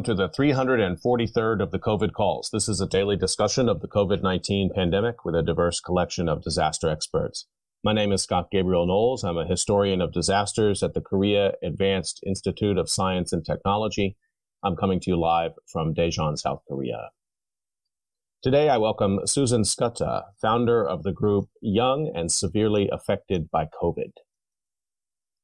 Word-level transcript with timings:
welcome 0.00 0.16
to 0.16 0.22
the 0.22 0.30
343rd 0.30 1.62
of 1.62 1.72
the 1.72 1.78
COVID 1.78 2.14
calls. 2.14 2.48
This 2.50 2.70
is 2.70 2.80
a 2.80 2.86
daily 2.86 3.18
discussion 3.18 3.68
of 3.68 3.82
the 3.82 3.86
COVID 3.86 4.22
19 4.22 4.70
pandemic 4.74 5.26
with 5.26 5.34
a 5.34 5.42
diverse 5.42 5.78
collection 5.78 6.26
of 6.26 6.42
disaster 6.42 6.88
experts. 6.88 7.46
My 7.84 7.92
name 7.92 8.10
is 8.10 8.22
Scott 8.22 8.48
Gabriel 8.50 8.86
Knowles. 8.86 9.22
I'm 9.24 9.36
a 9.36 9.46
historian 9.46 10.00
of 10.00 10.14
disasters 10.14 10.82
at 10.82 10.94
the 10.94 11.02
Korea 11.02 11.52
Advanced 11.62 12.20
Institute 12.26 12.78
of 12.78 12.88
Science 12.88 13.30
and 13.30 13.44
Technology. 13.44 14.16
I'm 14.64 14.74
coming 14.74 15.00
to 15.00 15.10
you 15.10 15.20
live 15.20 15.52
from 15.70 15.92
Daejeon, 15.92 16.38
South 16.38 16.62
Korea. 16.66 17.10
Today, 18.42 18.70
I 18.70 18.78
welcome 18.78 19.26
Susan 19.26 19.64
Skutta, 19.64 20.22
founder 20.40 20.82
of 20.82 21.02
the 21.02 21.12
group 21.12 21.50
Young 21.60 22.10
and 22.14 22.32
Severely 22.32 22.88
Affected 22.90 23.50
by 23.50 23.66
COVID. 23.66 24.12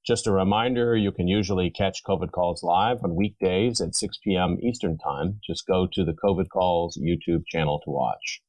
Just 0.07 0.29
a 0.29 0.33
reminder, 0.33 0.97
you 0.97 1.11
can 1.11 1.27
usually 1.27 1.69
catch 1.69 2.05
COVID 2.05 2.31
Calls 2.31 2.63
live 2.63 3.03
on 3.03 3.17
weekdays 3.17 3.81
at 3.81 3.97
6 3.97 4.19
p.m. 4.23 4.57
Eastern 4.63 4.99
Time. 4.99 5.41
Just 5.45 5.67
go 5.67 5.89
to 5.93 6.05
the 6.05 6.13
COVID 6.13 6.49
Calls 6.49 6.97
YouTube 6.97 7.45
channel 7.49 7.81
to 7.85 7.91
watch. 7.91 8.41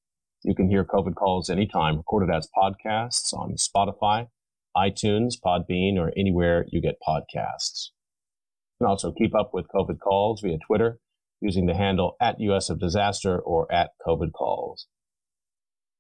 You 0.43 0.53
can 0.53 0.69
hear 0.69 0.85
COVID 0.85 1.15
Calls 1.15 1.49
anytime, 1.49 1.97
recorded 1.97 2.29
as 2.31 2.47
podcasts 2.55 3.33
on 3.33 3.55
Spotify, 3.55 4.27
iTunes, 4.75 5.33
Podbean, 5.43 5.97
or 5.97 6.13
anywhere 6.15 6.67
you 6.69 6.79
get 6.79 6.99
podcasts. 7.01 7.89
You 8.79 8.85
can 8.85 8.91
also 8.91 9.11
keep 9.11 9.33
up 9.33 9.49
with 9.51 9.65
COVID 9.73 9.97
Calls 9.99 10.41
via 10.41 10.59
Twitter 10.59 10.99
using 11.41 11.65
the 11.65 11.73
handle 11.73 12.17
at 12.21 12.39
US 12.39 12.69
of 12.69 12.79
Disaster 12.79 13.39
or 13.39 13.65
at 13.73 13.93
COVID 14.05 14.31
Calls. 14.31 14.85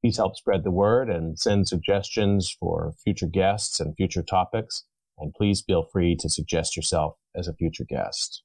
Please 0.03 0.17
help 0.17 0.35
spread 0.35 0.63
the 0.63 0.69
word 0.69 1.09
and 1.09 1.39
send 1.39 1.67
suggestions 1.67 2.55
for 2.59 2.93
future 3.03 3.25
guests 3.25 3.79
and 3.79 3.95
future 3.95 4.21
topics 4.21 4.83
and 5.17 5.33
please 5.33 5.61
feel 5.65 5.83
free 5.91 6.15
to 6.19 6.29
suggest 6.29 6.75
yourself 6.75 7.15
as 7.35 7.47
a 7.47 7.53
future 7.53 7.85
guest. 7.87 8.43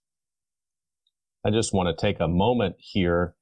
I 1.45 1.51
just 1.51 1.75
want 1.75 1.89
to 1.89 2.01
take 2.01 2.21
a 2.21 2.29
moment 2.29 2.77
here 2.79 3.35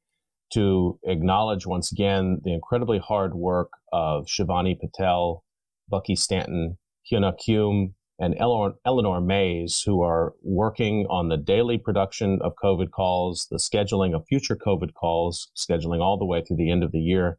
to 0.52 0.98
acknowledge 1.04 1.66
once 1.66 1.92
again 1.92 2.40
the 2.42 2.52
incredibly 2.52 2.98
hard 2.98 3.34
work 3.34 3.70
of 3.92 4.26
Shivani 4.26 4.78
Patel, 4.78 5.44
Bucky 5.88 6.16
Stanton, 6.16 6.78
Hyuna 7.10 7.34
Kyum, 7.38 7.94
and 8.18 8.34
Eleanor, 8.38 8.74
Eleanor 8.84 9.20
Mays, 9.20 9.82
who 9.84 10.02
are 10.02 10.34
working 10.42 11.06
on 11.08 11.28
the 11.28 11.38
daily 11.38 11.78
production 11.78 12.38
of 12.42 12.52
COVID 12.62 12.90
calls, 12.90 13.46
the 13.50 13.56
scheduling 13.56 14.14
of 14.14 14.26
future 14.28 14.56
COVID 14.56 14.92
calls, 14.92 15.50
scheduling 15.56 16.00
all 16.00 16.18
the 16.18 16.26
way 16.26 16.42
through 16.42 16.58
the 16.58 16.70
end 16.70 16.84
of 16.84 16.92
the 16.92 17.00
year 17.00 17.38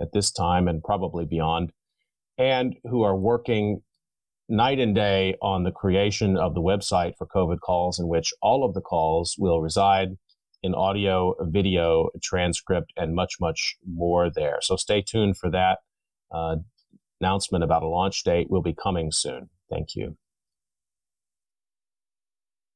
at 0.00 0.12
this 0.12 0.30
time 0.30 0.66
and 0.68 0.82
probably 0.82 1.24
beyond, 1.24 1.72
and 2.36 2.76
who 2.84 3.02
are 3.02 3.16
working 3.16 3.82
night 4.48 4.78
and 4.78 4.94
day 4.94 5.36
on 5.42 5.64
the 5.64 5.70
creation 5.70 6.36
of 6.36 6.54
the 6.54 6.60
website 6.60 7.16
for 7.16 7.26
COVID 7.26 7.60
calls, 7.60 7.98
in 7.98 8.08
which 8.08 8.32
all 8.40 8.64
of 8.64 8.74
the 8.74 8.80
calls 8.80 9.36
will 9.38 9.60
reside 9.60 10.16
in 10.62 10.74
audio, 10.74 11.34
video, 11.40 12.08
transcript, 12.22 12.92
and 12.96 13.14
much, 13.14 13.34
much 13.40 13.76
more 13.86 14.30
there. 14.30 14.58
So 14.60 14.76
stay 14.76 15.02
tuned 15.02 15.36
for 15.36 15.50
that. 15.50 15.78
Uh, 16.32 16.56
announcement 17.20 17.64
about 17.64 17.82
a 17.82 17.88
launch 17.88 18.22
date 18.24 18.50
will 18.50 18.62
be 18.62 18.74
coming 18.74 19.12
soon. 19.12 19.50
Thank 19.70 19.94
you. 19.94 20.16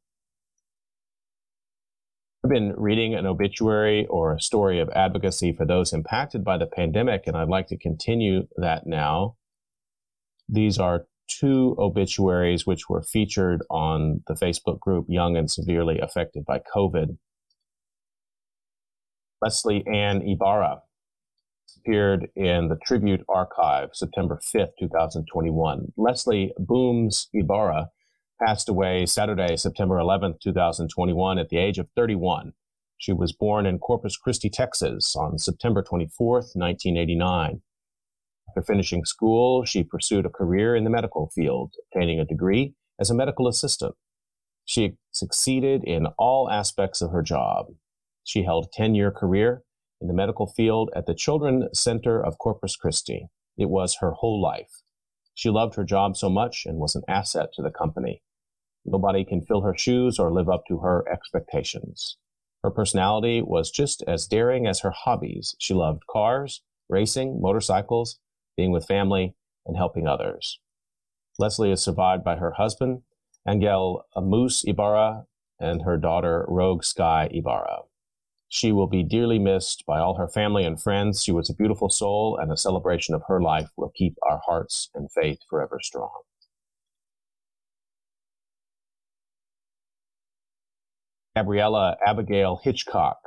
I've 2.44 2.52
been 2.52 2.76
reading 2.78 3.16
an 3.16 3.26
obituary 3.26 4.06
or 4.06 4.36
a 4.36 4.40
story 4.40 4.80
of 4.80 4.92
advocacy 4.92 5.54
for 5.54 5.66
those 5.66 5.94
impacted 5.94 6.44
by 6.44 6.60
the 6.60 6.68
pandemic, 6.68 7.26
and 7.26 7.36
I'd 7.36 7.50
like 7.50 7.66
to 7.70 7.78
continue 7.78 8.48
that 8.58 8.86
now. 8.86 9.38
These 10.48 10.78
are 10.78 11.08
two 11.28 11.76
obituaries 11.78 12.66
which 12.66 12.90
were 12.90 13.02
featured 13.02 13.64
on 13.70 14.24
the 14.28 14.34
Facebook 14.34 14.80
group 14.80 15.06
Young 15.08 15.38
and 15.38 15.50
Severely 15.50 16.00
Affected 16.00 16.46
by 16.46 16.62
COVID. 16.76 17.18
Leslie 19.42 19.86
Ann 19.88 20.22
Ibarra 20.28 20.82
appeared 21.78 22.30
in 22.36 22.70
the 22.70 22.78
Tribute 22.84 23.24
Archive 23.30 23.90
September 23.94 24.40
5th, 24.44 24.72
2021. 24.80 25.94
Leslie 25.96 26.54
Booms 26.58 27.30
Ibarra 27.34 27.90
passed 28.44 28.70
away 28.70 29.06
Saturday, 29.06 29.56
September 29.56 29.96
11th, 29.96 30.40
2021, 30.42 31.40
at 31.40 31.50
the 31.50 31.58
age 31.58 31.78
of 31.78 31.88
31. 31.96 32.54
She 32.98 33.14
was 33.14 33.32
born 33.32 33.66
in 33.66 33.80
Corpus 33.80 34.18
Christi, 34.18 34.50
Texas 34.50 35.16
on 35.16 35.38
September 35.38 35.84
24th, 35.84 36.56
1989. 36.56 37.62
After 38.58 38.74
finishing 38.74 39.06
school, 39.06 39.66
she 39.66 39.84
pursued 39.84 40.26
a 40.26 40.32
career 40.32 40.76
in 40.76 40.84
the 40.84 40.90
medical 40.90 41.30
field, 41.30 41.76
obtaining 41.94 42.20
a 42.20 42.26
degree 42.26 42.74
as 43.00 43.12
a 43.12 43.14
medical 43.14 43.48
assistant. 43.48 43.94
She 44.66 44.98
succeeded 45.12 45.84
in 45.84 46.08
all 46.18 46.50
aspects 46.50 47.00
of 47.00 47.12
her 47.12 47.22
job. 47.22 47.68
She 48.24 48.46
held 48.46 48.66
a 48.66 48.70
10 48.74 48.96
year 48.96 49.12
career 49.12 49.62
in 50.02 50.08
the 50.08 50.14
medical 50.16 50.48
field 50.48 50.90
at 50.96 51.06
the 51.06 51.14
Children's 51.14 51.80
Center 51.80 52.20
of 52.20 52.40
Corpus 52.40 52.76
Christi. 52.76 53.28
It 53.60 53.70
was 53.70 53.98
her 54.00 54.14
whole 54.14 54.42
life. 54.42 54.82
She 55.36 55.52
loved 55.52 55.76
her 55.76 55.84
job 55.84 56.18
so 56.18 56.28
much 56.28 56.64
and 56.66 56.80
was 56.80 56.96
an 56.96 57.04
asset 57.08 57.50
to 57.58 57.62
the 57.62 57.70
company. 57.70 58.24
Nobody 58.84 59.24
can 59.24 59.46
fill 59.46 59.62
her 59.62 59.78
shoes 59.78 60.18
or 60.18 60.34
live 60.34 60.50
up 60.50 60.64
to 60.68 60.80
her 60.80 61.06
expectations. 61.08 62.18
Her 62.64 62.72
personality 62.72 63.40
was 63.40 63.70
just 63.70 64.04
as 64.08 64.26
daring 64.26 64.66
as 64.66 64.80
her 64.80 64.90
hobbies. 64.90 65.56
She 65.60 65.76
loved 65.76 66.08
cars, 66.10 66.64
racing, 66.90 67.40
motorcycles, 67.40 68.18
being 68.58 68.72
with 68.72 68.86
family, 68.86 69.36
and 69.66 69.78
helping 69.78 70.08
others. 70.08 70.60
Leslie 71.40 71.72
is 71.72 71.84
survived 71.84 72.24
by 72.24 72.38
her 72.38 72.52
husband, 72.52 73.04
Angel 73.48 74.04
Amus 74.16 74.64
Ibarra, 74.68 75.26
and 75.60 75.84
her 75.84 75.98
daughter, 75.98 76.46
Rogue 76.48 76.84
Sky 76.84 77.30
Ibarra. 77.32 77.84
She 78.50 78.72
will 78.72 78.88
be 78.88 79.04
dearly 79.04 79.40
missed 79.40 79.86
by 79.86 80.00
all 80.00 80.16
her 80.16 80.28
family 80.28 80.64
and 80.64 80.82
friends. 80.82 81.24
She 81.24 81.32
was 81.32 81.50
a 81.50 81.56
beautiful 81.56 81.90
soul, 81.90 82.38
and 82.42 82.52
a 82.52 82.58
celebration 82.58 83.14
of 83.14 83.24
her 83.28 83.42
life 83.42 83.70
will 83.78 83.92
keep 83.96 84.16
our 84.28 84.42
hearts 84.46 84.90
and 84.96 85.12
faith 85.12 85.40
forever 85.50 85.80
strong. 85.82 86.22
Gabriella 91.36 91.98
Abigail 92.04 92.60
Hitchcock 92.64 93.20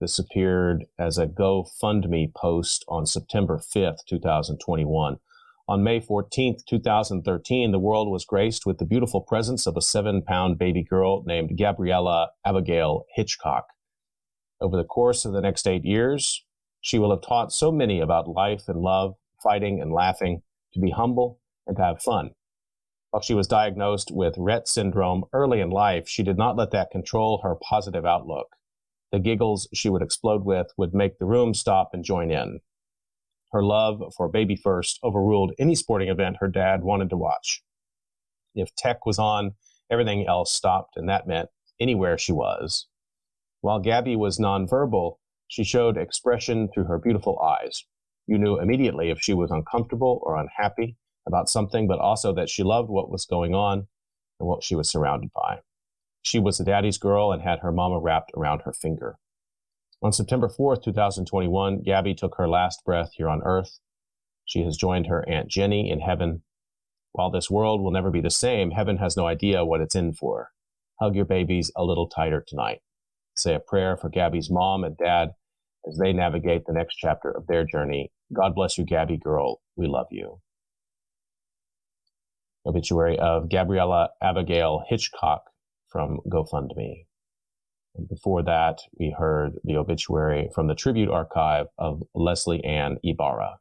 this 0.00 0.18
appeared 0.18 0.86
as 0.98 1.18
a 1.18 1.26
GoFundMe 1.26 2.34
post 2.34 2.84
on 2.88 3.04
September 3.04 3.58
5th, 3.58 4.04
2021. 4.08 5.18
On 5.68 5.84
May 5.84 6.00
14th, 6.00 6.64
2013, 6.66 7.70
the 7.70 7.78
world 7.78 8.10
was 8.10 8.24
graced 8.24 8.66
with 8.66 8.78
the 8.78 8.86
beautiful 8.86 9.20
presence 9.20 9.66
of 9.66 9.76
a 9.76 9.82
seven 9.82 10.22
pound 10.22 10.58
baby 10.58 10.82
girl 10.82 11.22
named 11.26 11.56
Gabriella 11.56 12.30
Abigail 12.44 13.04
Hitchcock. 13.14 13.66
Over 14.60 14.76
the 14.76 14.84
course 14.84 15.24
of 15.24 15.32
the 15.32 15.40
next 15.40 15.68
eight 15.68 15.84
years, 15.84 16.44
she 16.80 16.98
will 16.98 17.10
have 17.10 17.22
taught 17.22 17.52
so 17.52 17.70
many 17.70 18.00
about 18.00 18.26
life 18.26 18.64
and 18.68 18.80
love, 18.80 19.14
fighting 19.42 19.80
and 19.80 19.92
laughing, 19.92 20.42
to 20.72 20.80
be 20.80 20.90
humble 20.90 21.40
and 21.66 21.76
to 21.76 21.82
have 21.84 22.02
fun. 22.02 22.30
While 23.10 23.22
she 23.22 23.34
was 23.34 23.46
diagnosed 23.46 24.10
with 24.10 24.36
Rett 24.36 24.66
syndrome 24.66 25.24
early 25.32 25.60
in 25.60 25.70
life, 25.70 26.08
she 26.08 26.22
did 26.22 26.38
not 26.38 26.56
let 26.56 26.70
that 26.70 26.90
control 26.90 27.40
her 27.42 27.54
positive 27.54 28.06
outlook. 28.06 28.56
The 29.12 29.18
giggles 29.18 29.68
she 29.74 29.88
would 29.88 30.02
explode 30.02 30.44
with 30.44 30.68
would 30.76 30.94
make 30.94 31.18
the 31.18 31.26
room 31.26 31.54
stop 31.54 31.90
and 31.92 32.04
join 32.04 32.30
in. 32.30 32.60
Her 33.52 33.62
love 33.62 34.02
for 34.16 34.28
Baby 34.28 34.54
First 34.54 35.00
overruled 35.02 35.52
any 35.58 35.74
sporting 35.74 36.08
event 36.08 36.36
her 36.38 36.48
dad 36.48 36.82
wanted 36.82 37.10
to 37.10 37.16
watch. 37.16 37.62
If 38.54 38.74
tech 38.76 39.04
was 39.06 39.18
on, 39.18 39.54
everything 39.90 40.26
else 40.26 40.52
stopped, 40.52 40.96
and 40.96 41.08
that 41.08 41.26
meant 41.26 41.48
anywhere 41.80 42.16
she 42.16 42.32
was. 42.32 42.86
While 43.60 43.80
Gabby 43.80 44.14
was 44.14 44.38
nonverbal, 44.38 45.16
she 45.48 45.64
showed 45.64 45.96
expression 45.96 46.68
through 46.68 46.84
her 46.84 46.98
beautiful 46.98 47.40
eyes. 47.40 47.84
You 48.26 48.38
knew 48.38 48.60
immediately 48.60 49.10
if 49.10 49.20
she 49.20 49.34
was 49.34 49.50
uncomfortable 49.50 50.20
or 50.22 50.36
unhappy 50.36 50.96
about 51.26 51.48
something, 51.48 51.88
but 51.88 51.98
also 51.98 52.32
that 52.34 52.48
she 52.48 52.62
loved 52.62 52.88
what 52.88 53.10
was 53.10 53.26
going 53.26 53.54
on 53.54 53.88
and 54.38 54.48
what 54.48 54.62
she 54.62 54.76
was 54.76 54.88
surrounded 54.88 55.30
by. 55.34 55.58
She 56.22 56.38
was 56.38 56.60
a 56.60 56.64
daddy's 56.64 56.98
girl 56.98 57.32
and 57.32 57.42
had 57.42 57.60
her 57.60 57.72
mama 57.72 57.98
wrapped 57.98 58.32
around 58.36 58.62
her 58.62 58.72
finger. 58.72 59.16
On 60.02 60.12
September 60.12 60.48
4th, 60.48 60.82
2021, 60.82 61.82
Gabby 61.82 62.14
took 62.14 62.36
her 62.36 62.48
last 62.48 62.84
breath 62.84 63.10
here 63.14 63.28
on 63.28 63.42
earth. 63.44 63.80
She 64.44 64.62
has 64.62 64.76
joined 64.76 65.06
her 65.06 65.28
Aunt 65.28 65.48
Jenny 65.48 65.90
in 65.90 66.00
heaven. 66.00 66.42
While 67.12 67.30
this 67.30 67.50
world 67.50 67.82
will 67.82 67.90
never 67.90 68.10
be 68.10 68.20
the 68.20 68.30
same, 68.30 68.70
heaven 68.70 68.96
has 68.96 69.16
no 69.16 69.26
idea 69.26 69.64
what 69.64 69.80
it's 69.80 69.94
in 69.94 70.12
for. 70.12 70.50
Hug 71.00 71.14
your 71.14 71.24
babies 71.24 71.70
a 71.76 71.84
little 71.84 72.08
tighter 72.08 72.44
tonight. 72.46 72.80
Say 73.34 73.54
a 73.54 73.60
prayer 73.60 73.96
for 73.96 74.08
Gabby's 74.08 74.50
mom 74.50 74.84
and 74.84 74.96
dad 74.96 75.30
as 75.88 75.96
they 75.98 76.12
navigate 76.12 76.66
the 76.66 76.72
next 76.72 76.96
chapter 76.96 77.30
of 77.30 77.46
their 77.46 77.64
journey. 77.64 78.12
God 78.32 78.54
bless 78.54 78.78
you, 78.78 78.84
Gabby 78.84 79.16
girl. 79.16 79.60
We 79.76 79.86
love 79.86 80.08
you. 80.10 80.40
Obituary 82.66 83.18
of 83.18 83.48
Gabriella 83.48 84.10
Abigail 84.22 84.84
Hitchcock, 84.88 85.44
from 85.90 86.20
GoFundMe. 86.28 87.06
And 87.96 88.08
before 88.08 88.42
that, 88.44 88.78
we 88.98 89.14
heard 89.16 89.58
the 89.64 89.76
obituary 89.76 90.48
from 90.54 90.68
the 90.68 90.74
Tribute 90.74 91.10
Archive 91.10 91.66
of 91.76 92.02
Leslie 92.14 92.64
Ann 92.64 92.98
Ibarra. 93.02 93.58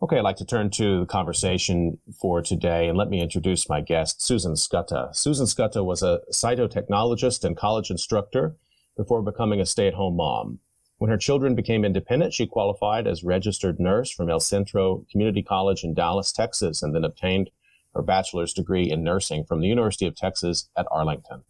Okay, 0.00 0.16
I'd 0.16 0.22
like 0.22 0.36
to 0.36 0.44
turn 0.46 0.70
to 0.70 1.00
the 1.00 1.06
conversation 1.06 1.98
for 2.20 2.40
today, 2.40 2.88
and 2.88 2.96
let 2.96 3.10
me 3.10 3.20
introduce 3.20 3.68
my 3.68 3.80
guest, 3.80 4.22
Susan 4.22 4.54
Skutta. 4.54 5.14
Susan 5.14 5.44
Skutta 5.44 5.84
was 5.84 6.02
a 6.02 6.20
cytotechnologist 6.32 7.44
and 7.44 7.56
college 7.56 7.90
instructor 7.90 8.56
before 8.98 9.22
becoming 9.22 9.60
a 9.60 9.64
stay 9.64 9.86
at 9.86 9.94
home 9.94 10.16
mom. 10.16 10.58
When 10.98 11.08
her 11.08 11.16
children 11.16 11.54
became 11.54 11.84
independent, 11.84 12.34
she 12.34 12.48
qualified 12.48 13.06
as 13.06 13.22
registered 13.22 13.78
nurse 13.78 14.10
from 14.10 14.28
El 14.28 14.40
Centro 14.40 15.06
Community 15.12 15.40
College 15.40 15.84
in 15.84 15.94
Dallas, 15.94 16.32
Texas, 16.32 16.82
and 16.82 16.92
then 16.92 17.04
obtained 17.04 17.50
her 17.94 18.02
bachelor's 18.02 18.52
degree 18.52 18.90
in 18.90 19.04
nursing 19.04 19.44
from 19.44 19.60
the 19.60 19.68
University 19.68 20.04
of 20.04 20.16
Texas 20.16 20.68
at 20.76 20.88
Arlington. 20.90 21.44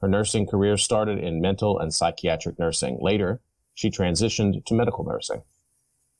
Her 0.00 0.08
nursing 0.08 0.48
career 0.48 0.76
started 0.76 1.20
in 1.20 1.40
mental 1.40 1.78
and 1.78 1.94
psychiatric 1.94 2.58
nursing. 2.58 2.98
Later, 3.00 3.40
she 3.72 3.88
transitioned 3.88 4.64
to 4.66 4.74
medical 4.74 5.04
nursing. 5.04 5.42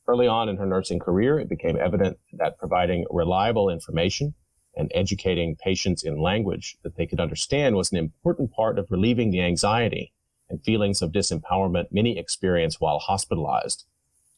Early 0.07 0.29
on 0.29 0.49
in 0.49 0.57
her 0.59 0.67
nursing 0.67 1.01
career, 1.01 1.41
it 1.41 1.49
became 1.49 1.79
evident 1.79 2.19
that 2.35 2.59
providing 2.59 3.07
reliable 3.11 3.69
information 3.69 4.35
and 4.77 4.93
educating 4.95 5.57
patients 5.57 6.05
in 6.05 6.23
language 6.23 6.77
that 6.85 6.95
they 6.97 7.09
could 7.09 7.19
understand 7.19 7.75
was 7.75 7.91
an 7.91 7.99
important 7.99 8.53
part 8.53 8.79
of 8.79 8.87
relieving 8.93 9.33
the 9.33 9.41
anxiety 9.41 10.13
and 10.51 10.63
feelings 10.63 11.01
of 11.01 11.13
disempowerment 11.13 11.87
many 11.91 12.19
experience 12.19 12.81
while 12.81 12.99
hospitalized. 12.99 13.87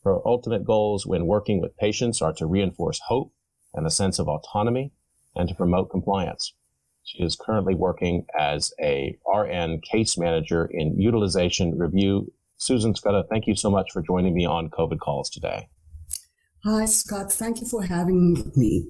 Her 0.04 0.26
ultimate 0.26 0.64
goals 0.64 1.06
when 1.06 1.26
working 1.26 1.60
with 1.60 1.76
patients 1.76 2.22
are 2.22 2.32
to 2.34 2.46
reinforce 2.46 3.00
hope 3.08 3.32
and 3.74 3.86
a 3.86 3.90
sense 3.90 4.18
of 4.18 4.28
autonomy 4.28 4.92
and 5.34 5.48
to 5.48 5.54
promote 5.54 5.90
compliance. 5.90 6.52
She 7.04 7.22
is 7.22 7.36
currently 7.36 7.74
working 7.74 8.26
as 8.38 8.72
a 8.80 9.18
RN 9.26 9.80
case 9.80 10.16
manager 10.16 10.68
in 10.72 11.00
utilization 11.00 11.76
review 11.76 12.32
Susan 12.62 12.94
Skutta, 12.94 13.24
thank 13.28 13.48
you 13.48 13.56
so 13.56 13.68
much 13.68 13.90
for 13.90 14.02
joining 14.02 14.34
me 14.34 14.46
on 14.46 14.70
COVID 14.70 15.00
Calls 15.00 15.28
today. 15.28 15.68
Hi, 16.62 16.84
Scott. 16.84 17.32
Thank 17.32 17.60
you 17.60 17.66
for 17.66 17.82
having 17.82 18.52
me. 18.54 18.86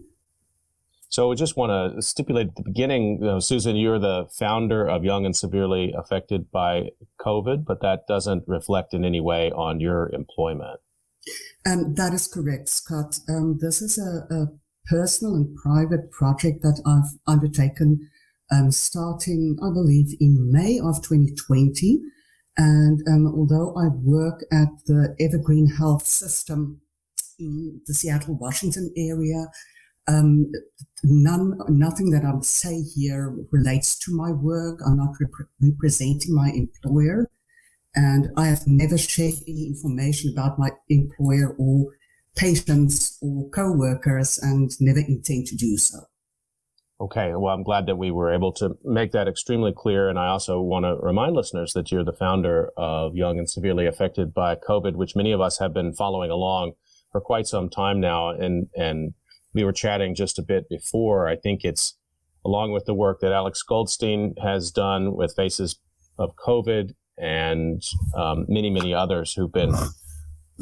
So, 1.12 1.30
I 1.30 1.34
just 1.34 1.58
want 1.58 1.94
to 1.94 2.00
stipulate 2.00 2.48
at 2.48 2.56
the 2.56 2.62
beginning, 2.62 3.18
you 3.20 3.26
know, 3.26 3.38
Susan, 3.38 3.76
you're 3.76 3.98
the 3.98 4.28
founder 4.38 4.88
of 4.88 5.04
Young 5.04 5.26
and 5.26 5.36
Severely 5.36 5.92
Affected 5.94 6.50
by 6.50 6.88
COVID, 7.20 7.66
but 7.66 7.82
that 7.82 8.06
doesn't 8.08 8.44
reflect 8.46 8.94
in 8.94 9.04
any 9.04 9.20
way 9.20 9.50
on 9.50 9.78
your 9.78 10.08
employment. 10.14 10.80
Um, 11.66 11.92
that 11.96 12.14
is 12.14 12.26
correct, 12.26 12.70
Scott. 12.70 13.18
Um, 13.28 13.58
this 13.60 13.82
is 13.82 13.98
a, 13.98 14.34
a, 14.34 14.46
personal 14.86 15.34
and 15.34 15.54
private 15.54 16.10
project 16.10 16.62
that 16.62 16.80
I've 16.86 17.16
undertaken 17.32 18.08
um, 18.50 18.70
starting, 18.72 19.58
I 19.62 19.68
believe, 19.68 20.16
in 20.18 20.50
May 20.50 20.78
of 20.78 21.02
2020. 21.02 22.00
And 22.56 23.00
um, 23.06 23.26
although 23.36 23.76
I 23.76 23.88
work 23.88 24.44
at 24.50 24.68
the 24.86 25.14
Evergreen 25.20 25.66
Health 25.66 26.06
System 26.06 26.80
in 27.38 27.82
the 27.86 27.92
Seattle, 27.92 28.38
Washington 28.38 28.92
area, 28.96 29.48
um, 30.08 30.50
none, 31.04 31.58
nothing 31.69 32.10
that 32.10 32.25
I 32.25 32.32
say 32.40 32.82
here 32.82 33.34
relates 33.50 33.99
to 34.00 34.14
my 34.14 34.31
work. 34.32 34.81
I'm 34.87 34.96
not 34.96 35.14
rep- 35.20 35.49
representing 35.60 36.34
my 36.34 36.50
employer, 36.50 37.31
and 37.94 38.28
I 38.37 38.46
have 38.46 38.66
never 38.66 38.99
shared 38.99 39.34
any 39.46 39.66
information 39.66 40.32
about 40.32 40.58
my 40.58 40.70
employer 40.88 41.54
or 41.58 41.93
patients 42.37 43.19
or 43.20 43.50
co-workers, 43.50 44.38
and 44.38 44.70
never 44.81 45.00
intend 45.00 45.46
to 45.49 45.56
do 45.56 45.76
so. 45.76 45.99
Okay, 47.00 47.32
well, 47.34 47.52
I'm 47.52 47.64
glad 47.64 47.87
that 47.87 47.96
we 47.96 48.12
were 48.12 48.32
able 48.32 48.52
to 48.52 48.76
make 48.84 49.10
that 49.10 49.26
extremely 49.26 49.72
clear. 49.76 50.08
And 50.08 50.20
I 50.20 50.28
also 50.28 50.60
want 50.60 50.84
to 50.84 50.94
remind 51.05 51.34
listeners 51.34 51.72
that 51.72 51.90
you're 51.90 52.05
the 52.05 52.12
founder 52.12 52.70
of 52.76 53.16
Young 53.16 53.38
and 53.38 53.50
Severely 53.50 53.87
Affected 53.87 54.32
by 54.32 54.55
COVID, 54.55 54.94
which 54.94 55.16
many 55.16 55.32
of 55.32 55.40
us 55.40 55.58
have 55.58 55.75
been 55.75 55.93
following 55.93 56.31
along 56.31 56.75
for 57.10 57.20
quite 57.20 57.48
some 57.48 57.69
time 57.69 57.98
now. 57.98 58.31
And, 58.31 58.69
and 58.76 59.14
we 59.54 59.64
were 59.64 59.72
chatting 59.72 60.14
just 60.14 60.38
a 60.38 60.43
bit 60.43 60.69
before. 60.69 61.28
I 61.28 61.37
think 61.37 61.64
it's 61.64 61.94
along 62.44 62.72
with 62.72 62.87
the 62.87 62.94
work 62.94 63.20
that 63.20 63.32
Alex 63.32 63.62
Goldstein 63.62 64.34
has 64.43 64.70
done 64.70 65.14
with 65.14 65.34
Faces 65.34 65.78
of 66.19 66.34
COVID 66.37 66.94
and 67.19 67.82
um, 68.14 68.46
many, 68.49 68.70
many 68.70 68.93
others 68.94 69.34
who've 69.34 69.52
been 69.52 69.75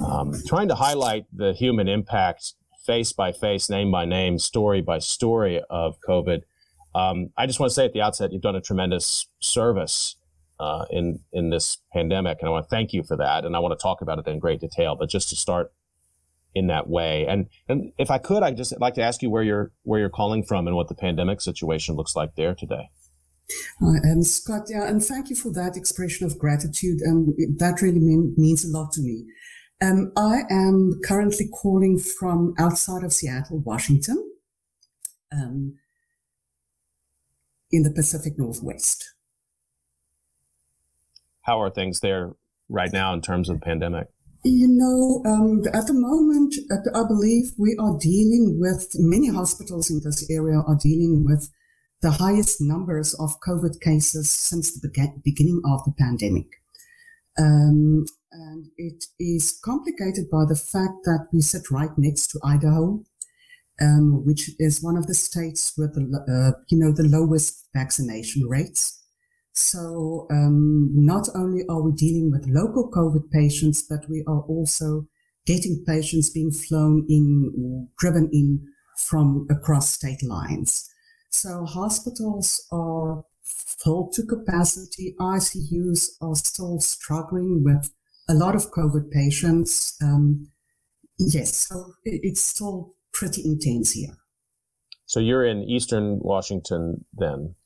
um, 0.04 0.34
trying 0.46 0.68
to 0.68 0.74
highlight 0.74 1.24
the 1.32 1.52
human 1.52 1.88
impact 1.88 2.54
face 2.86 3.12
by 3.12 3.32
face, 3.32 3.70
name 3.70 3.90
by 3.90 4.04
name, 4.04 4.38
story 4.38 4.80
by 4.80 4.98
story 4.98 5.62
of 5.70 5.96
COVID. 6.06 6.42
Um, 6.94 7.30
I 7.36 7.46
just 7.46 7.60
want 7.60 7.70
to 7.70 7.74
say 7.74 7.84
at 7.84 7.92
the 7.92 8.00
outset, 8.00 8.32
you've 8.32 8.42
done 8.42 8.56
a 8.56 8.60
tremendous 8.60 9.28
service 9.40 10.16
uh, 10.58 10.84
in 10.90 11.20
in 11.32 11.50
this 11.50 11.78
pandemic, 11.92 12.38
and 12.40 12.48
I 12.48 12.50
want 12.52 12.66
to 12.66 12.68
thank 12.68 12.92
you 12.92 13.02
for 13.02 13.16
that. 13.16 13.44
And 13.44 13.56
I 13.56 13.60
want 13.60 13.78
to 13.78 13.82
talk 13.82 14.02
about 14.02 14.18
it 14.18 14.26
in 14.26 14.38
great 14.38 14.60
detail. 14.60 14.96
But 14.96 15.08
just 15.08 15.30
to 15.30 15.36
start 15.36 15.72
in 16.54 16.66
that 16.66 16.88
way, 16.88 17.26
and 17.28 17.46
and 17.68 17.92
if 17.98 18.10
I 18.10 18.18
could, 18.18 18.42
I'd 18.42 18.56
just 18.56 18.78
like 18.80 18.94
to 18.94 19.02
ask 19.02 19.22
you 19.22 19.30
where 19.30 19.42
you're 19.42 19.72
where 19.82 20.00
you're 20.00 20.08
calling 20.08 20.42
from 20.42 20.66
and 20.66 20.76
what 20.76 20.88
the 20.88 20.94
pandemic 20.94 21.40
situation 21.40 21.94
looks 21.96 22.16
like 22.16 22.34
there 22.36 22.54
today. 22.54 22.90
Uh, 23.82 23.98
and 24.02 24.26
Scott, 24.26 24.62
yeah, 24.68 24.88
and 24.88 25.02
thank 25.02 25.30
you 25.30 25.36
for 25.36 25.52
that 25.52 25.76
expression 25.76 26.26
of 26.26 26.38
gratitude. 26.38 27.00
And 27.00 27.34
that 27.58 27.82
really 27.82 27.98
mean, 27.98 28.34
means 28.36 28.64
a 28.64 28.68
lot 28.68 28.92
to 28.92 29.00
me. 29.00 29.24
Um, 29.82 30.12
I 30.16 30.42
am 30.50 31.00
currently 31.04 31.48
calling 31.48 31.98
from 31.98 32.54
outside 32.58 33.02
of 33.02 33.12
Seattle, 33.12 33.60
Washington, 33.60 34.30
um, 35.32 35.78
in 37.70 37.82
the 37.82 37.90
Pacific 37.90 38.38
Northwest. 38.38 39.14
How 41.42 41.60
are 41.62 41.70
things 41.70 42.00
there 42.00 42.34
right 42.68 42.92
now 42.92 43.14
in 43.14 43.22
terms 43.22 43.48
of 43.48 43.58
the 43.58 43.64
pandemic? 43.64 44.08
You 44.42 44.68
know, 44.68 45.22
um, 45.30 45.62
at 45.74 45.86
the 45.86 45.92
moment, 45.92 46.54
I 46.94 47.04
believe 47.06 47.52
we 47.58 47.76
are 47.78 47.98
dealing 47.98 48.58
with 48.58 48.88
many 48.94 49.28
hospitals 49.28 49.90
in 49.90 50.00
this 50.02 50.30
area 50.30 50.60
are 50.60 50.78
dealing 50.80 51.24
with 51.26 51.50
the 52.00 52.12
highest 52.12 52.58
numbers 52.58 53.12
of 53.14 53.38
COVID 53.46 53.80
cases 53.82 54.32
since 54.32 54.72
the 54.72 54.88
beginning 55.22 55.60
of 55.66 55.84
the 55.84 55.92
pandemic. 55.92 56.46
Um, 57.38 58.06
and 58.32 58.66
it 58.78 59.04
is 59.18 59.58
complicated 59.62 60.30
by 60.30 60.44
the 60.48 60.56
fact 60.56 61.04
that 61.04 61.28
we 61.32 61.42
sit 61.42 61.70
right 61.70 61.90
next 61.98 62.28
to 62.28 62.40
Idaho, 62.42 63.04
um, 63.80 64.24
which 64.24 64.50
is 64.58 64.82
one 64.82 64.96
of 64.96 65.06
the 65.06 65.14
states 65.14 65.74
with 65.76 65.94
the 65.94 66.02
uh, 66.28 66.58
you 66.68 66.78
know 66.78 66.92
the 66.92 67.02
lowest 67.08 67.66
vaccination 67.74 68.46
rates. 68.46 68.99
So 69.60 70.26
um, 70.30 70.90
not 70.94 71.28
only 71.34 71.64
are 71.68 71.82
we 71.82 71.92
dealing 71.92 72.30
with 72.30 72.48
local 72.48 72.90
COVID 72.90 73.30
patients, 73.30 73.82
but 73.82 74.08
we 74.08 74.24
are 74.26 74.40
also 74.42 75.06
getting 75.46 75.84
patients 75.86 76.30
being 76.30 76.50
flown 76.50 77.04
in 77.08 77.52
or 77.58 77.86
driven 77.98 78.30
in 78.32 78.66
from 78.96 79.46
across 79.50 79.90
state 79.90 80.22
lines. 80.22 80.88
So 81.28 81.66
hospitals 81.66 82.66
are 82.72 83.24
full 83.42 84.10
to 84.14 84.24
capacity. 84.24 85.14
ICUs 85.20 86.08
are 86.22 86.34
still 86.34 86.80
struggling 86.80 87.62
with 87.62 87.92
a 88.28 88.34
lot 88.34 88.54
of 88.54 88.70
COVID 88.70 89.10
patients. 89.10 89.94
Um, 90.02 90.48
yes, 91.18 91.68
so 91.68 91.92
it's 92.04 92.42
still 92.42 92.94
pretty 93.12 93.42
intense 93.44 93.92
here. 93.92 94.16
So 95.04 95.20
you're 95.20 95.44
in 95.44 95.64
Eastern 95.64 96.18
Washington 96.20 97.04
then? 97.12 97.56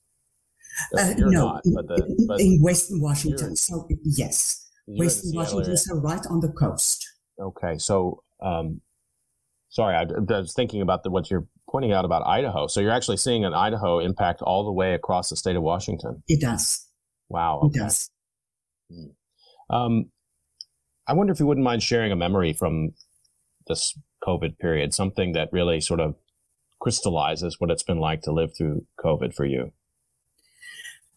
Uh, 0.96 1.14
no, 1.18 1.28
not, 1.28 1.62
but 1.74 1.86
the, 1.88 2.24
but 2.28 2.40
in 2.40 2.60
Western 2.60 3.00
Washington. 3.00 3.56
So 3.56 3.88
yes, 4.04 4.68
Western 4.86 5.32
Washington, 5.34 5.66
area. 5.66 5.76
so 5.76 5.96
right 5.96 6.26
on 6.28 6.40
the 6.40 6.48
coast. 6.48 7.06
Okay, 7.40 7.78
so 7.78 8.22
um, 8.42 8.80
sorry, 9.70 9.94
I, 9.96 10.02
I, 10.02 10.38
was 10.40 10.54
thinking 10.54 10.82
about 10.82 11.02
the, 11.02 11.10
what 11.10 11.30
you're 11.30 11.46
pointing 11.70 11.92
out 11.92 12.04
about 12.04 12.26
Idaho. 12.26 12.66
So 12.66 12.80
you're 12.80 12.92
actually 12.92 13.16
seeing 13.16 13.44
an 13.44 13.54
Idaho 13.54 13.98
impact 13.98 14.42
all 14.42 14.64
the 14.64 14.72
way 14.72 14.94
across 14.94 15.30
the 15.30 15.36
state 15.36 15.56
of 15.56 15.62
Washington. 15.62 16.22
It 16.28 16.40
does. 16.40 16.86
Wow. 17.28 17.62
Okay. 17.64 17.78
It 17.78 17.82
does. 17.82 18.10
Hmm. 18.90 19.74
Um, 19.74 20.04
I 21.08 21.14
wonder 21.14 21.32
if 21.32 21.40
you 21.40 21.46
wouldn't 21.46 21.64
mind 21.64 21.82
sharing 21.82 22.12
a 22.12 22.16
memory 22.16 22.52
from 22.52 22.90
this 23.66 23.98
COVID 24.26 24.58
period, 24.58 24.94
something 24.94 25.32
that 25.32 25.48
really 25.52 25.80
sort 25.80 26.00
of 26.00 26.14
crystallizes 26.80 27.56
what 27.58 27.70
it's 27.70 27.82
been 27.82 27.98
like 27.98 28.22
to 28.22 28.32
live 28.32 28.56
through 28.56 28.86
COVID 29.02 29.34
for 29.34 29.44
you. 29.44 29.72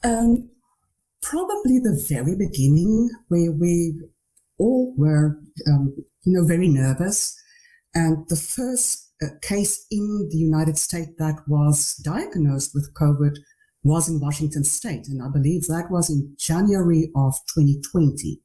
Um, 0.03 0.49
probably 1.21 1.79
the 1.79 2.03
very 2.07 2.35
beginning, 2.35 3.09
where 3.27 3.51
we 3.51 3.99
all 4.57 4.93
were, 4.97 5.39
um, 5.67 5.95
you 6.23 6.33
know, 6.33 6.45
very 6.45 6.67
nervous, 6.67 7.35
and 7.93 8.27
the 8.29 8.35
first 8.35 9.11
uh, 9.21 9.27
case 9.41 9.85
in 9.89 10.29
the 10.31 10.37
United 10.37 10.77
States 10.77 11.11
that 11.17 11.39
was 11.47 11.95
diagnosed 12.03 12.71
with 12.73 12.93
COVID 12.93 13.37
was 13.83 14.09
in 14.09 14.19
Washington 14.19 14.63
State, 14.63 15.07
and 15.07 15.21
I 15.23 15.29
believe 15.29 15.67
that 15.67 15.89
was 15.89 16.09
in 16.09 16.35
January 16.37 17.11
of 17.15 17.33
2020. 17.55 18.41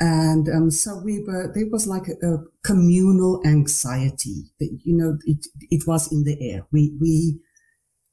And 0.00 0.48
um, 0.48 0.70
so 0.70 0.98
we 0.98 1.22
were, 1.22 1.52
there 1.54 1.68
was 1.70 1.86
like 1.86 2.08
a, 2.08 2.26
a 2.26 2.44
communal 2.64 3.40
anxiety 3.46 4.50
that, 4.58 4.78
you 4.84 4.96
know, 4.96 5.16
it, 5.26 5.46
it 5.70 5.86
was 5.86 6.10
in 6.10 6.24
the 6.24 6.36
air. 6.40 6.66
We, 6.72 6.96
we, 7.00 7.38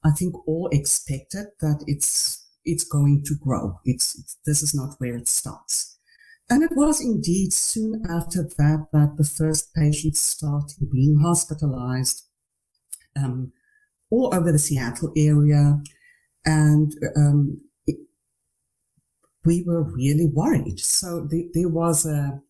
I 0.03 0.11
think 0.11 0.35
all 0.47 0.69
expected 0.71 1.47
that 1.61 1.83
it's, 1.87 2.45
it's 2.65 2.83
going 2.83 3.23
to 3.25 3.35
grow. 3.35 3.79
It's, 3.85 4.37
this 4.45 4.61
is 4.61 4.73
not 4.73 4.95
where 4.99 5.15
it 5.15 5.27
starts. 5.27 5.97
And 6.49 6.63
it 6.63 6.71
was 6.75 6.99
indeed 6.99 7.53
soon 7.53 8.03
after 8.09 8.43
that 8.43 8.87
that 8.91 9.17
the 9.17 9.23
first 9.23 9.73
patients 9.75 10.19
started 10.19 10.89
being 10.91 11.19
hospitalized 11.19 12.25
um, 13.15 13.51
all 14.09 14.33
over 14.33 14.51
the 14.51 14.57
Seattle 14.57 15.13
area. 15.15 15.79
And 16.45 16.93
um, 17.15 17.61
it, 17.85 17.97
we 19.45 19.63
were 19.63 19.83
really 19.83 20.25
worried. 20.25 20.79
So 20.79 21.27
the, 21.29 21.49
there 21.53 21.69
was 21.69 22.07
a, 22.07 22.41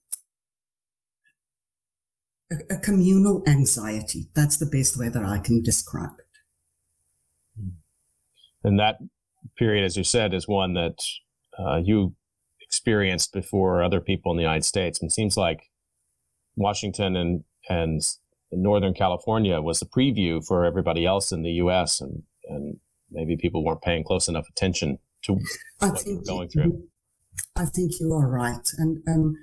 a, 2.52 2.76
a, 2.76 2.78
communal 2.78 3.44
anxiety. 3.48 4.30
That's 4.34 4.58
the 4.58 4.66
best 4.66 4.98
way 4.98 5.10
that 5.10 5.26
I 5.26 5.40
can 5.40 5.62
describe. 5.62 6.19
And 8.64 8.80
that 8.80 8.98
period, 9.58 9.86
as 9.86 9.96
you 9.96 10.04
said, 10.04 10.34
is 10.34 10.48
one 10.48 10.74
that 10.74 10.98
uh, 11.58 11.78
you 11.84 12.16
experienced 12.62 13.34
before 13.34 13.84
other 13.84 14.00
people 14.00 14.32
in 14.32 14.38
the 14.38 14.44
United 14.44 14.66
States. 14.66 15.02
And 15.02 15.10
it 15.10 15.14
seems 15.14 15.38
like 15.38 15.62
Washington 16.56 17.16
and 17.16 17.44
and 17.70 18.02
Northern 18.52 18.94
California 18.94 19.62
was 19.62 19.80
the 19.80 19.86
preview 19.86 20.44
for 20.46 20.66
everybody 20.66 21.06
else 21.06 21.32
in 21.32 21.44
the 21.44 21.52
U.S. 21.64 22.02
and 22.02 22.24
and 22.48 22.78
maybe 23.12 23.38
people 23.38 23.64
weren't 23.64 23.82
paying 23.82 24.04
close 24.04 24.28
enough 24.28 24.48
attention 24.50 25.00
to 25.24 25.40
I 25.82 25.90
what 25.90 26.00
think 26.00 26.28
going 26.28 26.50
through. 26.50 26.84
I 27.56 27.66
think 27.66 27.94
you 28.00 28.14
are 28.14 28.30
right, 28.30 28.68
and 28.78 28.98
um, 29.08 29.36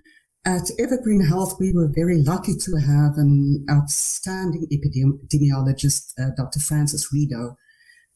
at 0.46 0.70
Evergreen 0.78 1.23
Health, 1.23 1.56
we 1.58 1.73
were 1.73 1.90
very 1.92 2.23
lucky 2.23 2.54
to 2.54 2.76
have 2.76 3.16
an 3.16 3.66
outstanding 3.68 4.68
epidemiologist, 4.73 6.12
uh, 6.20 6.30
Dr. 6.37 6.61
Francis 6.61 7.12
Riedo, 7.12 7.56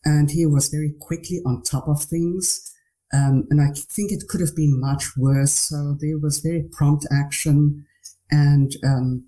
and 0.05 0.31
he 0.31 0.47
was 0.47 0.69
very 0.69 0.95
quickly 1.01 1.41
on 1.47 1.63
top 1.63 1.89
of 1.89 2.03
things. 2.03 2.73
Um, 3.13 3.47
and 3.51 3.61
I 3.61 3.73
think 3.75 4.13
it 4.13 4.29
could 4.29 4.41
have 4.41 4.55
been 4.55 4.81
much 4.81 5.17
worse. 5.17 5.53
So 5.53 5.97
there 6.01 6.19
was 6.19 6.39
very 6.41 6.63
prompt 6.71 7.07
action, 7.11 7.85
and 8.31 8.73
um, 8.85 9.27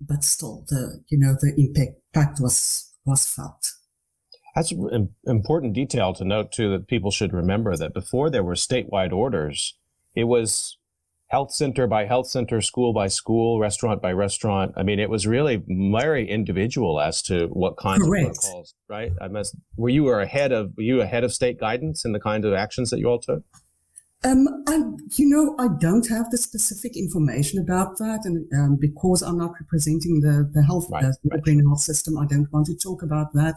but 0.00 0.22
still, 0.22 0.64
the 0.68 1.02
you 1.08 1.18
know 1.18 1.34
the 1.40 1.52
impact 1.56 2.40
was 2.40 2.92
was 3.04 3.26
felt. 3.26 3.72
That's 4.54 4.72
an 4.72 5.14
important 5.26 5.74
detail 5.74 6.14
to 6.14 6.24
note 6.24 6.52
too 6.52 6.70
that 6.70 6.88
people 6.88 7.10
should 7.10 7.32
remember 7.32 7.76
that 7.76 7.94
before 7.94 8.30
there 8.30 8.42
were 8.42 8.54
statewide 8.54 9.12
orders, 9.12 9.76
it 10.14 10.24
was 10.24 10.77
health 11.28 11.52
center 11.52 11.86
by 11.86 12.06
health 12.06 12.26
center, 12.26 12.60
school 12.60 12.92
by 12.92 13.06
school, 13.06 13.60
restaurant 13.60 14.00
by 14.02 14.12
restaurant. 14.12 14.72
I 14.76 14.82
mean, 14.82 14.98
it 14.98 15.10
was 15.10 15.26
really 15.26 15.62
very 15.66 16.28
individual 16.28 17.00
as 17.00 17.22
to 17.22 17.46
what 17.48 17.76
kinds 17.76 18.02
Correct. 18.02 18.28
of 18.28 18.34
protocols, 18.34 18.74
right? 18.88 19.12
I 19.20 19.28
must, 19.28 19.54
were 19.76 19.90
you 19.90 20.08
ahead 20.08 20.52
of, 20.52 20.72
were 20.76 20.82
you 20.82 21.00
ahead 21.02 21.24
of 21.24 21.32
state 21.32 21.60
guidance 21.60 22.04
in 22.04 22.12
the 22.12 22.20
kind 22.20 22.44
of 22.44 22.54
actions 22.54 22.90
that 22.90 22.98
you 22.98 23.08
all 23.08 23.20
took? 23.20 23.42
Um, 24.24 24.48
I, 24.66 24.82
you 25.16 25.28
know, 25.28 25.54
I 25.60 25.68
don't 25.78 26.08
have 26.08 26.30
the 26.30 26.38
specific 26.38 26.96
information 26.96 27.60
about 27.60 27.98
that, 27.98 28.22
and 28.24 28.52
um, 28.52 28.76
because 28.80 29.22
I'm 29.22 29.38
not 29.38 29.52
representing 29.60 30.22
the 30.22 30.50
the 30.52 30.64
health, 30.64 30.88
right, 30.90 31.04
uh, 31.04 31.12
the 31.22 31.30
right. 31.30 31.42
green 31.42 31.64
health 31.64 31.82
system, 31.82 32.18
I 32.18 32.26
don't 32.26 32.48
want 32.52 32.66
to 32.66 32.76
talk 32.76 33.04
about 33.04 33.32
that. 33.34 33.54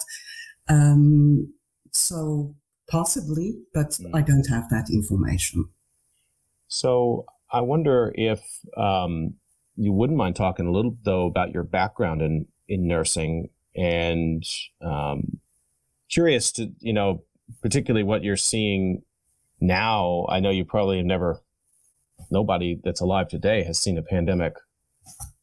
Um, 0.70 1.52
so 1.92 2.54
possibly, 2.88 3.56
but 3.74 3.90
mm. 3.90 4.12
I 4.14 4.22
don't 4.22 4.48
have 4.50 4.70
that 4.70 4.92
information. 4.92 5.70
So 6.68 7.26
I 7.52 7.62
wonder 7.62 8.12
if 8.16 8.42
um, 8.78 9.36
you 9.76 9.92
wouldn't 9.92 10.18
mind 10.18 10.36
talking 10.36 10.68
a 10.68 10.72
little 10.72 10.98
though 11.04 11.26
about 11.26 11.52
your 11.52 11.64
background 11.64 12.22
in 12.22 12.48
in 12.68 12.88
nursing 12.88 13.50
and 13.76 14.44
um, 14.82 15.40
curious 16.10 16.52
to 16.54 16.72
you 16.80 16.94
know 16.94 17.24
particularly 17.62 18.04
what 18.04 18.24
you're 18.24 18.38
seeing 18.38 19.02
now. 19.60 20.26
I 20.30 20.40
know 20.40 20.50
you 20.50 20.66
probably 20.66 20.98
have 20.98 21.06
never 21.06 21.42
nobody 22.30 22.80
that's 22.84 23.02
alive 23.02 23.28
today 23.28 23.64
has 23.64 23.80
seen 23.80 23.98
a 23.98 24.04
pandemic 24.04 24.54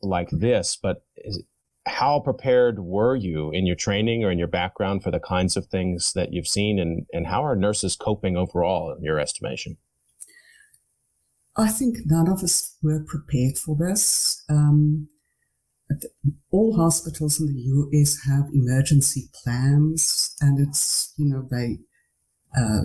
like 0.02 0.30
this, 0.30 0.76
but 0.80 1.02
is, 1.16 1.42
how 1.86 2.20
prepared 2.20 2.80
were 2.80 3.16
you 3.16 3.50
in 3.50 3.66
your 3.66 3.76
training 3.76 4.22
or 4.22 4.30
in 4.30 4.38
your 4.38 4.48
background 4.48 5.02
for 5.02 5.10
the 5.10 5.20
kinds 5.20 5.56
of 5.56 5.66
things 5.66 6.12
that 6.12 6.32
you've 6.32 6.46
seen 6.46 6.78
and, 6.78 7.06
and 7.12 7.26
how 7.26 7.44
are 7.44 7.56
nurses 7.56 7.96
coping 7.96 8.36
overall 8.36 8.94
in 8.94 9.02
your 9.02 9.18
estimation? 9.18 9.76
I 11.58 11.68
think 11.68 11.98
none 12.06 12.28
of 12.28 12.44
us 12.44 12.76
were 12.82 13.04
prepared 13.04 13.58
for 13.58 13.76
this. 13.76 14.44
Um, 14.48 15.08
all 16.50 16.76
hospitals 16.76 17.40
in 17.40 17.46
the 17.46 17.60
US 17.60 18.18
have 18.24 18.46
emergency 18.52 19.28
plans, 19.42 20.36
and 20.40 20.60
it's 20.60 21.12
you 21.16 21.26
know 21.26 21.48
they 21.50 21.78
uh, 22.56 22.82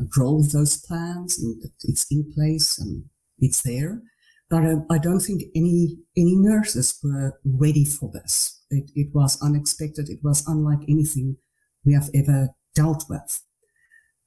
those 0.51 0.77
plans, 0.77 1.39
and 1.39 1.61
it's 1.83 2.07
in 2.09 2.31
place 2.33 2.79
and 2.79 3.05
it's 3.39 3.61
there. 3.61 4.01
But 4.49 4.63
I, 4.63 4.73
I 4.89 4.97
don't 4.97 5.19
think 5.19 5.43
any 5.55 5.97
any 6.17 6.35
nurses 6.35 6.99
were 7.03 7.39
ready 7.45 7.85
for 7.85 8.09
this. 8.11 8.61
It, 8.71 8.91
it 8.95 9.13
was 9.13 9.41
unexpected. 9.41 10.09
It 10.09 10.19
was 10.23 10.47
unlike 10.47 10.81
anything 10.89 11.37
we 11.85 11.93
have 11.93 12.09
ever 12.15 12.49
dealt 12.73 13.05
with. 13.09 13.41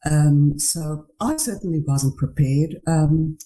Um, 0.09 0.59
so 0.59 1.07
I 1.21 1.37
certainly 1.37 1.83
wasn't 1.85 2.17
prepared. 2.17 2.77
Um, 2.87 3.39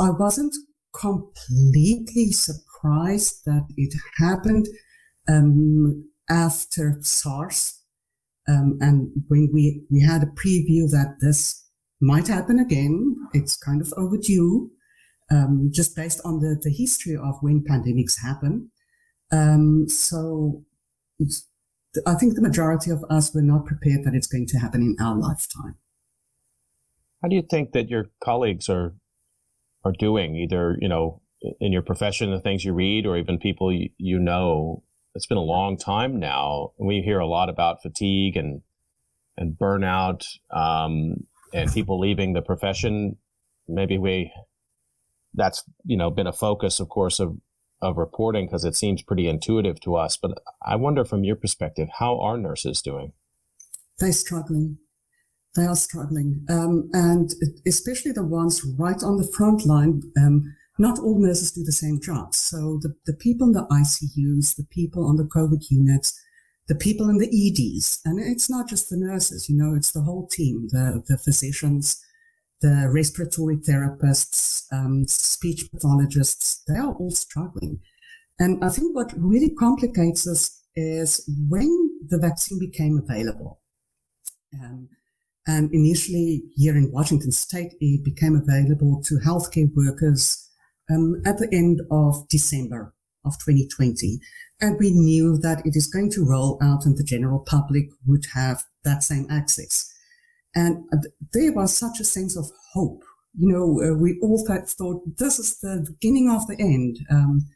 I 0.00 0.10
wasn't 0.10 0.54
completely 0.94 2.32
surprised 2.32 3.44
that 3.46 3.66
it 3.76 3.94
happened 4.18 4.68
um, 5.28 6.08
after 6.28 6.98
SARS. 7.00 7.80
Um, 8.48 8.78
and 8.80 9.10
when 9.28 9.50
we, 9.52 9.84
we 9.90 10.02
had 10.02 10.22
a 10.22 10.26
preview 10.26 10.90
that 10.90 11.16
this 11.20 11.64
might 12.00 12.26
happen 12.26 12.58
again, 12.58 13.16
it's 13.32 13.56
kind 13.56 13.80
of 13.80 13.92
overdue, 13.96 14.70
um, 15.30 15.70
just 15.72 15.94
based 15.94 16.20
on 16.24 16.40
the, 16.40 16.58
the 16.60 16.70
history 16.70 17.16
of 17.16 17.36
when 17.40 17.62
pandemics 17.62 18.20
happen. 18.20 18.70
Um, 19.30 19.88
so 19.88 20.64
I 22.06 22.14
think 22.14 22.34
the 22.34 22.42
majority 22.42 22.90
of 22.90 23.04
us 23.08 23.34
were 23.34 23.42
not 23.42 23.66
prepared 23.66 24.04
that 24.04 24.14
it's 24.14 24.26
going 24.26 24.46
to 24.48 24.58
happen 24.58 24.82
in 24.82 24.96
our 25.04 25.16
lifetime. 25.16 25.76
How 27.22 27.28
do 27.28 27.36
you 27.36 27.42
think 27.42 27.72
that 27.72 27.88
your 27.88 28.10
colleagues 28.22 28.68
are 28.68 28.94
are 29.84 29.92
doing, 29.98 30.36
either 30.36 30.76
you 30.80 30.88
know 30.88 31.20
in 31.60 31.72
your 31.72 31.82
profession, 31.82 32.30
the 32.30 32.40
things 32.40 32.64
you 32.64 32.72
read, 32.72 33.06
or 33.06 33.16
even 33.16 33.38
people 33.38 33.72
you, 33.72 33.90
you 33.98 34.18
know. 34.18 34.82
It's 35.14 35.26
been 35.26 35.38
a 35.38 35.42
long 35.42 35.76
time 35.76 36.18
now. 36.18 36.72
We 36.78 37.02
hear 37.02 37.18
a 37.18 37.26
lot 37.26 37.50
about 37.50 37.82
fatigue 37.82 38.36
and 38.36 38.62
and 39.36 39.56
burnout, 39.58 40.24
um, 40.50 41.26
and 41.52 41.72
people 41.72 42.00
leaving 42.00 42.32
the 42.32 42.42
profession. 42.42 43.16
Maybe 43.68 43.98
we 43.98 44.32
that's 45.34 45.64
you 45.84 45.96
know 45.96 46.10
been 46.10 46.26
a 46.26 46.32
focus, 46.32 46.80
of 46.80 46.88
course, 46.88 47.20
of 47.20 47.36
of 47.80 47.96
reporting 47.96 48.46
because 48.46 48.64
it 48.64 48.76
seems 48.76 49.02
pretty 49.02 49.28
intuitive 49.28 49.80
to 49.80 49.96
us. 49.96 50.16
But 50.16 50.38
I 50.64 50.76
wonder, 50.76 51.04
from 51.04 51.24
your 51.24 51.36
perspective, 51.36 51.88
how 51.98 52.18
are 52.20 52.38
nurses 52.38 52.80
doing? 52.80 53.12
They're 53.98 54.12
struggling 54.12 54.78
they 55.54 55.64
are 55.64 55.76
struggling. 55.76 56.44
Um, 56.48 56.90
and 56.92 57.30
especially 57.66 58.12
the 58.12 58.24
ones 58.24 58.64
right 58.78 59.02
on 59.02 59.16
the 59.16 59.30
front 59.36 59.66
line, 59.66 60.02
um, 60.16 60.54
not 60.78 60.98
all 60.98 61.18
nurses 61.18 61.52
do 61.52 61.62
the 61.62 61.72
same 61.72 62.00
job. 62.00 62.34
So 62.34 62.78
the, 62.82 62.94
the 63.06 63.12
people 63.14 63.48
in 63.48 63.52
the 63.52 63.66
ICUs, 63.66 64.56
the 64.56 64.66
people 64.70 65.06
on 65.06 65.16
the 65.16 65.24
COVID 65.24 65.70
units, 65.70 66.18
the 66.68 66.74
people 66.74 67.08
in 67.08 67.18
the 67.18 67.26
EDs, 67.28 68.00
and 68.04 68.18
it's 68.18 68.48
not 68.48 68.68
just 68.68 68.88
the 68.88 68.96
nurses, 68.96 69.48
you 69.48 69.56
know, 69.56 69.74
it's 69.74 69.92
the 69.92 70.00
whole 70.02 70.26
team, 70.28 70.68
the, 70.70 71.02
the 71.08 71.18
physicians, 71.18 72.02
the 72.62 72.88
respiratory 72.90 73.56
therapists, 73.56 74.64
um, 74.72 75.04
speech 75.06 75.70
pathologists, 75.72 76.62
they 76.66 76.78
are 76.78 76.94
all 76.94 77.10
struggling. 77.10 77.80
And 78.38 78.64
I 78.64 78.70
think 78.70 78.94
what 78.94 79.12
really 79.16 79.50
complicates 79.50 80.26
us 80.26 80.62
is 80.74 81.28
when 81.48 81.90
the 82.08 82.18
vaccine 82.18 82.58
became 82.58 82.98
available. 82.98 83.60
Um, 84.54 84.88
and 85.46 85.72
initially, 85.72 86.44
here 86.54 86.76
in 86.76 86.92
Washington 86.92 87.32
state, 87.32 87.74
it 87.80 88.04
became 88.04 88.36
available 88.36 89.02
to 89.06 89.18
healthcare 89.18 89.70
workers 89.74 90.48
um, 90.90 91.20
at 91.26 91.38
the 91.38 91.48
end 91.52 91.80
of 91.90 92.28
December 92.28 92.94
of 93.24 93.34
2020. 93.44 94.20
And 94.60 94.78
we 94.78 94.92
knew 94.92 95.36
that 95.38 95.66
it 95.66 95.74
is 95.74 95.88
going 95.88 96.10
to 96.12 96.24
roll 96.24 96.58
out 96.62 96.86
and 96.86 96.96
the 96.96 97.04
general 97.04 97.40
public 97.40 97.86
would 98.06 98.26
have 98.34 98.62
that 98.84 99.02
same 99.02 99.26
access. 99.30 99.92
And 100.54 100.84
there 101.32 101.52
was 101.52 101.76
such 101.76 101.98
a 101.98 102.04
sense 102.04 102.36
of 102.36 102.50
hope. 102.72 103.02
You 103.36 103.48
know, 103.48 103.82
uh, 103.82 103.96
we 103.96 104.18
all 104.22 104.44
thought 104.44 105.18
this 105.18 105.38
is 105.38 105.58
the 105.60 105.84
beginning 105.88 106.30
of 106.30 106.46
the 106.46 106.56
end. 106.60 106.98
Um, 107.10 107.48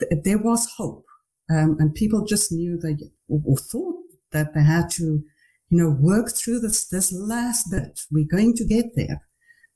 th- 0.00 0.22
there 0.24 0.38
was 0.38 0.66
hope. 0.76 1.04
Um, 1.50 1.76
and 1.78 1.94
people 1.94 2.24
just 2.24 2.50
knew 2.50 2.78
they 2.78 2.96
or, 3.28 3.40
or 3.44 3.56
thought 3.56 3.96
that 4.32 4.54
they 4.54 4.62
had 4.62 4.88
to 4.90 5.22
you 5.70 5.78
know, 5.78 5.90
work 5.90 6.32
through 6.32 6.60
this, 6.60 6.86
this 6.88 7.12
last 7.12 7.70
bit. 7.70 8.00
We're 8.10 8.26
going 8.30 8.54
to 8.56 8.64
get 8.66 8.94
there. 8.96 9.22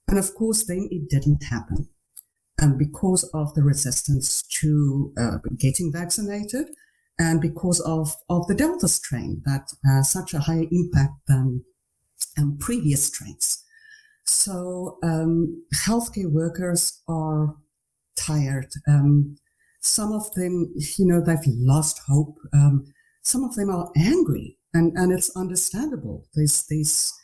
And 0.08 0.18
of 0.18 0.34
course, 0.34 0.64
then 0.66 0.88
it 0.90 1.08
didn't 1.08 1.44
happen. 1.44 1.88
and 2.58 2.78
because 2.78 3.24
of 3.34 3.54
the 3.54 3.62
resistance 3.62 4.42
to 4.42 5.12
uh, 5.18 5.38
getting 5.58 5.92
vaccinated 5.92 6.66
and 7.18 7.40
because 7.40 7.80
of, 7.80 8.14
of 8.28 8.46
the 8.46 8.54
Delta 8.54 8.88
strain 8.88 9.42
that 9.44 9.72
has 9.84 10.10
such 10.10 10.34
a 10.34 10.40
higher 10.40 10.66
impact 10.70 11.14
than 11.28 11.64
um, 12.38 12.56
previous 12.58 13.06
strains. 13.06 13.64
So 14.24 14.98
um, 15.02 15.64
healthcare 15.74 16.30
workers 16.30 17.00
are 17.08 17.56
tired. 18.16 18.68
Um, 18.88 19.36
some 19.80 20.12
of 20.12 20.32
them, 20.34 20.72
you 20.98 21.06
know, 21.06 21.20
they've 21.20 21.38
lost 21.46 22.00
hope. 22.06 22.38
Um, 22.52 22.86
some 23.22 23.44
of 23.44 23.54
them 23.54 23.70
are 23.70 23.90
angry, 23.96 24.58
and, 24.74 24.92
and 24.96 25.12
it's 25.12 25.34
understandable. 25.36 26.26
There's 26.34 26.66
there's 26.68 27.14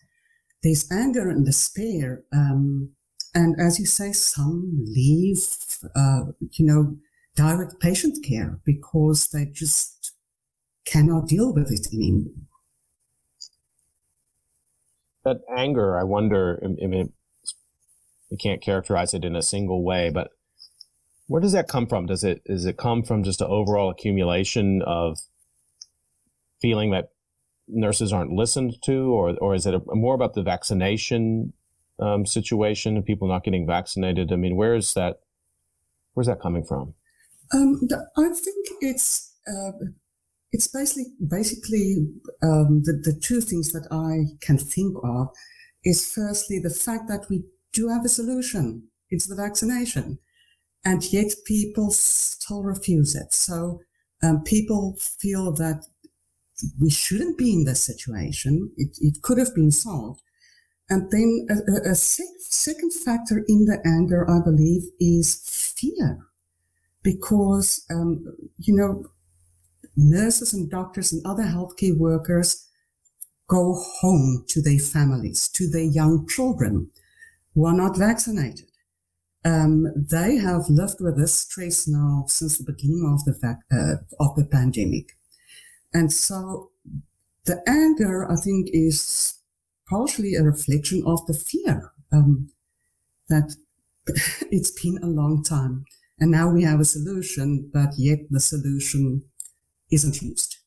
there's 0.62 0.90
anger 0.90 1.28
and 1.28 1.44
despair. 1.44 2.22
Um, 2.32 2.92
and 3.34 3.60
as 3.60 3.78
you 3.78 3.86
say, 3.86 4.12
some 4.12 4.84
leave, 4.86 5.46
uh, 5.94 6.32
you 6.52 6.66
know, 6.66 6.96
direct 7.36 7.78
patient 7.80 8.24
care 8.24 8.60
because 8.64 9.28
they 9.28 9.46
just 9.46 10.12
cannot 10.84 11.28
deal 11.28 11.52
with 11.52 11.70
it 11.70 11.92
anymore. 11.92 12.32
That 15.24 15.38
anger, 15.54 15.98
I 15.98 16.02
wonder, 16.02 16.60
I 16.62 16.86
mean, 16.86 17.12
you 18.30 18.38
can't 18.38 18.62
characterize 18.62 19.12
it 19.12 19.24
in 19.24 19.36
a 19.36 19.42
single 19.42 19.84
way, 19.84 20.10
but 20.10 20.30
where 21.26 21.40
does 21.40 21.52
that 21.52 21.68
come 21.68 21.86
from? 21.86 22.06
Does 22.06 22.24
it 22.24 22.42
does 22.44 22.64
it 22.64 22.76
come 22.76 23.02
from 23.02 23.22
just 23.22 23.40
an 23.40 23.46
overall 23.48 23.90
accumulation 23.90 24.82
of 24.82 25.18
feeling 26.60 26.90
that 26.90 27.10
nurses 27.72 28.12
aren't 28.12 28.32
listened 28.32 28.74
to, 28.82 29.12
or 29.12 29.36
or 29.38 29.54
is 29.54 29.66
it 29.66 29.74
a, 29.74 29.80
more 29.88 30.14
about 30.14 30.34
the 30.34 30.42
vaccination 30.42 31.52
um, 31.98 32.26
situation 32.26 33.02
people 33.02 33.28
not 33.28 33.44
getting 33.44 33.66
vaccinated? 33.66 34.32
I 34.32 34.36
mean, 34.36 34.56
where 34.56 34.74
is 34.74 34.94
that? 34.94 35.20
Where's 36.14 36.26
that 36.26 36.40
coming 36.40 36.64
from? 36.64 36.94
Um, 37.52 37.80
I 38.16 38.28
think 38.28 38.66
it's 38.80 39.34
uh, 39.48 39.72
it's 40.52 40.68
basically 40.68 41.12
basically 41.26 42.08
um, 42.42 42.82
the 42.84 43.00
the 43.02 43.18
two 43.20 43.40
things 43.40 43.72
that 43.72 43.86
I 43.90 44.36
can 44.44 44.58
think 44.58 44.96
of 45.02 45.28
is 45.84 46.12
firstly 46.12 46.58
the 46.58 46.70
fact 46.70 47.08
that 47.08 47.26
we 47.30 47.44
do 47.72 47.88
have 47.88 48.04
a 48.04 48.08
solution. 48.08 48.88
It's 49.10 49.26
the 49.26 49.34
vaccination, 49.34 50.18
and 50.84 51.02
yet 51.12 51.32
people 51.46 51.90
still 51.90 52.62
refuse 52.62 53.14
it. 53.16 53.32
So 53.34 53.80
um, 54.22 54.42
people 54.42 54.96
feel 54.98 55.52
that 55.52 55.84
we 56.80 56.90
shouldn't 56.90 57.38
be 57.38 57.52
in 57.52 57.64
this 57.64 57.82
situation. 57.82 58.72
It, 58.76 58.96
it 59.00 59.22
could 59.22 59.38
have 59.38 59.54
been 59.54 59.70
solved. 59.70 60.22
And 60.88 61.10
then 61.10 61.46
a, 61.48 61.88
a, 61.88 61.92
a 61.92 61.94
second 61.94 62.92
factor 62.92 63.44
in 63.46 63.66
the 63.66 63.80
anger, 63.86 64.28
I 64.28 64.40
believe, 64.42 64.82
is 64.98 65.40
fear. 65.76 66.18
Because, 67.02 67.86
um, 67.90 68.26
you 68.58 68.74
know, 68.76 69.06
nurses 69.96 70.52
and 70.52 70.70
doctors 70.70 71.12
and 71.12 71.24
other 71.24 71.44
healthcare 71.44 71.96
workers 71.96 72.66
go 73.48 73.74
home 74.00 74.44
to 74.48 74.62
their 74.62 74.78
families, 74.78 75.48
to 75.48 75.68
their 75.68 75.82
young 75.82 76.26
children 76.26 76.90
who 77.54 77.66
are 77.66 77.74
not 77.74 77.96
vaccinated. 77.96 78.66
Um, 79.44 79.86
they 79.96 80.36
have 80.36 80.68
lived 80.68 81.00
with 81.00 81.16
this 81.16 81.34
stress 81.34 81.88
now 81.88 82.24
since 82.28 82.58
the 82.58 82.64
beginning 82.64 83.10
of 83.12 83.24
the 83.24 83.56
uh, 83.72 84.22
of 84.22 84.36
the 84.36 84.44
pandemic. 84.44 85.16
And 85.92 86.12
so 86.12 86.70
the 87.46 87.62
anger, 87.66 88.30
I 88.30 88.36
think, 88.36 88.68
is 88.72 89.40
partially 89.88 90.34
a 90.34 90.42
reflection 90.42 91.02
of 91.06 91.26
the 91.26 91.34
fear 91.34 91.92
um, 92.12 92.50
that 93.28 93.56
it's 94.50 94.70
been 94.70 94.98
a 95.02 95.06
long 95.06 95.42
time. 95.42 95.84
And 96.18 96.30
now 96.30 96.50
we 96.50 96.62
have 96.64 96.80
a 96.80 96.84
solution, 96.84 97.70
but 97.72 97.90
yet 97.96 98.18
the 98.30 98.40
solution 98.40 99.22
isn't 99.90 100.20
used 100.22 100.58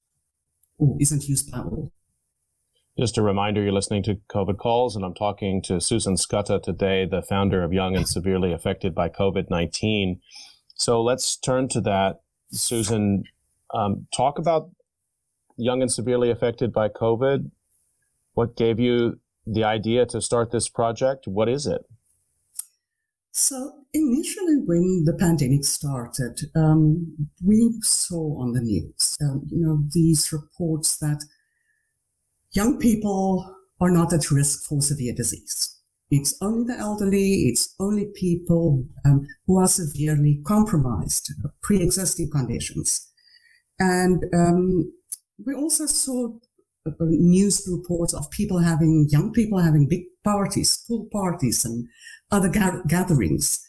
or 0.77 0.97
isn't 0.99 1.27
used 1.27 1.51
by 1.51 1.59
all. 1.59 1.91
Just 2.99 3.17
a 3.17 3.23
reminder, 3.23 3.61
you're 3.61 3.71
listening 3.71 4.03
to 4.03 4.19
COVID 4.29 4.57
Calls, 4.57 4.95
and 4.95 5.03
I'm 5.03 5.15
talking 5.15 5.63
to 5.63 5.81
Susan 5.81 6.15
Skutta 6.15 6.61
today, 6.61 7.07
the 7.09 7.23
founder 7.23 7.63
of 7.63 7.73
Young 7.73 7.95
and 7.95 8.07
Severely 8.07 8.53
Affected 8.53 8.93
by 8.93 9.09
COVID 9.09 9.49
19. 9.49 10.21
So 10.75 11.01
let's 11.01 11.35
turn 11.35 11.67
to 11.69 11.81
that. 11.81 12.21
Susan, 12.51 13.23
um, 13.73 14.05
talk 14.15 14.37
about 14.37 14.69
young 15.63 15.81
and 15.81 15.91
severely 15.91 16.29
affected 16.29 16.73
by 16.73 16.89
COVID. 16.89 17.49
What 18.33 18.55
gave 18.55 18.79
you 18.79 19.19
the 19.45 19.63
idea 19.63 20.05
to 20.07 20.21
start 20.21 20.51
this 20.51 20.69
project? 20.69 21.27
What 21.27 21.49
is 21.49 21.65
it? 21.65 21.81
So, 23.31 23.85
initially, 23.93 24.57
when 24.65 25.05
the 25.05 25.13
pandemic 25.13 25.65
started, 25.65 26.39
um, 26.55 27.29
we 27.43 27.73
saw 27.81 28.39
on 28.39 28.53
the 28.53 28.61
news, 28.61 29.17
um, 29.23 29.47
you 29.49 29.65
know, 29.65 29.83
these 29.91 30.31
reports 30.31 30.97
that 30.97 31.23
young 32.51 32.77
people 32.77 33.55
are 33.81 33.89
not 33.89 34.13
at 34.13 34.29
risk 34.29 34.65
for 34.67 34.81
severe 34.81 35.13
disease. 35.15 35.79
It's 36.11 36.35
only 36.41 36.73
the 36.73 36.79
elderly, 36.79 37.47
it's 37.49 37.73
only 37.79 38.05
people 38.13 38.85
um, 39.03 39.25
who 39.47 39.59
are 39.59 39.67
severely 39.67 40.41
compromised, 40.45 41.33
pre 41.63 41.81
existing 41.81 42.29
conditions. 42.29 43.09
And 43.79 44.23
um, 44.31 44.93
we 45.45 45.53
also 45.53 45.85
saw 45.85 46.29
news 46.99 47.67
reports 47.71 48.13
of 48.13 48.29
people 48.29 48.59
having 48.59 49.07
young 49.09 49.31
people 49.31 49.59
having 49.59 49.87
big 49.87 50.03
parties, 50.23 50.83
pool 50.87 51.07
parties, 51.11 51.63
and 51.65 51.87
other 52.31 52.49
ga- 52.49 52.81
gatherings. 52.87 53.65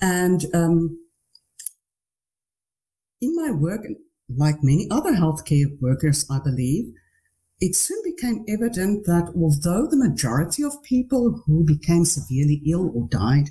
And 0.00 0.44
um, 0.52 0.98
in 3.20 3.34
my 3.36 3.52
work, 3.52 3.86
like 4.36 4.56
many 4.62 4.86
other 4.90 5.12
healthcare 5.12 5.66
workers, 5.80 6.26
I 6.30 6.40
believe, 6.44 6.92
it 7.60 7.76
soon 7.76 8.02
became 8.04 8.44
evident 8.48 9.06
that 9.06 9.32
although 9.36 9.86
the 9.86 9.96
majority 9.96 10.64
of 10.64 10.82
people 10.82 11.42
who 11.46 11.64
became 11.64 12.04
severely 12.04 12.60
ill 12.68 12.90
or 12.94 13.08
died 13.08 13.50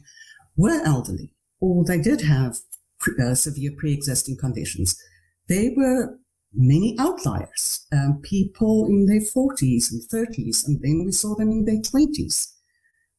were 0.58 0.82
elderly, 0.84 1.34
or 1.62 1.86
they 1.86 2.02
did 2.02 2.22
have 2.22 2.58
pre- 3.00 3.24
uh, 3.24 3.36
severe 3.36 3.72
pre-existing 3.78 4.38
conditions, 4.38 5.02
they 5.48 5.74
were 5.76 6.20
many 6.54 6.96
outliers, 7.00 7.86
um, 7.92 8.20
people 8.22 8.88
in 8.88 9.06
their 9.06 9.22
40s 9.22 9.92
and 9.92 10.02
30s, 10.02 10.68
and 10.68 10.82
then 10.82 11.04
we 11.06 11.12
saw 11.12 11.36
them 11.36 11.52
in 11.52 11.66
their 11.66 11.82
20s 11.82 12.54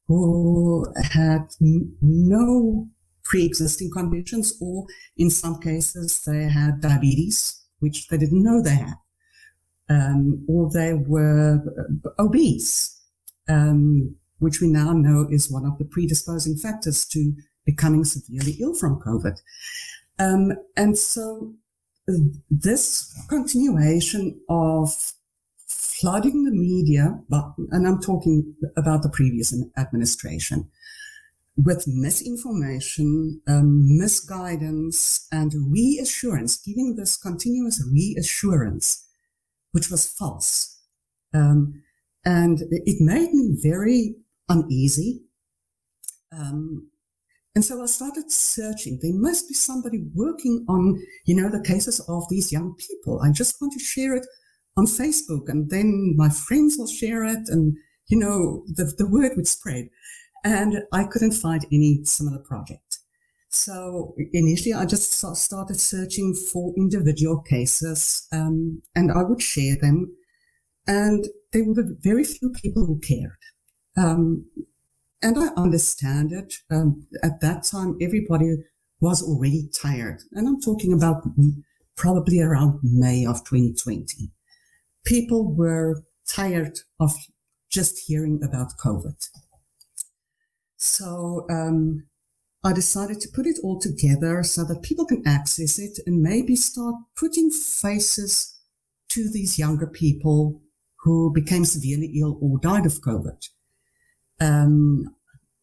who 0.08 0.86
had 1.12 1.48
n- 1.60 1.96
no 2.02 2.88
pre-existing 3.24 3.90
conditions, 3.90 4.54
or 4.60 4.84
in 5.16 5.30
some 5.30 5.60
cases 5.60 6.22
they 6.26 6.44
had 6.44 6.80
diabetes, 6.80 7.64
which 7.78 8.08
they 8.08 8.18
didn't 8.18 8.42
know 8.42 8.60
they 8.60 8.76
had, 8.76 8.94
um, 9.88 10.44
or 10.48 10.70
they 10.70 10.92
were 10.94 11.62
uh, 12.06 12.22
obese, 12.22 13.00
um, 13.48 14.14
which 14.38 14.60
we 14.60 14.68
now 14.68 14.92
know 14.92 15.26
is 15.30 15.50
one 15.50 15.64
of 15.64 15.78
the 15.78 15.84
predisposing 15.84 16.56
factors 16.56 17.06
to 17.06 17.32
becoming 17.64 18.04
severely 18.04 18.56
ill 18.60 18.74
from 18.74 19.00
COVID. 19.00 19.40
Um, 20.18 20.52
and 20.76 20.98
so 20.98 21.54
this 22.50 23.14
continuation 23.28 24.40
of 24.48 25.14
flooding 25.66 26.44
the 26.44 26.50
media, 26.50 27.18
but, 27.28 27.52
and 27.70 27.86
I'm 27.86 28.00
talking 28.00 28.54
about 28.76 29.02
the 29.02 29.08
previous 29.08 29.54
administration, 29.76 30.68
with 31.56 31.86
misinformation, 31.86 33.40
um, 33.46 33.98
misguidance, 33.98 35.28
and 35.30 35.52
reassurance, 35.70 36.56
giving 36.56 36.96
this 36.96 37.16
continuous 37.16 37.84
reassurance, 37.92 39.06
which 39.72 39.90
was 39.90 40.08
false. 40.08 40.80
Um, 41.34 41.82
and 42.24 42.62
it 42.70 43.00
made 43.00 43.32
me 43.32 43.56
very 43.62 44.16
uneasy. 44.48 45.22
Um, 46.32 46.88
and 47.54 47.64
so 47.64 47.82
I 47.82 47.86
started 47.86 48.30
searching. 48.30 48.98
There 49.02 49.12
must 49.14 49.48
be 49.48 49.54
somebody 49.54 50.04
working 50.14 50.64
on, 50.68 51.02
you 51.26 51.34
know, 51.34 51.50
the 51.50 51.62
cases 51.62 52.00
of 52.08 52.24
these 52.30 52.50
young 52.50 52.74
people. 52.76 53.20
I 53.20 53.30
just 53.30 53.60
want 53.60 53.74
to 53.74 53.78
share 53.78 54.14
it 54.14 54.26
on 54.76 54.86
Facebook 54.86 55.48
and 55.48 55.68
then 55.68 56.14
my 56.16 56.30
friends 56.30 56.76
will 56.78 56.86
share 56.86 57.24
it 57.24 57.48
and, 57.48 57.76
you 58.08 58.18
know, 58.18 58.64
the, 58.68 58.92
the 58.96 59.06
word 59.06 59.32
would 59.36 59.46
spread. 59.46 59.88
And 60.44 60.82
I 60.92 61.04
couldn't 61.04 61.32
find 61.32 61.66
any 61.70 62.00
similar 62.04 62.38
project. 62.38 62.98
So 63.50 64.14
initially 64.32 64.72
I 64.72 64.86
just 64.86 65.12
started 65.12 65.78
searching 65.78 66.34
for 66.34 66.72
individual 66.74 67.42
cases, 67.42 68.26
um, 68.32 68.80
and 68.96 69.12
I 69.12 69.22
would 69.22 69.42
share 69.42 69.76
them. 69.80 70.16
And 70.86 71.26
there 71.52 71.64
were 71.64 71.84
very 72.00 72.24
few 72.24 72.50
people 72.50 72.86
who 72.86 72.98
cared. 72.98 73.36
Um, 73.96 74.46
and 75.22 75.38
I 75.38 75.48
understand 75.56 76.32
it. 76.32 76.54
Um, 76.70 77.06
at 77.22 77.40
that 77.40 77.64
time, 77.64 77.96
everybody 78.00 78.56
was 79.00 79.22
already 79.22 79.68
tired. 79.80 80.22
And 80.32 80.46
I'm 80.46 80.60
talking 80.60 80.92
about 80.92 81.24
probably 81.96 82.40
around 82.40 82.80
May 82.82 83.24
of 83.26 83.44
2020. 83.44 84.30
People 85.04 85.54
were 85.54 86.02
tired 86.28 86.78
of 87.00 87.12
just 87.70 88.06
hearing 88.06 88.40
about 88.42 88.76
COVID. 88.82 89.16
So 90.76 91.46
um, 91.50 92.06
I 92.64 92.72
decided 92.72 93.20
to 93.20 93.28
put 93.28 93.46
it 93.46 93.58
all 93.62 93.80
together 93.80 94.42
so 94.42 94.64
that 94.64 94.82
people 94.82 95.04
can 95.04 95.26
access 95.26 95.78
it 95.78 95.98
and 96.06 96.22
maybe 96.22 96.54
start 96.54 96.94
putting 97.16 97.50
faces 97.50 98.58
to 99.08 99.28
these 99.28 99.58
younger 99.58 99.86
people 99.86 100.62
who 101.00 101.32
became 101.32 101.64
severely 101.64 102.12
ill 102.20 102.38
or 102.40 102.58
died 102.58 102.86
of 102.86 103.00
COVID. 103.00 103.48
Um, 104.40 105.14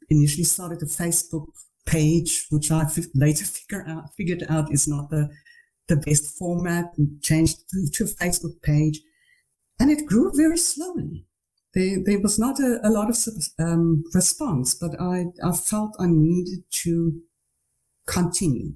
initially 0.09 0.43
started 0.43 0.81
a 0.81 0.85
Facebook 0.85 1.47
page, 1.85 2.47
which 2.49 2.71
I 2.71 2.87
later 3.13 3.45
figure 3.45 3.85
out, 3.87 4.13
figured 4.15 4.45
out 4.49 4.71
is 4.71 4.87
not 4.87 5.09
the, 5.09 5.29
the 5.87 5.97
best 5.97 6.37
format 6.37 6.85
and 6.97 7.21
changed 7.21 7.69
to, 7.69 7.89
to 7.93 8.03
a 8.05 8.07
Facebook 8.07 8.61
page. 8.61 9.01
And 9.79 9.89
it 9.89 10.05
grew 10.05 10.31
very 10.35 10.57
slowly. 10.57 11.25
There, 11.73 11.97
there 12.03 12.19
was 12.19 12.39
not 12.39 12.59
a, 12.59 12.79
a 12.83 12.89
lot 12.89 13.09
of 13.09 13.17
um, 13.59 14.03
response, 14.13 14.73
but 14.73 14.99
I, 14.99 15.25
I 15.43 15.51
felt 15.51 15.95
I 15.99 16.07
needed 16.07 16.63
to 16.83 17.21
continue. 18.07 18.73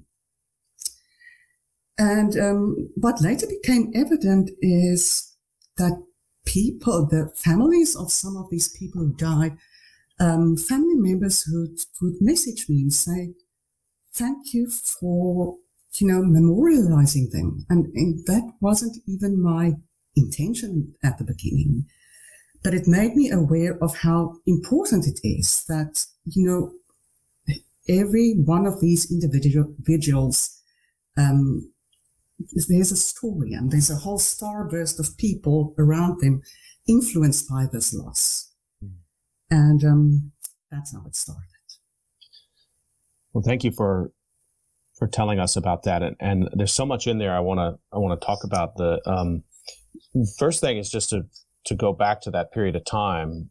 And 1.98 2.38
um, 2.38 2.90
what 2.96 3.20
later 3.20 3.46
became 3.46 3.92
evident 3.94 4.50
is 4.60 5.36
that 5.76 6.02
people, 6.44 7.06
the 7.06 7.32
families 7.36 7.94
of 7.96 8.10
some 8.10 8.36
of 8.36 8.50
these 8.50 8.68
people 8.68 9.00
who 9.00 9.12
died, 9.14 9.56
um, 10.20 10.56
family 10.56 10.94
members 10.94 11.42
who 11.42 11.68
would 12.02 12.20
message 12.20 12.66
me 12.68 12.82
and 12.82 12.92
say, 12.92 13.34
thank 14.12 14.54
you 14.54 14.68
for, 14.68 15.56
you 15.96 16.06
know, 16.06 16.22
memorializing 16.22 17.30
them. 17.30 17.66
And, 17.68 17.86
and 17.94 18.24
that 18.26 18.52
wasn't 18.60 18.96
even 19.06 19.42
my 19.42 19.72
intention 20.16 20.94
at 21.02 21.18
the 21.18 21.24
beginning. 21.24 21.86
But 22.62 22.74
it 22.74 22.86
made 22.86 23.14
me 23.14 23.30
aware 23.30 23.76
of 23.82 23.98
how 23.98 24.36
important 24.46 25.06
it 25.06 25.20
is 25.22 25.64
that, 25.68 26.06
you 26.24 26.46
know, 26.46 26.72
every 27.88 28.34
one 28.34 28.66
of 28.66 28.80
these 28.80 29.10
individuals, 29.12 30.62
um, 31.18 31.70
there's 32.68 32.92
a 32.92 32.96
story 32.96 33.52
and 33.52 33.70
there's 33.70 33.90
a 33.90 33.96
whole 33.96 34.18
starburst 34.18 34.98
of 34.98 35.16
people 35.18 35.74
around 35.78 36.20
them 36.20 36.40
influenced 36.88 37.48
by 37.48 37.66
this 37.70 37.92
loss. 37.92 38.53
And 39.54 39.84
um, 39.84 40.32
that's 40.68 40.92
how 40.92 41.04
it 41.06 41.14
started. 41.14 41.42
Well, 43.32 43.44
thank 43.44 43.62
you 43.62 43.70
for 43.70 44.10
for 44.96 45.06
telling 45.06 45.38
us 45.38 45.56
about 45.56 45.84
that. 45.84 46.02
And, 46.02 46.16
and 46.20 46.48
there's 46.52 46.72
so 46.72 46.84
much 46.84 47.06
in 47.06 47.18
there. 47.18 47.34
I 47.34 47.40
want 47.40 47.58
to 47.58 47.78
I 47.92 47.98
want 47.98 48.20
to 48.20 48.26
talk 48.26 48.42
about 48.42 48.76
the 48.76 49.00
um, 49.06 49.44
first 50.38 50.60
thing 50.60 50.76
is 50.76 50.90
just 50.90 51.10
to 51.10 51.26
to 51.66 51.76
go 51.76 51.92
back 51.92 52.20
to 52.22 52.32
that 52.32 52.52
period 52.52 52.74
of 52.74 52.84
time, 52.84 53.50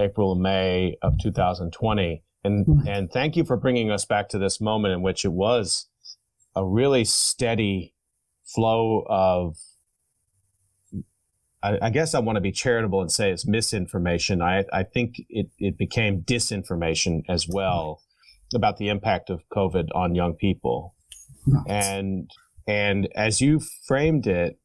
April 0.00 0.32
and 0.32 0.40
May 0.40 0.96
of 1.02 1.18
2020. 1.22 2.22
And 2.42 2.66
mm-hmm. 2.66 2.88
and 2.88 3.10
thank 3.10 3.36
you 3.36 3.44
for 3.44 3.58
bringing 3.58 3.90
us 3.90 4.06
back 4.06 4.30
to 4.30 4.38
this 4.38 4.58
moment 4.58 4.94
in 4.94 5.02
which 5.02 5.26
it 5.26 5.32
was 5.32 5.86
a 6.54 6.64
really 6.64 7.04
steady 7.04 7.94
flow 8.46 9.04
of 9.06 9.56
I, 11.66 11.86
I 11.86 11.90
guess 11.90 12.14
I 12.14 12.20
want 12.20 12.36
to 12.36 12.40
be 12.40 12.52
charitable 12.52 13.00
and 13.00 13.10
say 13.10 13.30
it's 13.30 13.46
misinformation. 13.46 14.40
I, 14.40 14.64
I 14.72 14.84
think 14.84 15.16
it, 15.28 15.48
it 15.58 15.76
became 15.76 16.22
disinformation 16.22 17.22
as 17.28 17.48
well 17.48 18.02
about 18.54 18.76
the 18.76 18.88
impact 18.88 19.30
of 19.30 19.42
COVID 19.52 19.88
on 19.94 20.14
young 20.14 20.34
people. 20.34 20.94
And 21.68 22.30
and 22.66 23.08
as 23.14 23.40
you 23.40 23.60
framed 23.86 24.26
it, 24.26 24.58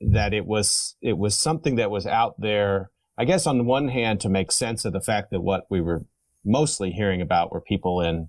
that 0.00 0.32
it 0.32 0.46
was 0.46 0.96
it 1.00 1.18
was 1.18 1.36
something 1.36 1.76
that 1.76 1.90
was 1.90 2.06
out 2.06 2.34
there. 2.38 2.90
I 3.18 3.24
guess 3.24 3.46
on 3.46 3.58
the 3.58 3.64
one 3.64 3.88
hand 3.88 4.20
to 4.20 4.28
make 4.28 4.52
sense 4.52 4.84
of 4.84 4.92
the 4.92 5.00
fact 5.00 5.30
that 5.30 5.40
what 5.40 5.66
we 5.70 5.80
were 5.80 6.04
mostly 6.44 6.90
hearing 6.90 7.20
about 7.22 7.52
were 7.52 7.60
people 7.60 8.00
in 8.00 8.28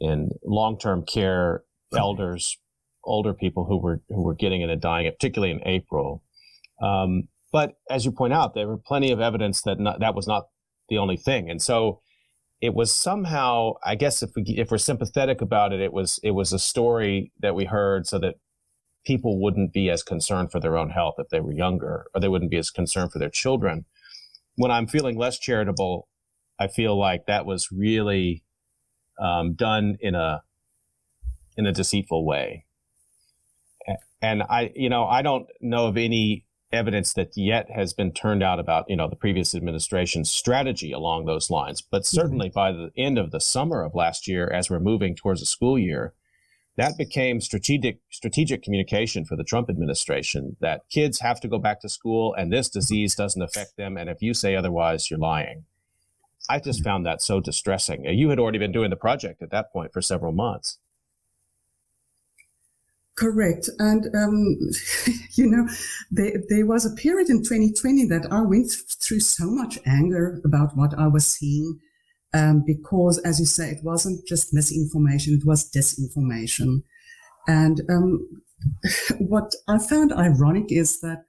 in 0.00 0.30
long 0.44 0.78
term 0.78 1.04
care, 1.04 1.62
elders, 1.96 2.58
older 3.04 3.34
people 3.34 3.64
who 3.64 3.78
were 3.78 4.00
who 4.08 4.22
were 4.22 4.34
getting 4.34 4.60
it 4.60 4.70
and 4.70 4.80
dying, 4.80 5.10
particularly 5.10 5.52
in 5.52 5.66
April. 5.66 6.22
Um, 6.80 7.28
but 7.52 7.74
as 7.88 8.04
you 8.04 8.12
point 8.12 8.32
out, 8.32 8.54
there 8.54 8.66
were 8.66 8.78
plenty 8.78 9.12
of 9.12 9.20
evidence 9.20 9.62
that 9.62 9.78
not, 9.78 10.00
that 10.00 10.14
was 10.14 10.26
not 10.26 10.48
the 10.88 10.98
only 10.98 11.16
thing, 11.16 11.50
and 11.50 11.62
so 11.62 12.00
it 12.60 12.74
was 12.74 12.94
somehow, 12.94 13.74
I 13.84 13.94
guess, 13.94 14.22
if 14.22 14.30
we 14.34 14.42
if 14.56 14.70
we're 14.70 14.78
sympathetic 14.78 15.42
about 15.42 15.72
it, 15.72 15.80
it 15.80 15.92
was 15.92 16.18
it 16.22 16.30
was 16.30 16.52
a 16.52 16.58
story 16.58 17.30
that 17.40 17.54
we 17.54 17.66
heard 17.66 18.06
so 18.06 18.18
that 18.20 18.36
people 19.04 19.38
wouldn't 19.38 19.72
be 19.72 19.90
as 19.90 20.02
concerned 20.02 20.50
for 20.50 20.60
their 20.60 20.78
own 20.78 20.90
health 20.90 21.16
if 21.18 21.28
they 21.28 21.40
were 21.40 21.52
younger, 21.52 22.06
or 22.14 22.20
they 22.20 22.28
wouldn't 22.28 22.50
be 22.50 22.56
as 22.56 22.70
concerned 22.70 23.12
for 23.12 23.18
their 23.18 23.28
children. 23.28 23.84
When 24.56 24.70
I'm 24.70 24.86
feeling 24.86 25.18
less 25.18 25.38
charitable, 25.38 26.08
I 26.58 26.68
feel 26.68 26.98
like 26.98 27.26
that 27.26 27.44
was 27.44 27.70
really 27.70 28.44
um, 29.20 29.54
done 29.54 29.96
in 30.00 30.14
a 30.14 30.42
in 31.56 31.66
a 31.66 31.72
deceitful 31.72 32.24
way. 32.24 32.64
And 34.22 34.42
I, 34.42 34.72
you 34.74 34.88
know, 34.88 35.04
I 35.04 35.20
don't 35.20 35.46
know 35.60 35.86
of 35.86 35.98
any 35.98 36.46
evidence 36.74 37.12
that 37.14 37.36
yet 37.36 37.70
has 37.70 37.92
been 37.92 38.12
turned 38.12 38.42
out 38.42 38.58
about 38.58 38.84
you 38.88 38.96
know 38.96 39.08
the 39.08 39.16
previous 39.16 39.54
administration's 39.54 40.30
strategy 40.30 40.92
along 40.92 41.24
those 41.24 41.50
lines 41.50 41.80
but 41.82 42.02
mm-hmm. 42.02 42.16
certainly 42.16 42.48
mm-hmm. 42.48 42.54
by 42.54 42.72
the 42.72 42.90
end 42.96 43.18
of 43.18 43.30
the 43.30 43.40
summer 43.40 43.82
of 43.82 43.94
last 43.94 44.28
year 44.28 44.50
as 44.50 44.68
we're 44.68 44.80
moving 44.80 45.14
towards 45.14 45.40
a 45.40 45.46
school 45.46 45.78
year 45.78 46.14
that 46.76 46.98
became 46.98 47.40
strategic 47.40 47.98
strategic 48.10 48.62
communication 48.62 49.24
for 49.24 49.36
the 49.36 49.44
Trump 49.44 49.70
administration 49.70 50.56
that 50.60 50.82
kids 50.90 51.20
have 51.20 51.40
to 51.40 51.48
go 51.48 51.58
back 51.58 51.80
to 51.80 51.88
school 51.88 52.34
and 52.34 52.52
this 52.52 52.68
disease 52.68 53.14
doesn't 53.14 53.42
affect 53.42 53.76
them 53.76 53.96
and 53.96 54.10
if 54.10 54.20
you 54.20 54.34
say 54.34 54.54
otherwise 54.54 55.10
you're 55.10 55.18
lying 55.18 55.64
i 56.50 56.58
just 56.58 56.80
mm-hmm. 56.80 56.88
found 56.88 57.06
that 57.06 57.22
so 57.22 57.40
distressing 57.40 58.04
you 58.04 58.28
had 58.30 58.38
already 58.38 58.58
been 58.58 58.72
doing 58.72 58.90
the 58.90 58.96
project 58.96 59.42
at 59.42 59.50
that 59.50 59.72
point 59.72 59.92
for 59.92 60.02
several 60.02 60.32
months 60.32 60.78
Correct. 63.16 63.68
And, 63.78 64.06
um, 64.14 64.56
you 65.34 65.46
know, 65.48 65.68
there, 66.10 66.42
there 66.48 66.66
was 66.66 66.84
a 66.84 66.94
period 66.94 67.30
in 67.30 67.44
2020 67.44 68.06
that 68.06 68.26
I 68.32 68.40
went 68.42 68.70
through 69.00 69.20
so 69.20 69.50
much 69.50 69.78
anger 69.86 70.40
about 70.44 70.76
what 70.76 70.98
I 70.98 71.06
was 71.06 71.26
seeing. 71.26 71.78
Um, 72.32 72.64
because, 72.66 73.18
as 73.18 73.38
you 73.38 73.46
say, 73.46 73.70
it 73.70 73.84
wasn't 73.84 74.26
just 74.26 74.52
misinformation, 74.52 75.34
it 75.34 75.46
was 75.46 75.70
disinformation. 75.70 76.82
And 77.46 77.82
um, 77.88 78.42
what 79.18 79.54
I 79.68 79.78
found 79.78 80.12
ironic 80.12 80.72
is 80.72 81.00
that 81.00 81.24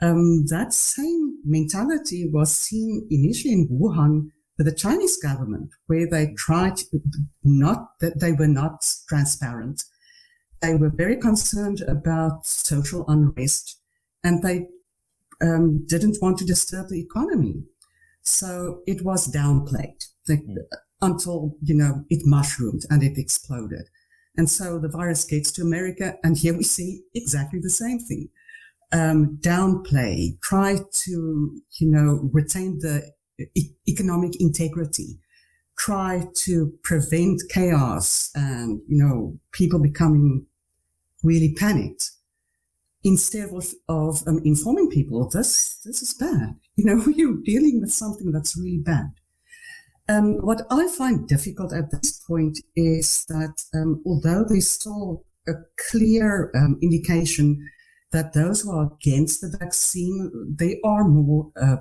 um, 0.00 0.46
that 0.46 0.72
same 0.72 1.38
mentality 1.44 2.28
was 2.32 2.56
seen 2.56 3.06
initially 3.10 3.54
in 3.54 3.68
Wuhan 3.68 4.30
with 4.58 4.66
the 4.66 4.74
Chinese 4.74 5.16
government, 5.18 5.70
where 5.86 6.08
they 6.10 6.34
tried 6.36 6.80
not 7.44 7.98
that 8.00 8.20
they 8.20 8.32
were 8.32 8.48
not 8.48 8.84
transparent 9.08 9.84
they 10.60 10.74
were 10.74 10.90
very 10.90 11.16
concerned 11.16 11.80
about 11.82 12.46
social 12.46 13.04
unrest 13.08 13.78
and 14.22 14.42
they 14.42 14.68
um, 15.40 15.86
didn't 15.86 16.18
want 16.20 16.38
to 16.38 16.44
disturb 16.44 16.88
the 16.88 17.00
economy. 17.00 17.64
So 18.22 18.82
it 18.86 19.02
was 19.02 19.32
downplayed 19.32 20.04
the, 20.26 20.36
mm. 20.36 20.56
until, 21.00 21.56
you 21.62 21.74
know, 21.74 22.04
it 22.10 22.26
mushroomed 22.26 22.82
and 22.90 23.02
it 23.02 23.18
exploded. 23.18 23.88
And 24.36 24.48
so 24.48 24.78
the 24.78 24.88
virus 24.88 25.24
gets 25.24 25.50
to 25.52 25.62
America 25.62 26.16
and 26.22 26.36
here 26.36 26.56
we 26.56 26.62
see 26.62 27.02
exactly 27.14 27.60
the 27.60 27.70
same 27.70 27.98
thing. 27.98 28.28
Um, 28.92 29.38
downplay, 29.40 30.40
try 30.40 30.78
to, 30.92 31.60
you 31.78 31.90
know, 31.90 32.28
retain 32.32 32.80
the 32.80 33.12
e- 33.54 33.70
economic 33.88 34.40
integrity, 34.40 35.18
try 35.78 36.26
to 36.34 36.72
prevent 36.82 37.40
chaos 37.48 38.30
and, 38.34 38.80
you 38.88 39.02
know, 39.02 39.38
people 39.52 39.78
becoming 39.78 40.46
really 41.22 41.54
panicked. 41.54 42.10
Instead 43.02 43.48
of, 43.48 43.66
of 43.88 44.22
um, 44.28 44.40
informing 44.44 44.90
people 44.90 45.26
this 45.28 45.80
this 45.84 46.02
is 46.02 46.14
bad. 46.14 46.56
You 46.76 46.84
know 46.86 47.06
you're 47.16 47.42
dealing 47.44 47.80
with 47.80 47.92
something 47.92 48.32
that's 48.32 48.56
really 48.56 48.78
bad. 48.78 49.12
Um, 50.08 50.34
what 50.48 50.66
i 50.70 50.88
find 50.88 51.28
difficult 51.28 51.72
at 51.72 51.90
this 51.90 52.20
point 52.26 52.58
is 52.74 53.24
that 53.28 53.54
um, 53.74 54.02
although 54.04 54.44
there's 54.44 54.70
still 54.70 55.24
a 55.46 55.52
clear 55.90 56.50
um, 56.54 56.78
indication 56.82 57.68
that 58.12 58.32
those 58.32 58.62
who 58.62 58.72
are 58.72 58.90
against 58.92 59.40
the 59.40 59.56
vaccine 59.56 60.56
they 60.58 60.80
are 60.84 61.04
more 61.04 61.52
uh, 61.60 61.76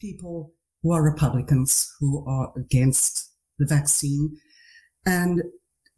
people 0.00 0.52
who 0.82 0.92
are 0.92 1.02
republicans 1.02 1.92
who 1.98 2.24
are 2.26 2.52
against 2.56 3.36
the 3.58 3.66
vaccine. 3.66 4.36
And 5.04 5.42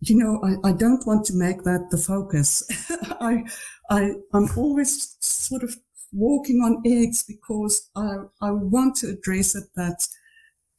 you 0.00 0.16
know, 0.16 0.40
I, 0.44 0.68
I 0.68 0.72
don't 0.72 1.06
want 1.06 1.24
to 1.26 1.34
make 1.34 1.64
that 1.64 1.88
the 1.90 1.98
focus. 1.98 2.62
I, 3.20 3.44
I, 3.90 4.12
I'm 4.32 4.48
always 4.56 5.16
sort 5.20 5.62
of 5.62 5.76
walking 6.12 6.60
on 6.60 6.82
eggs 6.86 7.24
because 7.24 7.90
I, 7.96 8.16
I 8.40 8.50
want 8.50 8.96
to 8.96 9.08
address 9.08 9.54
it 9.54 9.64
that 9.74 10.06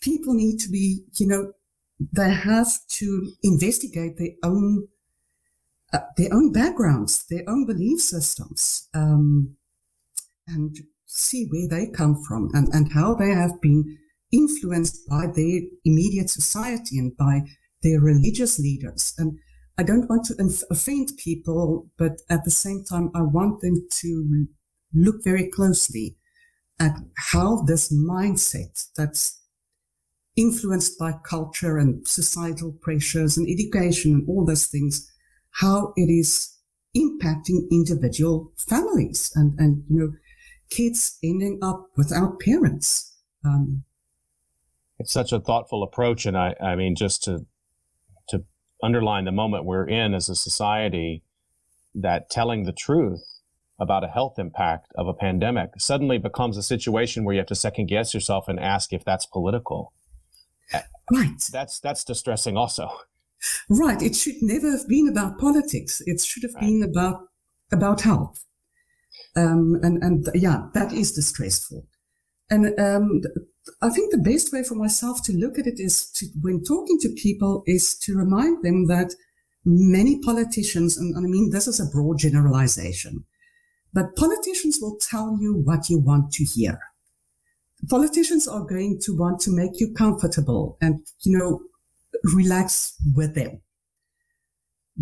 people 0.01 0.33
need 0.33 0.59
to 0.59 0.69
be, 0.69 1.03
you 1.17 1.27
know, 1.27 1.53
they 1.99 2.31
have 2.31 2.67
to 2.87 3.33
investigate 3.43 4.17
their 4.17 4.31
own, 4.43 4.87
uh, 5.91 5.99
their 6.15 6.33
own 6.33 6.53
backgrounds, 6.53 7.25
their 7.29 7.43
own 7.47 7.65
belief 7.65 7.99
systems, 7.99 8.87
um, 8.93 9.55
and 10.47 10.77
see 11.05 11.45
where 11.49 11.67
they 11.67 11.87
come 11.87 12.23
from 12.23 12.49
and, 12.53 12.69
and 12.73 12.93
how 12.93 13.13
they 13.13 13.31
have 13.31 13.59
been 13.59 13.97
influenced 14.31 15.07
by 15.09 15.25
their 15.25 15.61
immediate 15.83 16.29
society 16.29 16.97
and 16.97 17.17
by 17.17 17.41
their 17.81 17.99
religious 17.99 18.59
leaders. 18.59 19.13
And 19.17 19.39
I 19.77 19.83
don't 19.83 20.09
want 20.09 20.25
to 20.25 20.65
offend 20.69 21.11
people, 21.17 21.89
but 21.97 22.21
at 22.29 22.43
the 22.43 22.51
same 22.51 22.83
time, 22.83 23.11
I 23.15 23.21
want 23.21 23.61
them 23.61 23.87
to 23.89 24.47
look 24.93 25.23
very 25.23 25.49
closely 25.49 26.17
at 26.79 26.95
how 27.31 27.61
this 27.63 27.93
mindset 27.93 28.87
that's 28.95 29.41
influenced 30.35 30.97
by 30.97 31.13
culture 31.23 31.77
and 31.77 32.07
societal 32.07 32.71
pressures 32.81 33.37
and 33.37 33.47
education 33.49 34.13
and 34.13 34.29
all 34.29 34.45
those 34.45 34.65
things, 34.65 35.11
how 35.51 35.93
it 35.95 36.09
is 36.09 36.55
impacting 36.95 37.69
individual 37.71 38.51
families 38.57 39.31
and, 39.35 39.57
and 39.59 39.83
you 39.89 39.99
know, 39.99 40.11
kids 40.69 41.17
ending 41.23 41.59
up 41.61 41.87
without 41.97 42.39
parents. 42.39 43.17
Um, 43.45 43.83
it's 44.97 45.13
such 45.13 45.31
a 45.31 45.39
thoughtful 45.39 45.83
approach. 45.83 46.25
And 46.25 46.37
I, 46.37 46.55
I 46.61 46.75
mean, 46.75 46.95
just 46.95 47.23
to, 47.23 47.39
to 47.39 47.45
underline 48.83 49.25
the 49.25 49.31
moment 49.31 49.65
we're 49.65 49.87
in 49.87 50.13
as 50.13 50.29
a 50.29 50.35
society, 50.35 51.23
that 51.93 52.29
telling 52.29 52.63
the 52.63 52.73
truth 52.73 53.23
about 53.79 54.03
a 54.03 54.07
health 54.07 54.37
impact 54.37 54.91
of 54.95 55.07
a 55.07 55.13
pandemic 55.13 55.71
suddenly 55.77 56.17
becomes 56.17 56.57
a 56.57 56.63
situation 56.63 57.23
where 57.23 57.33
you 57.33 57.39
have 57.39 57.47
to 57.47 57.55
second 57.55 57.87
guess 57.87 58.13
yourself 58.13 58.47
and 58.47 58.59
ask 58.59 58.91
if 58.93 59.05
that's 59.05 59.25
political. 59.25 59.93
Right. 61.11 61.41
That's 61.51 61.79
that's 61.79 62.03
distressing 62.03 62.57
also. 62.57 62.89
Right. 63.69 64.01
It 64.01 64.15
should 64.15 64.41
never 64.41 64.69
have 64.69 64.87
been 64.87 65.07
about 65.07 65.39
politics. 65.39 66.01
It 66.05 66.21
should 66.21 66.43
have 66.43 66.53
right. 66.55 66.65
been 66.65 66.83
about 66.83 67.29
about 67.71 68.01
health. 68.01 68.45
Um, 69.35 69.79
and 69.81 70.03
and 70.03 70.29
yeah, 70.35 70.67
that 70.73 70.93
is 70.93 71.11
distressful. 71.11 71.87
And 72.49 72.79
um, 72.79 73.21
I 73.81 73.89
think 73.89 74.11
the 74.11 74.17
best 74.17 74.51
way 74.53 74.63
for 74.63 74.75
myself 74.75 75.23
to 75.23 75.33
look 75.33 75.57
at 75.59 75.67
it 75.67 75.79
is 75.79 76.09
to, 76.11 76.27
when 76.41 76.63
talking 76.63 76.97
to 76.99 77.09
people, 77.09 77.63
is 77.65 77.97
to 77.99 78.17
remind 78.17 78.63
them 78.63 78.87
that 78.87 79.13
many 79.65 80.19
politicians, 80.19 80.97
and, 80.97 81.15
I 81.17 81.21
mean 81.21 81.49
this 81.51 81.67
is 81.67 81.79
a 81.79 81.85
broad 81.85 82.17
generalization, 82.19 83.25
but 83.93 84.15
politicians 84.15 84.79
will 84.81 84.97
tell 84.97 85.37
you 85.39 85.53
what 85.53 85.89
you 85.89 85.99
want 85.99 86.31
to 86.33 86.43
hear. 86.43 86.79
Politicians 87.89 88.47
are 88.47 88.65
going 88.65 88.99
to 89.03 89.15
want 89.15 89.39
to 89.41 89.51
make 89.51 89.79
you 89.79 89.93
comfortable 89.93 90.77
and, 90.81 91.05
you 91.21 91.37
know, 91.37 91.61
relax 92.35 92.95
with 93.15 93.35
them. 93.35 93.61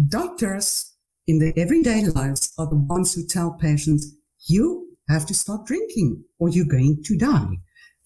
Doctors 0.08 0.94
in 1.26 1.40
their 1.40 1.54
everyday 1.58 2.06
lives 2.06 2.54
are 2.58 2.68
the 2.68 2.76
ones 2.76 3.14
who 3.14 3.26
tell 3.26 3.52
patients, 3.52 4.14
you 4.48 4.96
have 5.10 5.26
to 5.26 5.34
stop 5.34 5.66
drinking 5.66 6.24
or 6.40 6.50
you're 6.50 6.66
going 6.66 7.02
to 7.04 7.18
die. 7.18 7.58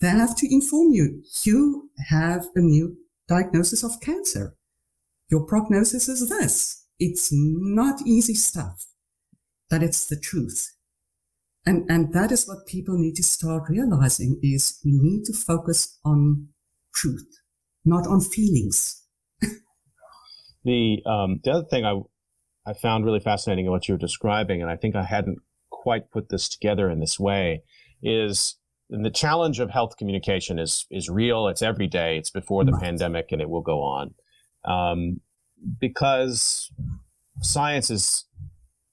They 0.02 0.10
have 0.10 0.36
to 0.38 0.54
inform 0.54 0.94
you, 0.94 1.24
you 1.44 1.90
have 2.10 2.48
a 2.56 2.60
new 2.60 2.98
diagnosis 3.28 3.84
of 3.84 4.02
cancer. 4.02 4.56
Your 5.30 5.46
prognosis 5.46 6.10
is 6.10 6.28
this. 6.28 6.86
It's 7.00 7.30
not 7.32 8.02
easy 8.06 8.34
stuff 8.34 8.88
but 9.72 9.82
it's 9.82 10.06
the 10.06 10.18
truth. 10.18 10.76
And, 11.66 11.90
and 11.90 12.14
that 12.14 12.32
is 12.32 12.48
what 12.48 12.68
people 12.68 12.98
need 12.98 13.16
to 13.16 13.24
start 13.24 13.70
realizing 13.70 14.40
is 14.44 14.80
we 14.84 14.92
need 14.92 15.24
to 15.26 15.34
focus 15.34 15.98
on 16.04 16.50
truth, 16.94 17.28
not 17.86 18.06
on 18.06 18.20
feelings. 18.20 19.04
the, 20.64 20.98
um, 21.06 21.40
the 21.44 21.52
other 21.52 21.66
thing 21.66 21.86
I, 21.86 22.02
I 22.68 22.74
found 22.74 23.06
really 23.06 23.22
fascinating 23.22 23.66
in 23.66 23.72
what 23.72 23.88
you 23.88 23.94
were 23.94 24.00
describing, 24.00 24.62
and 24.62 24.70
I 24.70 24.76
think 24.76 24.96
I 24.96 25.04
hadn't 25.04 25.40
quite 25.70 26.12
put 26.12 26.30
this 26.30 26.50
together 26.50 26.90
in 26.90 27.00
this 27.00 27.20
way, 27.20 27.64
is 28.04 28.58
the 28.92 29.10
challenge 29.10 29.60
of 29.60 29.70
health 29.70 29.96
communication 29.98 30.60
is 30.60 30.86
is 30.92 31.10
real. 31.10 31.48
It's 31.48 31.62
every 31.62 31.88
day. 31.88 32.18
It's 32.18 32.30
before 32.30 32.66
the 32.66 32.74
pandemic, 32.74 33.32
and 33.32 33.42
it 33.42 33.50
will 33.50 33.62
go 33.62 33.82
on, 33.82 34.14
um, 34.66 35.22
because 35.80 36.70
science 37.42 37.90
is 37.90 38.26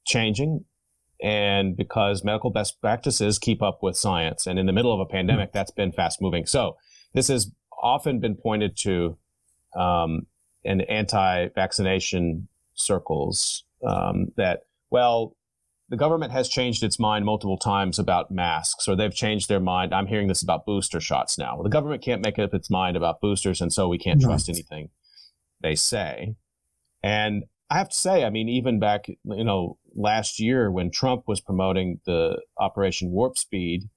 changing 0.07 0.65
and 1.21 1.77
because 1.77 2.23
medical 2.23 2.51
best 2.51 2.81
practices 2.81 3.39
keep 3.39 3.61
up 3.61 3.83
with 3.83 3.97
science. 3.97 4.47
And 4.47 4.59
in 4.59 4.67
the 4.67 4.73
middle 4.73 4.95
of 4.95 5.01
a 5.01 5.07
pandemic, 5.07 5.53
that's 5.53 5.73
been 5.73 5.91
fast 5.91 6.23
moving. 6.23 6.47
So 6.47 6.77
this 7.13 7.27
has 7.27 7.51
often 7.83 8.21
been 8.21 8.37
pointed 8.37 8.77
to 8.79 9.19
um, 9.77 10.27
in 10.63 10.81
anti-vaccination 10.83 12.47
circles 12.75 13.65
um, 13.85 14.33
that 14.37 14.61
well, 14.91 15.37
the 15.89 15.97
government 15.97 16.33
has 16.33 16.49
changed 16.49 16.83
its 16.83 16.99
mind 16.99 17.25
multiple 17.25 17.57
times 17.57 17.99
about 17.99 18.31
masks, 18.31 18.87
or 18.87 18.95
they've 18.95 19.15
changed 19.15 19.49
their 19.49 19.61
mind. 19.61 19.95
I'm 19.95 20.07
hearing 20.07 20.29
this 20.29 20.43
about 20.43 20.67
booster 20.67 21.01
shots 21.01 21.39
now. 21.39 21.55
Well, 21.55 21.65
the 21.65 21.71
government 21.71 22.03
can't 22.03 22.23
make 22.23 22.39
up 22.39 22.53
its 22.53 22.71
mind 22.71 22.97
about 22.97 23.21
boosters, 23.21 23.61
and 23.61 23.73
so 23.73 23.89
we 23.89 23.99
can't 23.99 24.23
right. 24.23 24.29
trust 24.29 24.49
anything 24.49 24.91
they 25.63 25.75
say. 25.75 26.35
And 27.03 27.45
I 27.71 27.79
have 27.79 27.89
to 27.89 27.97
say, 27.97 28.25
I 28.25 28.31
mean, 28.31 28.49
even 28.49 28.79
back, 28.79 29.09
you 29.09 29.45
know, 29.45 29.79
last 29.95 30.41
year 30.41 30.71
when 30.71 30.91
Trump 30.91 31.25
was 31.27 31.41
promoting 31.41 32.01
the 32.07 32.41
Operation 32.59 33.11
Warp 33.11 33.39
Speed, 33.39 33.89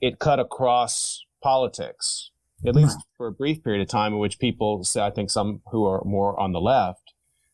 it 0.00 0.18
cut 0.18 0.40
across 0.40 1.24
politics, 1.42 2.30
at 2.66 2.74
least 2.74 2.98
for 3.16 3.26
a 3.28 3.32
brief 3.32 3.62
period 3.62 3.82
of 3.82 3.88
time, 3.88 4.12
in 4.12 4.18
which 4.18 4.38
people, 4.38 4.82
say 4.84 5.00
I 5.00 5.10
think 5.10 5.30
some 5.30 5.62
who 5.70 5.84
are 5.84 6.02
more 6.04 6.38
on 6.38 6.52
the 6.52 6.60
left, 6.60 7.01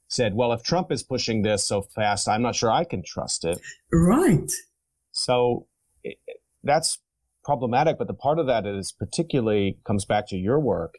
said, 0.08 0.34
well, 0.34 0.52
if 0.52 0.62
Trump 0.62 0.90
is 0.90 1.02
pushing 1.02 1.42
this 1.42 1.66
so 1.66 1.82
fast, 1.82 2.28
I'm 2.28 2.42
not 2.42 2.56
sure 2.56 2.70
I 2.70 2.84
can 2.84 3.02
trust 3.02 3.44
it. 3.44 3.60
Right. 3.92 4.50
So 5.12 5.66
it, 6.02 6.18
that's 6.64 6.98
problematic. 7.44 7.98
But 7.98 8.08
the 8.08 8.14
part 8.14 8.38
of 8.38 8.46
that 8.46 8.66
is 8.66 8.90
particularly 8.90 9.78
comes 9.86 10.04
back 10.04 10.26
to 10.28 10.36
your 10.36 10.58
work 10.58 10.94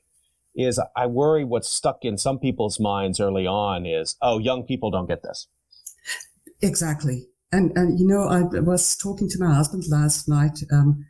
is 0.55 0.79
I 0.95 1.05
worry 1.07 1.43
what's 1.43 1.69
stuck 1.69 1.99
in 2.03 2.17
some 2.17 2.39
people's 2.39 2.79
minds 2.79 3.19
early 3.19 3.47
on 3.47 3.85
is, 3.85 4.15
oh, 4.21 4.39
young 4.39 4.63
people 4.63 4.91
don't 4.91 5.07
get 5.07 5.23
this. 5.23 5.47
Exactly. 6.61 7.27
And, 7.51 7.71
and 7.75 7.99
you 7.99 8.05
know, 8.05 8.23
I 8.23 8.41
was 8.59 8.95
talking 8.95 9.29
to 9.29 9.39
my 9.39 9.53
husband 9.53 9.83
last 9.89 10.27
night 10.27 10.59
um, 10.71 11.05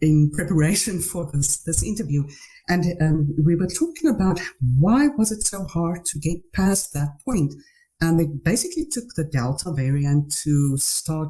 in 0.00 0.30
preparation 0.30 1.00
for 1.00 1.30
this, 1.32 1.58
this 1.58 1.82
interview, 1.82 2.24
and 2.68 2.84
um, 3.00 3.34
we 3.44 3.54
were 3.54 3.68
talking 3.68 4.10
about 4.10 4.40
why 4.78 5.08
was 5.16 5.30
it 5.30 5.42
so 5.42 5.64
hard 5.64 6.04
to 6.06 6.18
get 6.18 6.52
past 6.52 6.92
that 6.92 7.20
point? 7.24 7.54
And 8.00 8.20
it 8.20 8.44
basically 8.44 8.86
took 8.90 9.14
the 9.14 9.24
Delta 9.24 9.72
variant 9.72 10.34
to 10.44 10.76
start 10.76 11.28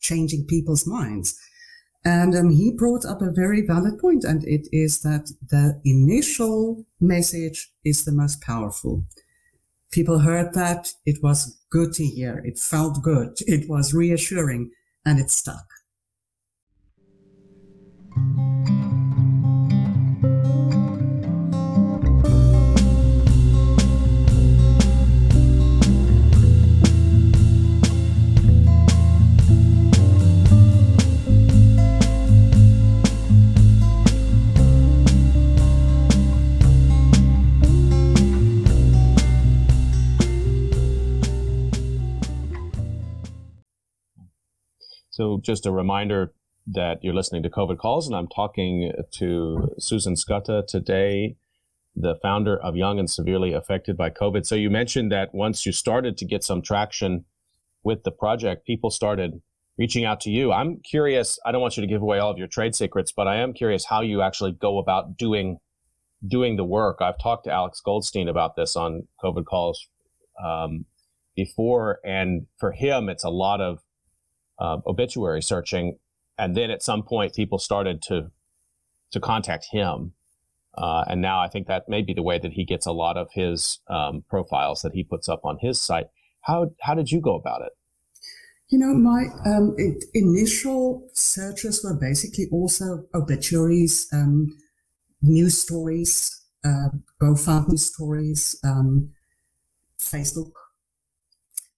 changing 0.00 0.46
people's 0.46 0.86
minds. 0.86 1.38
And 2.04 2.34
um, 2.34 2.50
he 2.50 2.72
brought 2.72 3.04
up 3.04 3.20
a 3.20 3.30
very 3.30 3.66
valid 3.66 3.98
point, 3.98 4.24
and 4.24 4.42
it 4.44 4.66
is 4.72 5.02
that 5.02 5.30
the 5.50 5.80
initial 5.84 6.86
message 7.00 7.70
is 7.84 8.04
the 8.04 8.12
most 8.12 8.40
powerful. 8.40 9.04
People 9.90 10.20
heard 10.20 10.54
that. 10.54 10.92
It 11.04 11.22
was 11.22 11.58
good 11.70 11.92
to 11.94 12.04
hear. 12.04 12.42
It 12.44 12.58
felt 12.58 13.02
good. 13.02 13.36
It 13.46 13.68
was 13.68 13.94
reassuring, 13.94 14.70
and 15.04 15.18
it 15.18 15.30
stuck. 15.30 15.66
So 45.18 45.40
just 45.42 45.66
a 45.66 45.72
reminder 45.72 46.32
that 46.72 46.98
you're 47.02 47.14
listening 47.14 47.42
to 47.42 47.50
COVID 47.50 47.78
Calls, 47.78 48.06
and 48.06 48.16
I'm 48.16 48.28
talking 48.28 48.92
to 49.12 49.74
Susan 49.78 50.14
Skutta 50.14 50.66
today, 50.66 51.36
the 51.96 52.16
founder 52.22 52.56
of 52.56 52.76
Young 52.76 52.98
and 52.98 53.08
Severely 53.08 53.52
Affected 53.52 53.96
by 53.96 54.10
COVID. 54.10 54.44
So 54.44 54.54
you 54.54 54.70
mentioned 54.70 55.10
that 55.10 55.34
once 55.34 55.64
you 55.64 55.72
started 55.72 56.16
to 56.18 56.26
get 56.26 56.44
some 56.44 56.60
traction 56.62 57.24
with 57.82 58.04
the 58.04 58.10
project, 58.10 58.66
people 58.66 58.90
started 58.90 59.40
reaching 59.78 60.04
out 60.04 60.20
to 60.20 60.30
you. 60.30 60.52
I'm 60.52 60.80
curious, 60.80 61.38
I 61.46 61.52
don't 61.52 61.62
want 61.62 61.76
you 61.76 61.80
to 61.80 61.86
give 61.86 62.02
away 62.02 62.18
all 62.18 62.30
of 62.30 62.38
your 62.38 62.48
trade 62.48 62.74
secrets, 62.74 63.12
but 63.12 63.26
I 63.26 63.36
am 63.36 63.54
curious 63.54 63.86
how 63.86 64.02
you 64.02 64.20
actually 64.20 64.52
go 64.52 64.78
about 64.78 65.16
doing 65.16 65.58
doing 66.26 66.56
the 66.56 66.64
work. 66.64 66.98
I've 67.00 67.18
talked 67.18 67.44
to 67.44 67.52
Alex 67.52 67.80
Goldstein 67.80 68.28
about 68.28 68.56
this 68.56 68.74
on 68.74 69.06
COVID 69.22 69.44
calls 69.44 69.88
um, 70.44 70.84
before, 71.36 72.00
and 72.04 72.46
for 72.58 72.72
him, 72.72 73.08
it's 73.08 73.22
a 73.22 73.30
lot 73.30 73.60
of 73.60 73.78
uh, 74.58 74.78
obituary 74.84 75.40
searching, 75.40 75.96
and 76.38 76.56
then 76.56 76.70
at 76.70 76.82
some 76.82 77.02
point 77.02 77.34
people 77.34 77.58
started 77.58 78.02
to 78.02 78.30
to 79.10 79.20
contact 79.20 79.66
him, 79.70 80.12
uh, 80.76 81.04
and 81.08 81.20
now 81.20 81.40
I 81.40 81.48
think 81.48 81.66
that 81.66 81.88
may 81.88 82.02
be 82.02 82.14
the 82.14 82.22
way 82.22 82.38
that 82.38 82.52
he 82.52 82.64
gets 82.64 82.86
a 82.86 82.92
lot 82.92 83.16
of 83.16 83.28
his 83.32 83.80
um, 83.88 84.24
profiles 84.28 84.82
that 84.82 84.92
he 84.94 85.02
puts 85.02 85.28
up 85.28 85.40
on 85.44 85.58
his 85.60 85.80
site. 85.80 86.06
How 86.42 86.70
how 86.80 86.94
did 86.94 87.10
you 87.10 87.20
go 87.20 87.34
about 87.34 87.62
it? 87.62 87.72
You 88.70 88.78
know, 88.78 88.94
my 88.94 89.24
um, 89.46 89.74
it, 89.78 90.04
initial 90.12 91.08
searches 91.14 91.82
were 91.82 91.98
basically 91.98 92.46
also 92.52 93.06
obituaries, 93.14 94.06
um, 94.12 94.58
news 95.22 95.62
stories, 95.62 96.44
uh, 96.64 96.90
GoFundMe 97.20 97.78
stories, 97.78 98.58
um, 98.62 99.10
Facebook, 99.98 100.52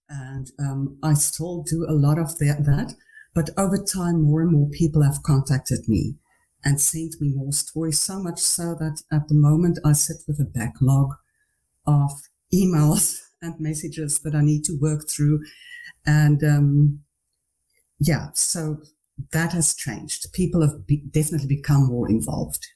and 0.09 0.51
um, 0.59 0.97
I 1.01 1.13
still 1.13 1.63
do 1.63 1.85
a 1.87 1.93
lot 1.93 2.19
of 2.19 2.37
that, 2.39 2.65
that. 2.65 2.93
But 3.33 3.49
over 3.57 3.77
time, 3.77 4.23
more 4.23 4.41
and 4.41 4.51
more 4.51 4.69
people 4.69 5.03
have 5.03 5.23
contacted 5.23 5.87
me 5.87 6.15
and 6.63 6.79
sent 6.79 7.19
me 7.19 7.29
more 7.33 7.53
stories. 7.53 7.99
So 7.99 8.19
much 8.21 8.39
so 8.39 8.75
that 8.75 9.01
at 9.11 9.27
the 9.27 9.35
moment 9.35 9.79
I 9.85 9.93
sit 9.93 10.17
with 10.27 10.39
a 10.39 10.45
backlog 10.45 11.15
of 11.85 12.11
emails 12.53 13.21
and 13.41 13.59
messages 13.59 14.19
that 14.19 14.35
I 14.35 14.41
need 14.41 14.63
to 14.65 14.77
work 14.79 15.09
through 15.09 15.41
and 16.05 16.43
um, 16.43 16.99
yeah, 17.99 18.29
so 18.33 18.81
that 19.31 19.53
has 19.53 19.75
changed. 19.75 20.33
People 20.33 20.61
have 20.61 20.85
be- 20.87 21.03
definitely 21.09 21.47
become 21.47 21.87
more 21.87 22.09
involved. 22.09 22.67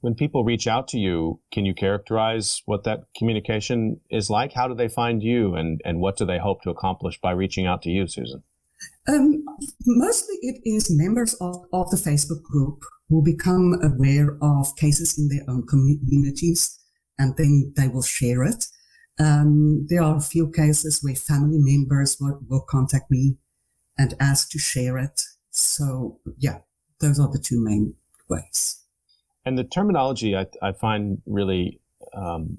When 0.00 0.14
people 0.14 0.44
reach 0.44 0.66
out 0.66 0.88
to 0.88 0.98
you, 0.98 1.40
can 1.50 1.64
you 1.64 1.72
characterize 1.72 2.62
what 2.66 2.84
that 2.84 3.04
communication 3.16 4.00
is 4.10 4.28
like? 4.28 4.52
How 4.52 4.68
do 4.68 4.74
they 4.74 4.88
find 4.88 5.22
you, 5.22 5.54
and, 5.54 5.80
and 5.84 6.00
what 6.00 6.18
do 6.18 6.26
they 6.26 6.38
hope 6.38 6.62
to 6.62 6.70
accomplish 6.70 7.18
by 7.20 7.30
reaching 7.30 7.66
out 7.66 7.80
to 7.82 7.90
you, 7.90 8.06
Susan? 8.06 8.42
Um, 9.08 9.44
mostly 9.86 10.36
it 10.42 10.60
is 10.64 10.90
members 10.90 11.34
of, 11.34 11.56
of 11.72 11.90
the 11.90 11.96
Facebook 11.96 12.42
group 12.42 12.82
who 13.08 13.22
become 13.22 13.78
aware 13.82 14.38
of 14.40 14.74
cases 14.76 15.18
in 15.18 15.28
their 15.28 15.44
own 15.48 15.66
communities 15.66 16.78
and 17.18 17.36
then 17.36 17.72
they 17.76 17.88
will 17.88 18.02
share 18.02 18.42
it. 18.44 18.66
Um, 19.20 19.86
there 19.88 20.02
are 20.02 20.16
a 20.16 20.20
few 20.20 20.50
cases 20.50 21.00
where 21.02 21.14
family 21.14 21.58
members 21.58 22.16
will, 22.20 22.40
will 22.48 22.64
contact 22.68 23.10
me 23.10 23.36
and 23.96 24.14
ask 24.18 24.50
to 24.50 24.58
share 24.58 24.98
it. 24.98 25.22
So 25.50 26.18
yeah, 26.38 26.58
those 27.00 27.20
are 27.20 27.30
the 27.30 27.38
two 27.38 27.62
main 27.62 27.94
ways. 28.28 28.82
And 29.44 29.58
the 29.58 29.64
terminology 29.64 30.34
I, 30.34 30.46
I 30.62 30.72
find 30.72 31.20
really 31.26 31.80
um, 32.14 32.58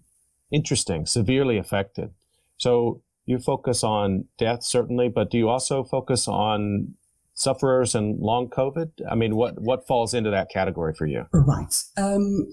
interesting, 0.52 1.06
severely 1.06 1.58
affected. 1.58 2.12
So 2.58 3.02
you 3.26 3.40
focus 3.40 3.84
on 3.84 4.26
death, 4.38 4.64
certainly, 4.64 5.10
but 5.10 5.32
do 5.32 5.38
you 5.38 5.50
also 5.50 5.84
focus 5.84 6.28
on 6.28 6.94
sufferers 7.34 7.96
and 7.96 8.20
long 8.20 8.50
COVID? 8.50 8.92
I 9.10 9.16
mean, 9.16 9.36
what, 9.36 9.60
what 9.62 9.88
falls 9.88 10.14
into 10.14 10.30
that 10.32 10.50
category 10.50 10.94
for 10.94 11.06
you? 11.06 11.26
Right. 11.34 11.76
Um, 11.98 12.48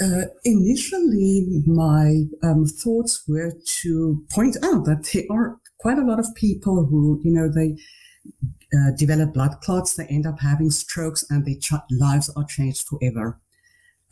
uh, 0.00 0.26
initially, 0.44 1.62
my 1.66 2.22
um, 2.42 2.66
thoughts 2.66 3.24
were 3.26 3.52
to 3.82 4.24
point 4.30 4.56
out 4.62 4.84
that 4.84 5.10
there 5.12 5.24
are 5.30 5.58
quite 5.78 5.98
a 5.98 6.04
lot 6.04 6.20
of 6.20 6.26
people 6.34 6.86
who, 6.86 7.20
you 7.24 7.32
know, 7.32 7.48
they 7.48 7.76
uh, 8.72 8.92
develop 8.96 9.34
blood 9.34 9.60
clots, 9.62 9.94
they 9.94 10.06
end 10.06 10.26
up 10.26 10.40
having 10.40 10.70
strokes, 10.70 11.24
and 11.30 11.44
their 11.44 11.56
ch- 11.60 11.72
lives 11.90 12.30
are 12.36 12.44
changed 12.44 12.86
forever. 12.86 13.40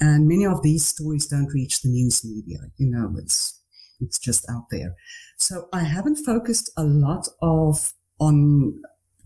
And 0.01 0.27
many 0.27 0.45
of 0.45 0.63
these 0.63 0.87
stories 0.87 1.27
don't 1.27 1.53
reach 1.55 1.83
the 1.83 1.89
news 1.89 2.25
media. 2.25 2.59
You 2.77 2.91
know, 2.91 3.15
it's 3.19 3.61
it's 4.01 4.19
just 4.19 4.49
out 4.51 4.67
there. 4.71 4.95
So 5.37 5.69
I 5.73 5.85
haven't 5.85 6.17
focused 6.17 6.71
a 6.77 6.85
lot 6.85 7.29
of 7.43 7.93
on 8.19 8.83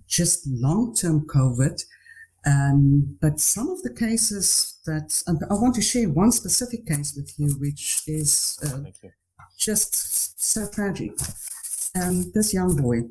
just 0.07 0.47
long-term 0.47 1.27
COVID 1.27 1.83
um, 2.47 3.19
but 3.21 3.41
some 3.41 3.69
of 3.69 3.83
the 3.83 3.93
cases 3.93 4.79
that 4.87 5.23
I 5.27 5.55
want 5.55 5.75
to 5.75 5.83
share 5.83 6.09
one 6.09 6.33
specific 6.33 6.87
case 6.87 7.15
with 7.17 7.35
you, 7.39 7.49
which 7.59 8.03
is 8.07 8.59
uh, 8.65 8.79
just 9.59 10.41
so 10.41 10.69
tragic. 10.73 11.13
Um, 12.01 12.31
this 12.35 12.55
young 12.55 12.77
boy, 12.77 13.03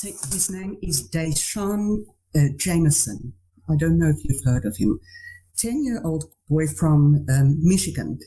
his 0.00 0.50
name 0.50 0.78
is 0.82 1.10
Deshaun 1.10 2.04
uh, 2.34 2.48
Jameson. 2.56 3.32
I 3.68 3.76
don't 3.76 3.98
know 3.98 4.08
if 4.08 4.24
you've 4.24 4.44
heard 4.44 4.64
of 4.64 4.76
him. 4.76 5.00
10 5.56 5.84
year 5.84 6.00
old 6.04 6.30
boy 6.48 6.68
from 6.68 7.26
um, 7.28 7.58
Michigan. 7.60 8.18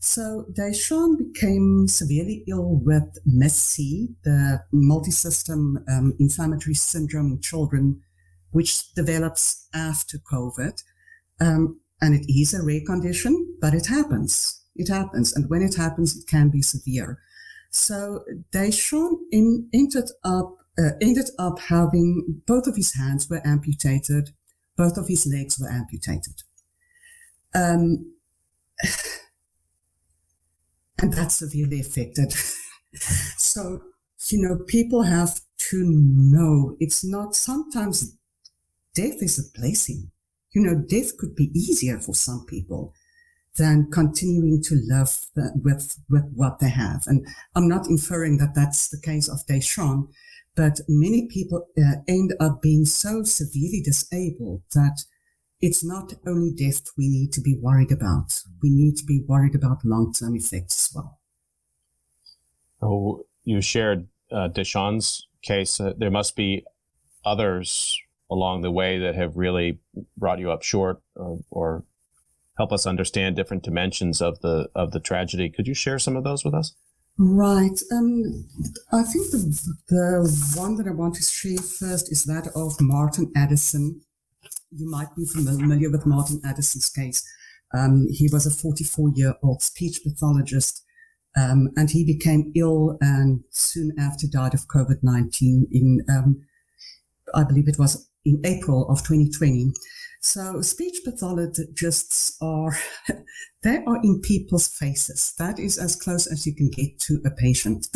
So 0.00 0.46
Deshaun 0.52 1.18
became 1.18 1.88
severely 1.88 2.44
ill 2.48 2.80
with 2.84 3.18
MIS-C, 3.26 4.08
the 4.22 4.62
multi-system 4.72 5.84
um, 5.88 6.14
inflammatory 6.20 6.74
syndrome 6.74 7.32
in 7.32 7.40
children 7.40 8.02
which 8.50 8.94
develops 8.94 9.68
after 9.74 10.18
COVID. 10.18 10.82
Um, 11.40 11.80
and 12.00 12.14
it 12.14 12.30
is 12.32 12.54
a 12.54 12.64
rare 12.64 12.80
condition, 12.86 13.56
but 13.60 13.74
it 13.74 13.86
happens. 13.86 14.62
It 14.76 14.88
happens. 14.88 15.34
And 15.34 15.50
when 15.50 15.62
it 15.62 15.76
happens, 15.76 16.16
it 16.16 16.26
can 16.28 16.48
be 16.48 16.62
severe. 16.62 17.18
So 17.70 18.24
Deshaun 18.52 19.16
in, 19.32 19.68
ended 19.74 20.10
up, 20.24 20.56
uh, 20.78 20.90
ended 21.00 21.30
up 21.38 21.58
having 21.58 22.42
both 22.46 22.66
of 22.66 22.76
his 22.76 22.94
hands 22.94 23.28
were 23.28 23.42
amputated. 23.44 24.30
Both 24.76 24.96
of 24.96 25.08
his 25.08 25.26
legs 25.26 25.58
were 25.58 25.70
amputated. 25.70 26.42
Um, 27.54 28.12
and 31.00 31.12
that's 31.12 31.36
severely 31.36 31.80
affected. 31.80 32.32
so, 33.36 33.82
you 34.28 34.40
know, 34.40 34.56
people 34.66 35.02
have 35.02 35.40
to 35.58 35.84
know 35.84 36.76
it's 36.80 37.04
not 37.04 37.34
sometimes 37.34 38.16
death 38.94 39.22
is 39.22 39.38
a 39.38 39.58
blessing. 39.58 40.10
You 40.52 40.62
know, 40.62 40.74
death 40.74 41.16
could 41.18 41.36
be 41.36 41.50
easier 41.54 41.98
for 41.98 42.14
some 42.14 42.44
people 42.46 42.94
than 43.56 43.90
continuing 43.90 44.62
to 44.62 44.80
live 44.86 45.26
with, 45.62 45.98
with 46.08 46.24
what 46.34 46.58
they 46.60 46.70
have. 46.70 47.02
And 47.06 47.26
I'm 47.54 47.68
not 47.68 47.88
inferring 47.88 48.38
that 48.38 48.54
that's 48.54 48.88
the 48.88 49.00
case 49.00 49.28
of 49.28 49.44
Deshaun, 49.46 50.08
but 50.54 50.80
many 50.88 51.26
people 51.26 51.68
uh, 51.76 51.96
end 52.06 52.34
up 52.40 52.62
being 52.62 52.84
so 52.84 53.24
severely 53.24 53.82
disabled 53.84 54.62
that 54.74 55.04
it's 55.60 55.84
not 55.84 56.14
only 56.26 56.52
death 56.52 56.90
we 56.96 57.08
need 57.08 57.32
to 57.32 57.40
be 57.40 57.56
worried 57.60 57.92
about. 57.92 58.42
We 58.62 58.70
need 58.70 58.96
to 58.96 59.04
be 59.04 59.22
worried 59.26 59.54
about 59.54 59.84
long-term 59.84 60.36
effects 60.36 60.88
as 60.88 60.94
well. 60.94 61.18
Oh, 62.80 63.24
you 63.44 63.60
shared 63.60 64.06
uh, 64.30 64.48
Deshaun's 64.48 65.26
case. 65.42 65.80
Uh, 65.80 65.94
there 65.96 66.10
must 66.10 66.36
be 66.36 66.64
others 67.24 67.98
along 68.30 68.62
the 68.62 68.70
way 68.70 68.98
that 68.98 69.14
have 69.14 69.36
really 69.36 69.80
brought 70.16 70.38
you 70.38 70.50
up 70.50 70.62
short 70.62 71.00
or, 71.16 71.40
or 71.50 71.84
help 72.56 72.72
us 72.72 72.86
understand 72.86 73.36
different 73.36 73.62
dimensions 73.62 74.20
of 74.20 74.40
the 74.40 74.68
of 74.74 74.92
the 74.92 75.00
tragedy. 75.00 75.48
Could 75.48 75.66
you 75.66 75.74
share 75.74 75.98
some 75.98 76.16
of 76.16 76.24
those 76.24 76.44
with 76.44 76.54
us? 76.54 76.74
Right. 77.18 77.80
Um, 77.90 78.46
I 78.92 79.02
think 79.02 79.30
the 79.30 79.72
the 79.88 80.60
one 80.60 80.76
that 80.76 80.86
I 80.86 80.90
want 80.90 81.14
to 81.14 81.22
share 81.22 81.58
first 81.58 82.12
is 82.12 82.24
that 82.24 82.48
of 82.54 82.80
Martin 82.80 83.32
Addison. 83.34 84.02
You 84.70 84.90
might 84.90 85.14
be 85.16 85.24
familiar 85.24 85.90
with 85.90 86.06
Martin 86.06 86.40
Addison's 86.44 86.90
case. 86.90 87.24
Um, 87.74 88.06
he 88.10 88.28
was 88.30 88.46
a 88.46 88.50
44 88.50 89.10
year 89.14 89.34
old 89.42 89.62
speech 89.62 90.00
pathologist, 90.02 90.84
um, 91.36 91.70
and 91.76 91.90
he 91.90 92.04
became 92.04 92.52
ill 92.54 92.98
and 93.00 93.44
soon 93.50 93.92
after 93.98 94.26
died 94.26 94.54
of 94.54 94.68
COVID 94.68 95.02
19 95.02 95.68
in, 95.70 96.04
um, 96.10 96.42
I 97.34 97.44
believe 97.44 97.68
it 97.68 97.78
was 97.78 98.08
in 98.24 98.40
April 98.44 98.88
of 98.88 98.98
2020. 98.98 99.72
So 100.20 100.60
speech 100.62 101.00
pathologists 101.04 102.36
are, 102.42 102.76
they 103.62 103.78
are 103.86 104.00
in 104.02 104.20
people's 104.20 104.66
faces. 104.66 105.34
That 105.38 105.58
is 105.58 105.78
as 105.78 105.96
close 105.96 106.26
as 106.26 106.46
you 106.46 106.54
can 106.54 106.70
get 106.70 106.98
to 107.00 107.20
a 107.24 107.30
patient. 107.30 107.86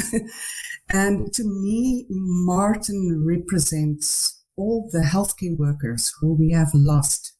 and 0.90 1.32
to 1.34 1.44
me, 1.44 2.06
Martin 2.08 3.24
represents 3.26 4.41
all 4.56 4.88
the 4.92 5.00
healthcare 5.00 5.56
workers 5.56 6.12
who 6.20 6.34
we 6.34 6.50
have 6.52 6.70
lost 6.74 7.32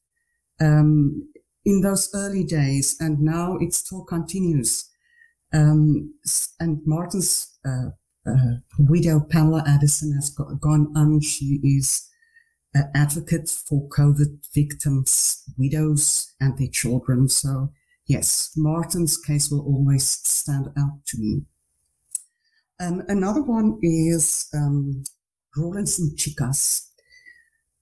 um, 0.60 1.28
in 1.64 1.80
those 1.80 2.10
early 2.14 2.44
days, 2.44 2.96
and 3.00 3.20
now 3.20 3.56
it 3.60 3.72
still 3.74 4.04
continues. 4.04 4.88
Um, 5.52 6.14
and 6.58 6.80
Martin's 6.86 7.58
uh, 7.64 7.90
uh, 8.26 8.56
widow, 8.78 9.20
Pamela 9.20 9.64
Addison, 9.66 10.14
has 10.14 10.30
gone 10.30 10.92
on. 10.96 11.20
She 11.20 11.60
is 11.62 12.08
uh, 12.74 12.82
advocate 12.94 13.48
for 13.48 13.88
COVID 13.88 14.46
victims, 14.54 15.42
widows, 15.58 16.32
and 16.40 16.56
their 16.58 16.68
children. 16.68 17.28
So, 17.28 17.72
yes, 18.06 18.52
Martin's 18.56 19.18
case 19.18 19.50
will 19.50 19.60
always 19.60 20.08
stand 20.08 20.68
out 20.78 21.04
to 21.06 21.18
me. 21.18 21.42
Um, 22.80 23.02
another 23.08 23.42
one 23.42 23.78
is 23.82 24.48
um, 24.54 25.04
Rawlinson 25.56 26.14
Chicas. 26.16 26.88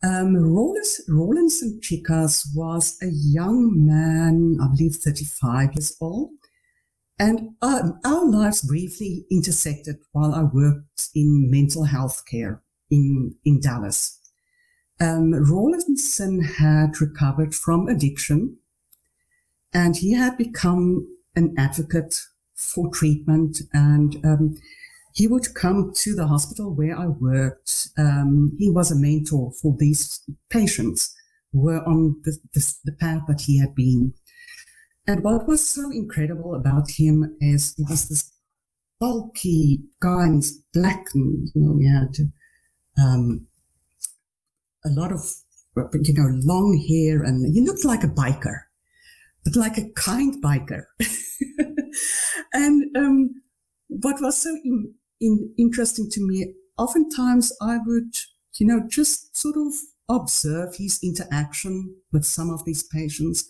Um, 0.02 0.34
Rawlins, 0.34 1.02
Rawlinson 1.08 1.80
Chicas 1.82 2.46
was 2.54 2.96
a 3.02 3.08
young 3.08 3.86
man, 3.86 4.58
I 4.62 4.68
believe 4.68 4.96
35 4.96 5.74
years 5.74 5.96
old, 6.00 6.30
and 7.18 7.50
uh, 7.60 7.90
our 8.04 8.24
lives 8.24 8.62
briefly 8.62 9.26
intersected 9.30 9.96
while 10.12 10.34
I 10.34 10.42
worked 10.42 11.08
in 11.14 11.50
mental 11.50 11.84
health 11.84 12.24
care 12.26 12.62
in, 12.90 13.34
in 13.44 13.60
Dallas 13.60 14.20
um, 15.00 15.32
Rawlinson 15.32 16.42
had 16.42 17.00
recovered 17.00 17.54
from 17.54 17.88
addiction 17.88 18.58
and 19.72 19.96
he 19.96 20.12
had 20.12 20.36
become 20.36 21.08
an 21.34 21.54
advocate 21.56 22.20
for 22.54 22.90
treatment. 22.90 23.62
And 23.72 24.24
um, 24.24 24.56
he 25.14 25.26
would 25.26 25.54
come 25.54 25.92
to 25.94 26.14
the 26.14 26.26
hospital 26.26 26.74
where 26.74 26.96
I 26.96 27.06
worked. 27.06 27.88
Um, 27.98 28.56
he 28.58 28.70
was 28.70 28.90
a 28.90 28.96
mentor 28.96 29.52
for 29.60 29.76
these 29.78 30.22
patients 30.48 31.14
who 31.52 31.60
were 31.60 31.82
on 31.86 32.20
the, 32.24 32.38
the, 32.54 32.74
the 32.84 32.92
path 32.92 33.22
that 33.28 33.42
he 33.42 33.58
had 33.58 33.74
been. 33.74 34.14
And 35.06 35.24
what 35.24 35.48
was 35.48 35.66
so 35.66 35.90
incredible 35.90 36.54
about 36.54 36.90
him 36.90 37.36
is 37.40 37.74
he 37.76 37.84
was 37.88 38.08
this 38.08 38.32
bulky 39.00 39.80
guy 40.00 40.30
he's 40.32 40.62
black 40.72 41.06
and, 41.14 41.48
you 41.54 41.62
know, 41.62 41.78
he 41.78 41.88
had 41.88 42.14
um, 43.02 43.46
a 44.84 44.90
lot 44.90 45.10
of, 45.10 45.20
you 45.76 46.14
know, 46.14 46.40
long 46.44 46.78
hair 46.88 47.22
and 47.22 47.52
he 47.52 47.60
looked 47.62 47.84
like 47.84 48.04
a 48.04 48.08
biker, 48.08 48.60
but 49.44 49.56
like 49.56 49.78
a 49.78 49.90
kind 49.96 50.42
biker. 50.44 50.84
and 52.52 52.96
um, 52.96 53.42
what 53.88 54.20
was 54.20 54.42
so 54.42 54.50
in, 54.64 54.94
in, 55.20 55.52
interesting 55.58 56.08
to 56.10 56.26
me, 56.26 56.54
oftentimes 56.78 57.52
I 57.60 57.78
would, 57.84 58.14
you 58.58 58.66
know, 58.66 58.82
just 58.88 59.36
sort 59.36 59.56
of 59.56 59.72
observe 60.08 60.76
his 60.76 60.98
interaction 61.02 61.94
with 62.12 62.24
some 62.24 62.50
of 62.50 62.64
these 62.64 62.82
patients. 62.82 63.48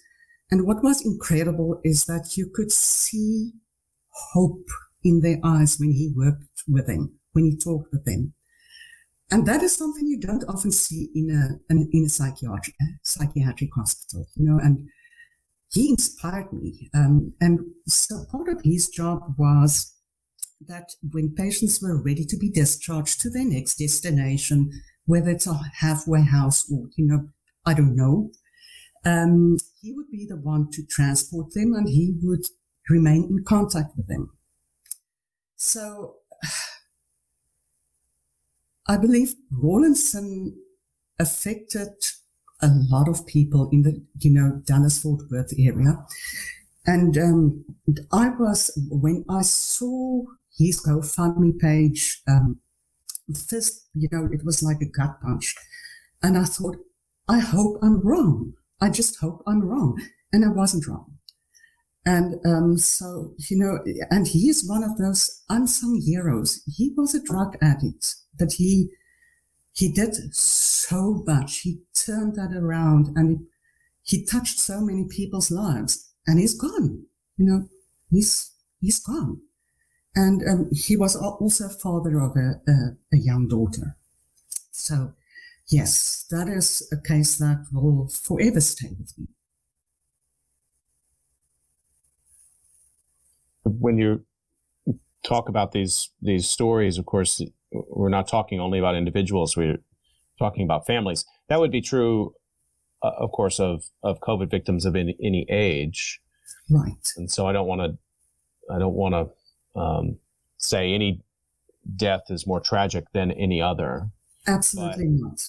And 0.50 0.66
what 0.66 0.82
was 0.82 1.04
incredible 1.04 1.80
is 1.84 2.04
that 2.04 2.36
you 2.36 2.50
could 2.52 2.72
see 2.72 3.52
hope 4.32 4.68
in 5.02 5.20
their 5.20 5.38
eyes 5.44 5.76
when 5.78 5.92
he 5.92 6.12
worked 6.14 6.64
with 6.68 6.86
them, 6.86 7.18
when 7.32 7.44
he 7.44 7.56
talked 7.56 7.92
with 7.92 8.04
them. 8.04 8.34
And 9.30 9.46
that 9.46 9.62
is 9.62 9.76
something 9.76 10.08
you 10.08 10.18
don't 10.18 10.44
often 10.48 10.72
see 10.72 11.08
in 11.14 11.30
a, 11.30 11.72
in 11.72 12.04
a 12.04 12.08
psychiatric, 12.08 12.74
psychiatric 13.04 13.70
hospital, 13.74 14.26
you 14.34 14.44
know, 14.44 14.58
and 14.58 14.88
he 15.72 15.88
inspired 15.88 16.52
me. 16.52 16.90
Um, 16.92 17.32
and 17.40 17.60
so 17.86 18.24
part 18.30 18.48
of 18.48 18.60
his 18.64 18.88
job 18.88 19.34
was 19.38 19.94
that 20.66 20.90
when 21.12 21.34
patients 21.34 21.80
were 21.82 22.02
ready 22.02 22.24
to 22.24 22.36
be 22.36 22.50
discharged 22.50 23.20
to 23.20 23.30
their 23.30 23.44
next 23.44 23.76
destination, 23.76 24.70
whether 25.06 25.30
it's 25.30 25.46
a 25.46 25.58
halfway 25.78 26.22
house 26.22 26.70
or, 26.70 26.88
you 26.96 27.06
know, 27.06 27.28
I 27.64 27.74
don't 27.74 27.96
know, 27.96 28.30
um, 29.04 29.56
he 29.80 29.92
would 29.92 30.11
be 30.11 30.26
the 30.28 30.36
one 30.36 30.70
to 30.72 30.84
transport 30.86 31.54
them 31.54 31.74
and 31.74 31.88
he 31.88 32.14
would 32.22 32.44
remain 32.88 33.24
in 33.24 33.44
contact 33.44 33.96
with 33.96 34.08
them. 34.08 34.30
So 35.56 36.16
I 38.86 38.96
believe 38.96 39.34
Rawlinson 39.50 40.56
affected 41.18 41.94
a 42.62 42.68
lot 42.68 43.08
of 43.08 43.26
people 43.26 43.68
in 43.72 43.82
the, 43.82 44.02
you 44.18 44.30
know, 44.30 44.61
Dallas 44.64 44.98
Fort 44.98 45.22
Worth 45.30 45.52
area. 45.58 46.04
And 46.86 47.16
um, 47.16 47.64
I 48.12 48.30
was, 48.30 48.70
when 48.90 49.24
I 49.28 49.42
saw 49.42 50.24
his 50.66 50.82
GoFundMe 50.84 51.58
page, 51.58 52.22
um, 52.28 52.61
first, 53.48 53.88
you 53.94 54.08
know, 54.12 54.28
it 54.32 54.44
was 54.44 54.62
like 54.62 54.80
a 54.80 54.86
gut 54.86 55.20
punch. 55.22 55.54
And 56.22 56.36
I 56.36 56.44
thought, 56.44 56.76
I 57.28 57.38
hope 57.38 57.78
I'm 57.82 58.00
wrong. 58.00 58.54
I 58.80 58.90
just 58.90 59.20
hope 59.20 59.42
I'm 59.46 59.62
wrong. 59.62 60.00
And 60.32 60.44
I 60.44 60.48
wasn't 60.48 60.86
wrong. 60.86 61.18
And 62.06 62.44
um, 62.46 62.78
so, 62.78 63.34
you 63.48 63.58
know, 63.58 63.78
and 64.11 64.26
he 64.26 64.48
is 64.48 64.68
one 64.68 64.82
of 64.82 64.96
those 64.96 65.42
unsung 65.48 66.00
heroes. 66.04 66.62
He 66.66 66.92
was 66.96 67.14
a 67.14 67.22
drug 67.22 67.56
addict, 67.62 68.16
but 68.38 68.54
he 68.54 68.90
he 69.72 69.92
did 69.92 70.14
so 70.34 71.22
much. 71.26 71.61
He 71.61 71.82
turned 71.94 72.34
that 72.36 72.52
around 72.54 73.16
and 73.16 73.46
he, 74.02 74.18
he 74.18 74.24
touched 74.24 74.58
so 74.58 74.80
many 74.80 75.06
people's 75.08 75.50
lives. 75.50 76.08
And 76.26 76.38
he's 76.38 76.54
gone. 76.54 77.04
You 77.36 77.46
know, 77.46 77.68
he's 78.11 78.52
he's 78.80 79.00
gone. 79.00 79.40
And 80.14 80.42
um, 80.48 80.68
he 80.72 80.96
was 80.96 81.14
also 81.14 81.68
father 81.68 82.18
of 82.20 82.36
a, 82.36 82.61
a, 82.68 82.96
a 83.12 83.16
young 83.16 83.46
daughter. 83.46 83.96
So, 84.72 85.14
yes, 85.68 86.26
that 86.30 86.48
is 86.48 86.88
a 86.92 86.96
case 86.96 87.36
that 87.38 87.66
will 87.72 88.08
forever 88.08 88.61
stay 88.61 88.88
with 88.98 89.12
me. 89.16 89.26
When 93.64 93.98
you 93.98 94.24
talk 95.24 95.48
about 95.48 95.72
these 95.72 96.11
these 96.20 96.50
stories, 96.50 96.98
of 96.98 97.06
course, 97.06 97.40
we're 97.70 98.08
not 98.08 98.26
talking 98.26 98.58
only 98.58 98.78
about 98.78 98.96
individuals. 98.96 99.56
We're 99.56 99.78
talking 100.38 100.64
about 100.64 100.86
families. 100.86 101.24
That 101.48 101.61
would 101.61 101.70
be 101.70 101.82
true, 101.82 102.34
uh, 103.02 103.12
of 103.18 103.30
course, 103.30 103.61
of 103.61 103.84
of 104.02 104.18
COVID 104.20 104.50
victims 104.50 104.84
of 104.86 104.96
any, 104.96 105.16
any 105.22 105.46
age. 105.48 106.20
Right. 106.68 107.06
And 107.16 107.30
so 107.30 107.46
I 107.46 107.52
don't 107.52 107.66
want 107.66 107.80
to 107.82 108.74
I 108.74 108.78
don't 108.78 108.94
want 108.94 109.14
to 109.14 109.28
um, 109.74 110.18
say 110.56 110.92
any 110.92 111.22
death 111.96 112.22
is 112.28 112.46
more 112.46 112.60
tragic 112.60 113.04
than 113.12 113.30
any 113.32 113.60
other. 113.60 114.10
Absolutely 114.46 115.06
but, 115.06 115.20
not. 115.20 115.40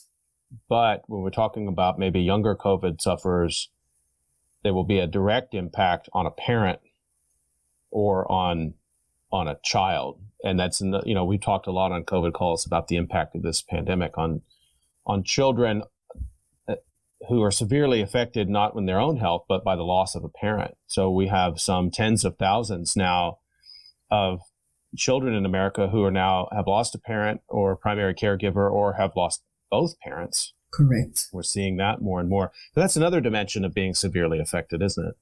But 0.68 1.04
when 1.08 1.22
we're 1.22 1.30
talking 1.30 1.68
about 1.68 2.00
maybe 2.00 2.22
younger 2.22 2.56
COVID 2.56 3.02
sufferers, 3.02 3.70
there 4.64 4.74
will 4.74 4.84
be 4.84 5.00
a 5.00 5.08
direct 5.08 5.54
impact 5.54 6.10
on 6.14 6.26
a 6.26 6.32
parent 6.32 6.80
or 7.90 8.30
on 8.32 8.74
on 9.32 9.48
a 9.48 9.58
child, 9.64 10.20
and 10.44 10.60
that's 10.60 10.82
in 10.82 10.92
the, 10.92 11.02
you 11.06 11.16
know 11.16 11.24
we've 11.24 11.42
talked 11.42 11.68
a 11.68 11.72
lot 11.72 11.92
on 11.92 12.04
COVID 12.04 12.34
calls 12.34 12.66
about 12.66 12.88
the 12.88 12.98
impact 12.98 13.36
of 13.36 13.44
this 13.44 13.62
pandemic 13.62 14.18
on 14.18 14.42
on 15.06 15.24
children 15.24 15.84
uh, 16.68 16.76
who 17.30 17.42
are 17.42 17.52
severely 17.52 18.02
affected 18.02 18.50
not 18.50 18.76
in 18.76 18.86
their 18.86 19.00
own 19.00 19.18
health 19.18 19.46
but 19.48 19.64
by 19.64 19.76
the 19.76 19.84
loss 19.84 20.16
of 20.16 20.24
a 20.24 20.30
parent. 20.30 20.76
So 20.86 21.10
we 21.10 21.28
have 21.28 21.60
some 21.60 21.92
tens 21.92 22.26
of 22.26 22.38
thousands 22.38 22.96
now 22.96 23.40
of 24.12 24.42
children 24.96 25.34
in 25.34 25.46
America 25.46 25.88
who 25.88 26.04
are 26.04 26.12
now 26.12 26.48
have 26.52 26.68
lost 26.68 26.94
a 26.94 27.00
parent 27.00 27.42
or 27.48 27.72
a 27.72 27.78
primary 27.78 28.14
caregiver 28.14 28.70
or 28.70 28.94
have 28.94 29.12
lost 29.16 29.44
both 29.70 29.98
parents. 30.00 30.54
Correct. 30.74 31.28
We're 31.34 31.44
seeing 31.44 31.78
that 31.78 32.02
more 32.02 32.20
and 32.20 32.30
more. 32.30 32.52
But 32.74 32.82
that's 32.82 32.96
another 32.96 33.22
dimension 33.22 33.66
of 33.66 33.74
being 33.74 33.94
severely 33.94 34.40
affected, 34.40 34.82
isn't 34.82 35.06
it? 35.06 35.16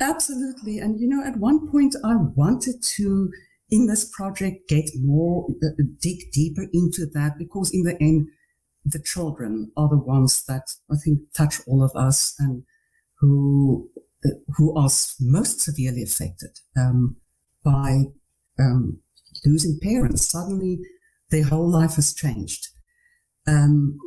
Absolutely. 0.00 0.78
And, 0.78 1.00
you 1.00 1.08
know, 1.08 1.24
at 1.24 1.38
one 1.38 1.70
point 1.70 1.96
I 2.04 2.14
wanted 2.16 2.82
to, 2.96 3.30
in 3.70 3.86
this 3.86 4.04
project, 4.04 4.68
get 4.68 4.90
more, 5.02 5.46
uh, 5.62 5.82
dig 6.00 6.30
deeper 6.32 6.66
into 6.72 7.06
that 7.14 7.38
because 7.38 7.70
in 7.72 7.82
the 7.82 8.00
end, 8.00 8.28
the 8.84 9.02
children 9.02 9.72
are 9.76 9.88
the 9.88 9.98
ones 9.98 10.44
that 10.46 10.70
I 10.90 10.96
think 10.96 11.20
touch 11.34 11.60
all 11.66 11.82
of 11.82 11.94
us 11.94 12.34
and 12.38 12.62
who, 13.18 13.90
uh, 14.24 14.30
who 14.56 14.74
are 14.76 14.88
most 15.20 15.60
severely 15.60 16.02
affected. 16.02 16.50
Um, 16.76 17.16
by 17.64 18.04
um, 18.58 19.00
losing 19.44 19.78
parents. 19.80 20.30
Suddenly, 20.30 20.80
their 21.30 21.44
whole 21.44 21.68
life 21.68 21.94
has 21.94 22.14
changed. 22.14 22.68
Um, 23.46 23.98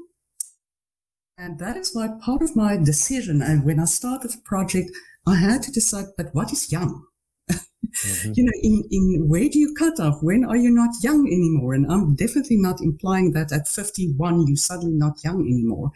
and 1.38 1.60
that 1.60 1.78
is 1.78 1.92
why 1.94 2.10
part 2.24 2.42
of 2.42 2.56
my 2.56 2.78
decision, 2.78 3.42
and 3.42 3.66
when 3.66 3.80
I 3.80 3.86
started 3.86 4.32
the 4.32 4.42
project, 4.46 4.92
I 5.26 5.36
had 5.36 5.64
to 5.64 5.72
decide, 5.72 6.06
but 6.18 6.28
what 6.34 6.52
is 6.52 6.72
young? 6.72 7.06
Mm-hmm. 7.50 8.32
you 8.36 8.44
know, 8.44 8.52
in, 8.62 8.84
in 8.92 9.28
where 9.28 9.50
do 9.50 9.58
you 9.60 9.74
cut 9.78 10.00
off? 10.00 10.22
When 10.22 10.46
are 10.46 10.58
you 10.58 10.70
not 10.70 10.92
young 11.02 11.28
anymore? 11.28 11.74
And 11.74 11.92
I'm 11.92 12.16
definitely 12.16 12.58
not 12.58 12.82
implying 12.82 13.34
that 13.34 13.52
at 13.52 13.68
51 13.68 14.48
you're 14.48 14.56
suddenly 14.56 14.96
not 14.96 15.24
young 15.24 15.42
anymore. 15.42 15.92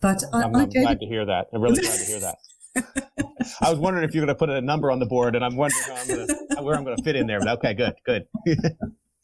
But 0.00 0.22
I'm, 0.32 0.54
I, 0.54 0.62
am 0.64 0.68
glad 0.70 1.00
to 1.00 1.06
hear 1.06 1.24
that. 1.24 1.46
I'm 1.52 1.62
really 1.62 1.80
glad 1.80 1.98
to 1.98 2.04
hear 2.04 2.20
that. 2.20 2.38
I 2.76 3.70
was 3.70 3.78
wondering 3.78 4.08
if 4.08 4.14
you're 4.14 4.24
going 4.24 4.34
to 4.34 4.38
put 4.38 4.50
a 4.50 4.60
number 4.60 4.90
on 4.90 4.98
the 4.98 5.06
board, 5.06 5.34
and 5.36 5.44
I'm 5.44 5.56
wondering 5.56 5.82
I'm 5.90 6.08
gonna, 6.08 6.62
where 6.62 6.76
I'm 6.76 6.84
going 6.84 6.96
to 6.96 7.02
fit 7.02 7.16
in 7.16 7.26
there. 7.26 7.40
But 7.40 7.48
okay, 7.58 7.74
good, 7.74 7.94
good. 8.04 8.26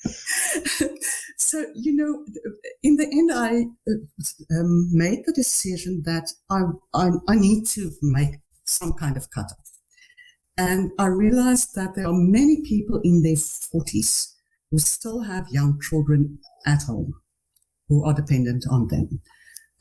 so 1.37 1.65
you 1.75 1.95
know, 1.95 2.25
in 2.83 2.97
the 2.97 3.05
end, 3.05 3.31
I 3.33 3.67
um, 4.59 4.91
made 4.93 5.21
the 5.27 5.33
decision 5.33 6.03
that 6.05 6.33
I, 6.51 6.63
I 6.95 7.11
I 7.29 7.35
need 7.37 7.67
to 7.69 7.91
make 8.03 8.37
some 8.65 8.93
kind 8.93 9.17
of 9.17 9.31
cutoff, 9.31 9.81
and 10.57 10.93
I 10.99 11.07
realized 11.07 11.75
that 11.75 11.95
there 11.95 12.07
are 12.07 12.13
many 12.13 12.63
people 12.63 13.01
in 13.03 13.23
their 13.23 13.37
forties 13.37 14.37
who 14.71 14.79
still 14.79 15.23
have 15.23 15.49
young 15.51 15.81
children 15.81 16.39
at 16.67 16.83
home 16.83 17.15
who 17.89 18.05
are 18.05 18.15
dependent 18.15 18.65
on 18.71 18.87
them 18.87 19.21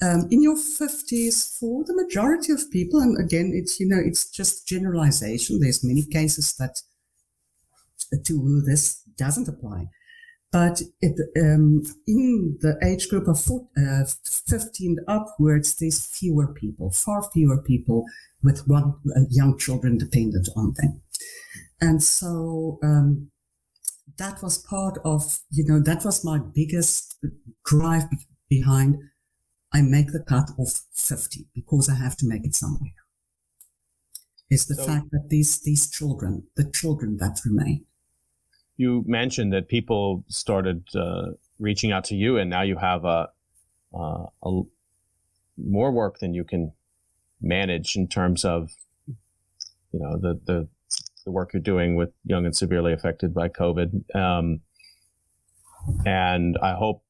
um, 0.01 0.27
in 0.31 0.41
your 0.41 0.55
50s 0.55 1.57
for 1.59 1.83
the 1.83 1.93
majority 1.93 2.53
of 2.53 2.71
people 2.71 2.99
and 2.99 3.19
again 3.19 3.51
it's 3.53 3.79
you 3.79 3.87
know 3.87 3.99
it's 4.03 4.29
just 4.29 4.67
generalization. 4.67 5.59
There's 5.59 5.83
many 5.83 6.03
cases 6.03 6.55
that 6.57 6.81
to 8.25 8.33
who 8.33 8.61
this 8.61 9.01
doesn't 9.17 9.47
apply. 9.47 9.89
But 10.51 10.81
it, 11.01 11.19
um, 11.37 11.83
in 12.07 12.57
the 12.61 12.79
age 12.83 13.07
group 13.09 13.27
of 13.27 13.39
uh, 13.77 14.05
15 14.47 14.97
upwards 15.07 15.75
there's 15.75 16.03
fewer 16.03 16.47
people 16.47 16.91
far 16.91 17.21
fewer 17.31 17.61
people 17.61 18.05
with 18.41 18.67
one 18.67 18.95
uh, 19.15 19.21
young 19.29 19.57
children 19.57 19.97
dependent 19.97 20.49
on 20.55 20.73
them. 20.77 21.01
And 21.81 22.01
so 22.01 22.79
um, 22.81 23.29
that 24.17 24.41
was 24.41 24.57
part 24.57 24.97
of 25.03 25.39
you 25.51 25.65
know 25.65 25.79
that 25.81 26.03
was 26.05 26.23
my 26.23 26.39
biggest 26.39 27.17
drive 27.65 28.05
behind 28.49 28.97
I 29.73 29.81
make 29.81 30.11
the 30.11 30.19
cut 30.19 30.49
of 30.57 30.69
50 30.93 31.47
because 31.53 31.89
I 31.89 31.95
have 31.95 32.17
to 32.17 32.27
make 32.27 32.45
it 32.45 32.55
somewhere. 32.55 32.93
Is 34.49 34.65
the 34.65 34.75
so, 34.75 34.83
fact 34.83 35.11
that 35.11 35.29
these, 35.29 35.59
these 35.59 35.89
children, 35.89 36.47
the 36.55 36.63
children 36.63 37.17
that 37.17 37.39
remain. 37.45 37.85
you 38.77 39.03
mentioned 39.05 39.53
that 39.53 39.67
people 39.67 40.23
started 40.27 40.83
uh, 40.95 41.31
reaching 41.59 41.91
out 41.91 42.05
to 42.05 42.15
you, 42.15 42.37
and 42.37 42.49
now 42.49 42.63
you 42.63 42.77
have 42.77 43.05
a, 43.05 43.29
uh, 43.93 44.25
a 44.43 44.61
more 45.57 45.91
work 45.91 46.19
than 46.19 46.33
you 46.33 46.43
can 46.43 46.71
manage 47.41 47.95
in 47.95 48.07
terms 48.07 48.43
of 48.43 48.71
you 49.07 49.99
know 49.99 50.17
the 50.17 50.39
the 50.45 50.67
the 51.25 51.31
work 51.31 51.53
you're 51.53 51.61
doing 51.61 51.95
with 51.95 52.09
young 52.25 52.45
and 52.45 52.55
severely 52.55 52.93
affected 52.93 53.33
by 53.33 53.49
COVID. 53.49 54.15
Um, 54.15 54.61
and 56.05 56.57
I 56.61 56.73
hope 56.73 57.03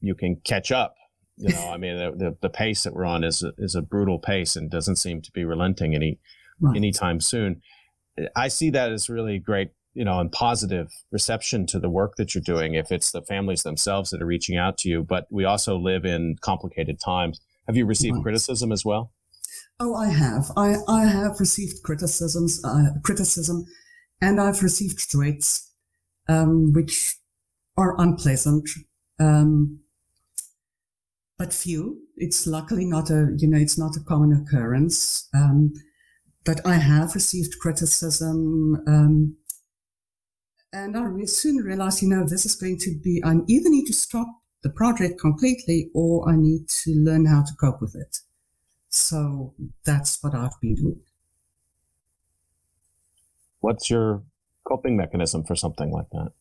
you 0.00 0.14
can 0.14 0.36
catch 0.44 0.72
up. 0.72 0.96
You 1.36 1.54
know, 1.54 1.70
I 1.70 1.76
mean, 1.76 1.96
the, 1.96 2.10
the, 2.10 2.36
the, 2.42 2.50
pace 2.50 2.82
that 2.82 2.94
we're 2.94 3.06
on 3.06 3.24
is 3.24 3.42
a, 3.42 3.52
is 3.58 3.74
a 3.74 3.82
brutal 3.82 4.18
pace 4.18 4.54
and 4.54 4.70
doesn't 4.70 4.96
seem 4.96 5.22
to 5.22 5.32
be 5.32 5.44
relenting 5.44 5.94
any 5.94 6.18
right. 6.60 6.76
anytime 6.76 7.20
soon. 7.20 7.62
I 8.36 8.48
see 8.48 8.70
that 8.70 8.92
as 8.92 9.08
really 9.08 9.38
great, 9.38 9.70
you 9.94 10.04
know, 10.04 10.20
and 10.20 10.30
positive 10.30 10.88
reception 11.10 11.66
to 11.68 11.78
the 11.78 11.88
work 11.88 12.16
that 12.16 12.34
you're 12.34 12.42
doing. 12.42 12.74
If 12.74 12.92
it's 12.92 13.10
the 13.10 13.22
families 13.22 13.62
themselves 13.62 14.10
that 14.10 14.20
are 14.20 14.26
reaching 14.26 14.58
out 14.58 14.76
to 14.78 14.88
you, 14.88 15.02
but 15.02 15.26
we 15.30 15.44
also 15.44 15.76
live 15.76 16.04
in 16.04 16.36
complicated 16.42 17.00
times. 17.02 17.40
Have 17.66 17.76
you 17.76 17.86
received 17.86 18.16
right. 18.16 18.22
criticism 18.22 18.70
as 18.70 18.84
well? 18.84 19.12
Oh, 19.80 19.94
I 19.94 20.08
have. 20.08 20.50
I, 20.56 20.76
I 20.86 21.06
have 21.06 21.40
received 21.40 21.82
criticisms, 21.82 22.62
uh, 22.64 22.90
criticism, 23.02 23.64
and 24.20 24.40
I've 24.40 24.62
received 24.62 25.00
threats, 25.00 25.72
um, 26.28 26.72
which 26.72 27.16
are 27.76 28.00
unpleasant, 28.00 28.68
um, 29.18 29.80
but 31.42 31.52
few. 31.52 31.98
It's 32.16 32.46
luckily 32.46 32.84
not 32.84 33.10
a, 33.10 33.34
you 33.36 33.48
know, 33.48 33.58
it's 33.58 33.76
not 33.76 33.96
a 33.96 34.04
common 34.04 34.32
occurrence. 34.32 35.28
Um, 35.34 35.72
but 36.44 36.64
I 36.64 36.74
have 36.74 37.16
received 37.16 37.58
criticism, 37.58 38.80
um, 38.86 39.36
and 40.72 40.96
I 40.96 41.24
soon 41.24 41.56
realized, 41.56 42.00
you 42.00 42.08
know, 42.08 42.24
this 42.24 42.46
is 42.46 42.54
going 42.54 42.78
to 42.78 42.96
be, 43.02 43.20
I 43.24 43.34
either 43.48 43.70
need 43.70 43.86
to 43.86 43.92
stop 43.92 44.28
the 44.62 44.70
project 44.70 45.20
completely 45.20 45.90
or 45.94 46.28
I 46.28 46.36
need 46.36 46.68
to 46.84 46.92
learn 46.94 47.26
how 47.26 47.42
to 47.42 47.54
cope 47.60 47.80
with 47.80 47.96
it. 47.96 48.18
So 48.88 49.54
that's 49.84 50.22
what 50.22 50.34
I've 50.34 50.60
been 50.60 50.76
doing. 50.76 51.00
What's 53.60 53.90
your 53.90 54.22
coping 54.64 54.96
mechanism 54.96 55.42
for 55.42 55.56
something 55.56 55.90
like 55.90 56.10
that? 56.12 56.32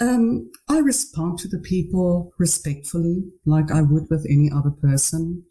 Um, 0.00 0.50
I 0.68 0.78
respond 0.78 1.38
to 1.40 1.48
the 1.48 1.58
people 1.58 2.32
respectfully, 2.38 3.30
like 3.44 3.70
I 3.70 3.82
would 3.82 4.08
with 4.10 4.26
any 4.28 4.50
other 4.50 4.70
person. 4.70 5.44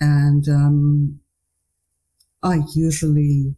And 0.00 0.48
um, 0.48 1.20
I 2.42 2.62
usually 2.74 3.56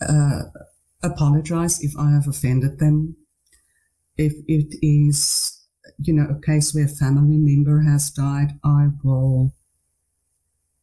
uh, 0.00 0.42
apologize 1.02 1.82
if 1.82 1.92
I 1.98 2.10
have 2.12 2.26
offended 2.28 2.78
them. 2.78 3.16
If 4.18 4.34
it 4.48 4.78
is 4.82 5.62
you 5.98 6.12
know, 6.12 6.26
a 6.28 6.40
case 6.40 6.74
where 6.74 6.84
a 6.84 6.88
family 6.88 7.38
member 7.38 7.80
has 7.82 8.10
died, 8.10 8.58
I 8.64 8.88
will 9.02 9.54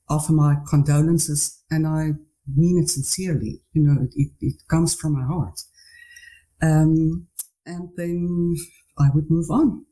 offer 0.09 0.33
my 0.33 0.57
condolences 0.67 1.59
and 1.71 1.85
I 1.87 2.13
mean 2.55 2.79
it 2.81 2.89
sincerely. 2.89 3.61
You 3.73 3.83
know, 3.83 4.01
it, 4.03 4.11
it, 4.15 4.31
it 4.41 4.67
comes 4.67 4.93
from 4.95 5.13
my 5.13 5.25
heart. 5.25 5.61
Um, 6.61 7.27
and 7.65 7.89
then 7.95 8.55
I 8.97 9.09
would 9.13 9.29
move 9.29 9.49
on. 9.49 9.85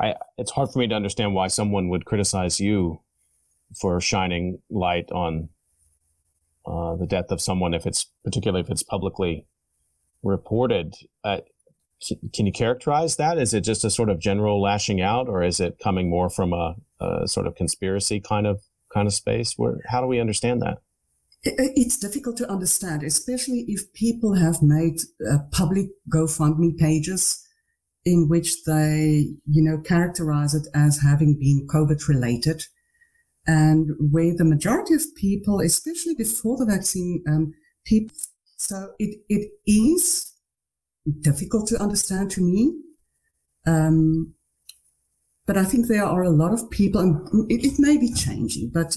I, 0.00 0.14
it's 0.36 0.50
hard 0.50 0.70
for 0.72 0.80
me 0.80 0.88
to 0.88 0.94
understand 0.94 1.32
why 1.32 1.46
someone 1.46 1.88
would 1.88 2.04
criticize 2.04 2.58
you 2.58 3.00
for 3.80 4.00
shining 4.00 4.58
light 4.68 5.10
on 5.12 5.48
uh, 6.66 6.96
the 6.96 7.06
death 7.06 7.30
of 7.30 7.40
someone 7.40 7.72
if 7.72 7.86
it's 7.86 8.10
particularly 8.24 8.62
if 8.62 8.70
it's 8.70 8.82
publicly 8.82 9.46
reported. 10.22 10.94
Uh, 11.22 11.40
can 12.34 12.46
you 12.46 12.52
characterize 12.52 13.14
that? 13.16 13.38
Is 13.38 13.54
it 13.54 13.60
just 13.60 13.84
a 13.84 13.90
sort 13.90 14.08
of 14.08 14.18
general 14.18 14.60
lashing 14.60 15.00
out, 15.00 15.28
or 15.28 15.44
is 15.44 15.60
it 15.60 15.78
coming 15.82 16.10
more 16.10 16.28
from 16.28 16.52
a, 16.52 16.74
a 17.00 17.28
sort 17.28 17.46
of 17.46 17.54
conspiracy 17.54 18.20
kind 18.20 18.46
of 18.46 18.60
kind 18.92 19.06
of 19.06 19.14
space? 19.14 19.54
Where 19.56 19.78
how 19.88 20.00
do 20.00 20.08
we 20.08 20.18
understand 20.18 20.62
that? 20.62 20.78
It's 21.44 21.98
difficult 21.98 22.36
to 22.36 22.50
understand, 22.50 23.02
especially 23.02 23.64
if 23.66 23.92
people 23.94 24.34
have 24.34 24.62
made 24.62 25.00
uh, 25.28 25.38
public 25.50 25.86
GoFundMe 26.08 26.78
pages 26.78 27.44
in 28.04 28.28
which 28.28 28.64
they, 28.64 29.34
you 29.48 29.62
know, 29.62 29.78
characterize 29.78 30.54
it 30.54 30.66
as 30.74 31.00
having 31.02 31.38
been 31.38 31.66
COVID 31.66 32.06
related, 32.08 32.62
and 33.46 33.90
where 33.98 34.36
the 34.36 34.44
majority 34.44 34.94
of 34.94 35.02
people, 35.16 35.60
especially 35.60 36.14
before 36.14 36.56
the 36.56 36.66
vaccine, 36.66 37.24
um, 37.28 37.54
people 37.84 38.16
so 38.56 38.92
it, 39.00 39.18
it 39.28 39.50
is 39.66 40.34
difficult 41.20 41.66
to 41.66 41.82
understand 41.82 42.30
to 42.30 42.40
me. 42.40 42.78
Um, 43.66 44.34
but 45.46 45.56
I 45.56 45.64
think 45.64 45.88
there 45.88 46.04
are 46.04 46.22
a 46.22 46.30
lot 46.30 46.52
of 46.52 46.70
people, 46.70 47.00
and 47.00 47.50
it, 47.50 47.64
it 47.64 47.74
may 47.80 47.96
be 47.96 48.12
changing, 48.12 48.70
but 48.72 48.96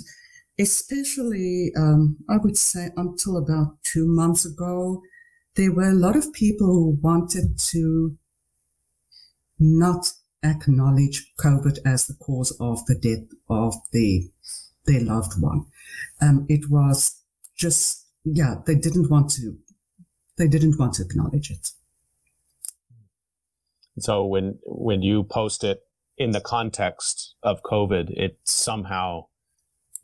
especially, 0.59 1.71
um, 1.77 2.17
I 2.29 2.37
would 2.37 2.57
say 2.57 2.89
until 2.95 3.37
about 3.37 3.77
two 3.83 4.07
months 4.07 4.45
ago, 4.45 5.01
there 5.55 5.71
were 5.71 5.89
a 5.89 5.93
lot 5.93 6.15
of 6.15 6.33
people 6.33 6.67
who 6.67 6.99
wanted 7.01 7.57
to 7.71 8.17
not 9.59 10.05
acknowledge 10.43 11.31
COVID 11.39 11.79
as 11.85 12.07
the 12.07 12.13
cause 12.13 12.55
of 12.59 12.85
the 12.85 12.95
death 12.95 13.27
of 13.49 13.75
the, 13.91 14.29
their 14.85 15.01
loved 15.01 15.41
one. 15.41 15.65
Um, 16.21 16.45
it 16.49 16.69
was 16.69 17.21
just 17.57 18.05
yeah, 18.25 18.55
they 18.65 18.75
didn't 18.75 19.09
want 19.09 19.29
to, 19.31 19.55
they 20.37 20.47
didn't 20.47 20.79
want 20.79 20.95
to 20.95 21.03
acknowledge 21.03 21.51
it. 21.51 21.69
So 23.99 24.25
when 24.25 24.59
when 24.65 25.01
you 25.03 25.23
post 25.23 25.63
it 25.63 25.81
in 26.17 26.31
the 26.31 26.41
context 26.41 27.35
of 27.43 27.61
COVID, 27.63 28.09
it 28.09 28.39
somehow 28.43 29.27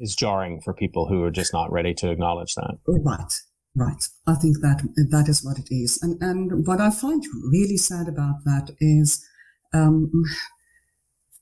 is 0.01 0.15
jarring 0.15 0.61
for 0.61 0.73
people 0.73 1.07
who 1.07 1.23
are 1.23 1.31
just 1.31 1.53
not 1.53 1.71
ready 1.71 1.93
to 1.95 2.11
acknowledge 2.11 2.55
that. 2.55 2.77
Right, 2.87 3.33
right. 3.75 4.03
I 4.27 4.35
think 4.35 4.57
that 4.61 4.81
that 5.09 5.29
is 5.29 5.43
what 5.43 5.57
it 5.59 5.73
is, 5.73 5.99
and 6.01 6.21
and 6.21 6.67
what 6.67 6.81
I 6.81 6.89
find 6.89 7.23
really 7.51 7.77
sad 7.77 8.07
about 8.07 8.43
that 8.45 8.75
is. 8.79 9.25
Um, 9.73 10.11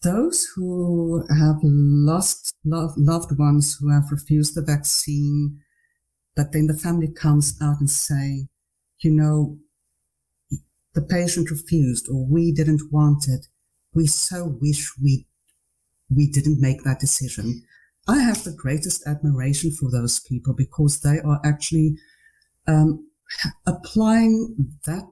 those 0.02 0.48
who 0.56 1.26
have 1.28 1.58
lost 1.62 2.54
loved 2.64 3.38
ones 3.38 3.78
who 3.82 3.92
have 3.92 4.10
refused 4.12 4.56
the 4.56 4.62
vaccine 4.62 5.60
but 6.40 6.54
then 6.54 6.68
the 6.68 6.74
family 6.74 7.10
comes 7.10 7.58
out 7.62 7.82
and 7.82 7.90
say, 7.90 8.48
you 9.00 9.12
know, 9.12 9.58
the 10.94 11.02
patient 11.02 11.52
refused 11.52 12.08
or 12.10 12.26
we 12.26 12.54
didn't 12.54 12.94
want 12.94 13.28
it. 13.28 13.48
We 13.94 14.08
so 14.08 14.58
wish 14.62 14.94
we, 15.04 15.28
we 16.10 16.32
didn't 16.32 16.62
make 16.62 16.86
that 16.86 17.02
decision. 17.02 17.64
I 18.10 18.18
have 18.22 18.44
the 18.44 18.52
greatest 18.52 19.06
admiration 19.06 19.72
for 19.72 19.92
those 19.92 20.20
people 20.20 20.56
because 20.56 21.02
they 21.02 21.20
are 21.20 21.40
actually 21.46 21.96
um, 22.68 23.08
applying 23.68 24.56
that 24.88 25.04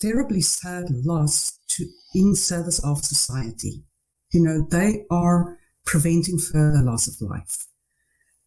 terribly 0.00 0.40
sad 0.40 0.86
loss 0.90 1.60
to 1.68 1.86
in 2.16 2.34
service 2.34 2.80
of 2.84 3.04
society. 3.04 3.84
You 4.32 4.42
know, 4.42 4.66
they 4.68 5.04
are 5.08 5.56
preventing 5.84 6.38
further 6.38 6.82
loss 6.82 7.06
of 7.06 7.14
life. 7.20 7.68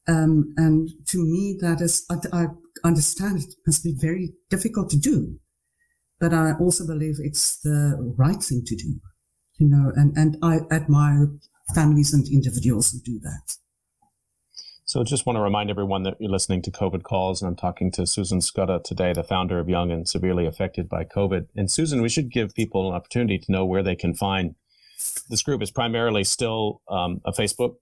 Um, 0.09 0.53
and 0.57 0.89
to 1.07 1.23
me, 1.23 1.57
that 1.61 1.79
is, 1.79 2.05
I, 2.09 2.15
I, 2.33 2.45
understand 2.83 3.39
it 3.39 3.53
must 3.65 3.83
be 3.83 3.95
very 3.97 4.33
difficult 4.49 4.89
to 4.89 4.97
do, 4.97 5.37
but 6.19 6.33
I 6.33 6.53
also 6.53 6.85
believe 6.85 7.15
it's 7.19 7.59
the 7.61 8.13
right 8.17 8.41
thing 8.41 8.63
to 8.65 8.75
do, 8.75 8.99
you 9.57 9.69
know, 9.69 9.91
and, 9.95 10.17
and 10.17 10.37
I 10.41 10.59
admire 10.71 11.29
families 11.75 12.13
and 12.13 12.27
individuals 12.27 12.91
who 12.91 12.99
do 12.99 13.19
that. 13.19 13.57
So 14.89 15.01
I 15.01 15.03
just 15.03 15.27
want 15.27 15.37
to 15.37 15.41
remind 15.41 15.69
everyone 15.69 16.01
that 16.01 16.15
you're 16.19 16.31
listening 16.31 16.63
to 16.63 16.71
COVID 16.71 17.03
Calls, 17.03 17.43
and 17.43 17.47
I'm 17.47 17.55
talking 17.55 17.91
to 17.91 18.07
Susan 18.07 18.39
Skutta 18.39 18.83
today, 18.83 19.13
the 19.13 19.23
founder 19.23 19.59
of 19.59 19.69
Young 19.69 19.91
and 19.91 20.09
Severely 20.09 20.47
Affected 20.47 20.89
by 20.89 21.03
COVID. 21.03 21.45
And 21.55 21.69
Susan, 21.69 22.01
we 22.01 22.09
should 22.09 22.31
give 22.31 22.55
people 22.55 22.89
an 22.89 22.95
opportunity 22.95 23.37
to 23.37 23.51
know 23.51 23.67
where 23.67 23.83
they 23.83 23.95
can 23.95 24.15
find 24.15 24.55
this 25.29 25.43
group. 25.43 25.61
is 25.61 25.69
primarily 25.69 26.23
still 26.23 26.81
um, 26.89 27.21
a 27.23 27.31
Facebook 27.31 27.75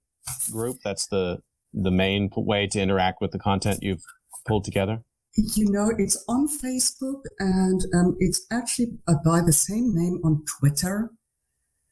group. 0.51 0.79
That's 0.83 1.07
the 1.07 1.37
the 1.73 1.91
main 1.91 2.29
way 2.35 2.67
to 2.67 2.81
interact 2.81 3.21
with 3.21 3.31
the 3.31 3.39
content 3.39 3.79
you've 3.81 4.03
pulled 4.45 4.65
together? 4.65 5.01
You 5.37 5.71
know, 5.71 5.93
it's 5.97 6.21
on 6.27 6.49
Facebook 6.49 7.21
and 7.39 7.85
um, 7.95 8.17
it's 8.19 8.45
actually 8.51 8.97
uh, 9.07 9.13
by 9.23 9.39
the 9.45 9.53
same 9.53 9.95
name 9.95 10.19
on 10.25 10.43
Twitter. 10.59 11.11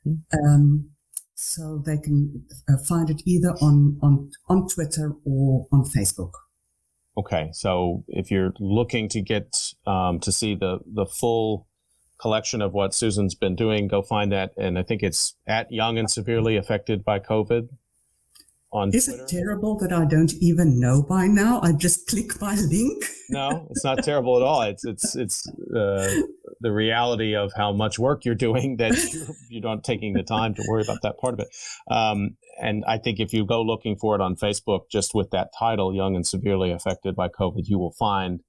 Mm-hmm. 0.06 0.46
Um, 0.46 0.90
so 1.36 1.84
they 1.86 1.98
can 1.98 2.46
uh, 2.68 2.78
find 2.88 3.10
it 3.10 3.22
either 3.26 3.50
on, 3.62 4.00
on, 4.02 4.32
on 4.48 4.68
Twitter 4.68 5.14
or 5.26 5.68
on 5.72 5.84
Facebook. 5.84 6.32
Okay. 7.18 7.50
So 7.54 8.04
if 8.08 8.32
you're 8.32 8.54
looking 8.60 9.08
to 9.10 9.22
get 9.22 9.74
um, 9.86 10.20
to 10.22 10.32
see 10.32 10.56
the, 10.56 10.80
the 10.86 11.06
full 11.06 11.68
collection 12.20 12.62
of 12.62 12.74
what 12.74 12.94
Susan's 12.94 13.36
been 13.36 13.56
doing, 13.56 13.88
go 13.88 14.02
find 14.02 14.32
that. 14.32 14.52
And 14.58 14.80
I 14.80 14.84
think 14.84 15.04
it's 15.04 15.36
at 15.46 15.72
Young 15.72 15.98
and 15.98 16.10
Severely 16.10 16.58
Affected 16.58 17.04
by 17.04 17.20
COVID 17.20 17.70
on 18.76 18.94
Is 18.94 19.06
Twitter. 19.06 19.24
it 19.24 19.28
terrible 19.28 19.78
that 19.80 19.94
I 19.94 20.06
don't 20.06 20.34
even 20.42 20.80
know 20.80 21.02
by 21.02 21.28
now? 21.28 21.62
I 21.62 21.72
just 21.72 22.08
click 22.08 22.40
my 22.42 22.56
link. 22.56 23.04
no, 23.30 23.68
it's 23.72 23.84
not 23.84 24.04
terrible 24.04 24.36
at 24.36 24.44
all. 24.44 24.62
It's 24.64 24.86
it's 24.86 25.16
it's 25.16 25.48
uh, 25.76 26.22
the 26.60 26.72
reality 26.72 27.36
of 27.36 27.54
how 27.56 27.72
much 27.72 27.98
work 27.98 28.26
you're 28.26 28.36
doing 28.36 28.78
that 28.78 28.92
you're, 29.14 29.28
you're 29.50 29.62
not 29.62 29.84
taking 29.84 30.14
the 30.14 30.24
time 30.24 30.54
to 30.56 30.64
worry 30.68 30.84
about 30.84 31.02
that 31.04 31.18
part 31.18 31.34
of 31.34 31.40
it. 31.40 31.48
Um, 31.90 32.38
and 32.62 32.84
I 32.86 32.98
think 32.98 33.20
if 33.20 33.34
you 33.34 33.46
go 33.46 33.62
looking 33.62 33.96
for 33.96 34.16
it 34.16 34.22
on 34.22 34.36
Facebook, 34.36 34.82
just 34.92 35.16
with 35.16 35.32
that 35.32 35.50
title, 35.58 35.96
"Young 35.96 36.16
and 36.16 36.28
Severely 36.28 36.72
Affected 36.72 37.16
by 37.16 37.30
COVID," 37.30 37.64
you 37.68 37.80
will 37.80 37.94
find 37.94 38.42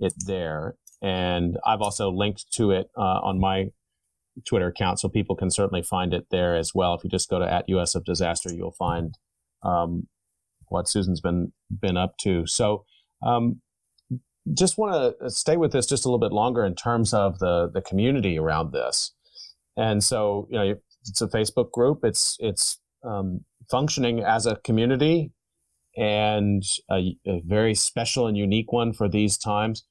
it 0.00 0.14
there. 0.26 0.74
And 1.02 1.56
I've 1.64 1.80
also 1.80 2.10
linked 2.10 2.52
to 2.54 2.72
it 2.72 2.88
uh, 2.96 3.20
on 3.22 3.40
my 3.40 3.68
Twitter 4.46 4.66
account, 4.66 5.00
so 5.00 5.08
people 5.08 5.36
can 5.36 5.50
certainly 5.50 5.82
find 5.82 6.12
it 6.12 6.26
there 6.30 6.56
as 6.56 6.72
well. 6.74 6.94
If 6.94 7.04
you 7.04 7.10
just 7.10 7.30
go 7.30 7.38
to 7.38 7.50
at 7.50 7.68
US 7.68 7.94
of 7.94 8.04
Disaster, 8.04 8.52
you'll 8.52 8.72
find 8.72 9.14
um, 9.62 10.06
what 10.68 10.88
Susan's 10.88 11.20
been 11.20 11.52
been 11.70 11.96
up 11.96 12.16
to. 12.22 12.46
So. 12.46 12.84
Um, 13.22 13.60
just 14.54 14.78
want 14.78 15.14
to 15.20 15.30
stay 15.30 15.58
with 15.58 15.70
this 15.70 15.86
just 15.86 16.06
a 16.06 16.08
little 16.08 16.18
bit 16.18 16.32
longer 16.32 16.64
in 16.64 16.74
terms 16.74 17.12
of 17.12 17.38
the 17.40 17.70
the 17.72 17.82
community 17.82 18.38
around 18.38 18.72
this. 18.72 19.12
And 19.76 20.02
so, 20.02 20.48
you 20.50 20.58
know, 20.58 20.74
it's 21.06 21.20
a 21.20 21.28
Facebook 21.28 21.70
group. 21.72 22.00
It's 22.04 22.36
it's 22.40 22.80
um, 23.04 23.44
functioning 23.70 24.20
as 24.20 24.46
a 24.46 24.56
community 24.56 25.32
and 25.96 26.62
a, 26.90 27.16
a, 27.26 27.42
very 27.44 27.74
special 27.74 28.26
and 28.26 28.36
unique 28.36 28.72
one 28.72 28.92
for 28.92 29.08
these 29.08 29.36
times. 29.36 29.84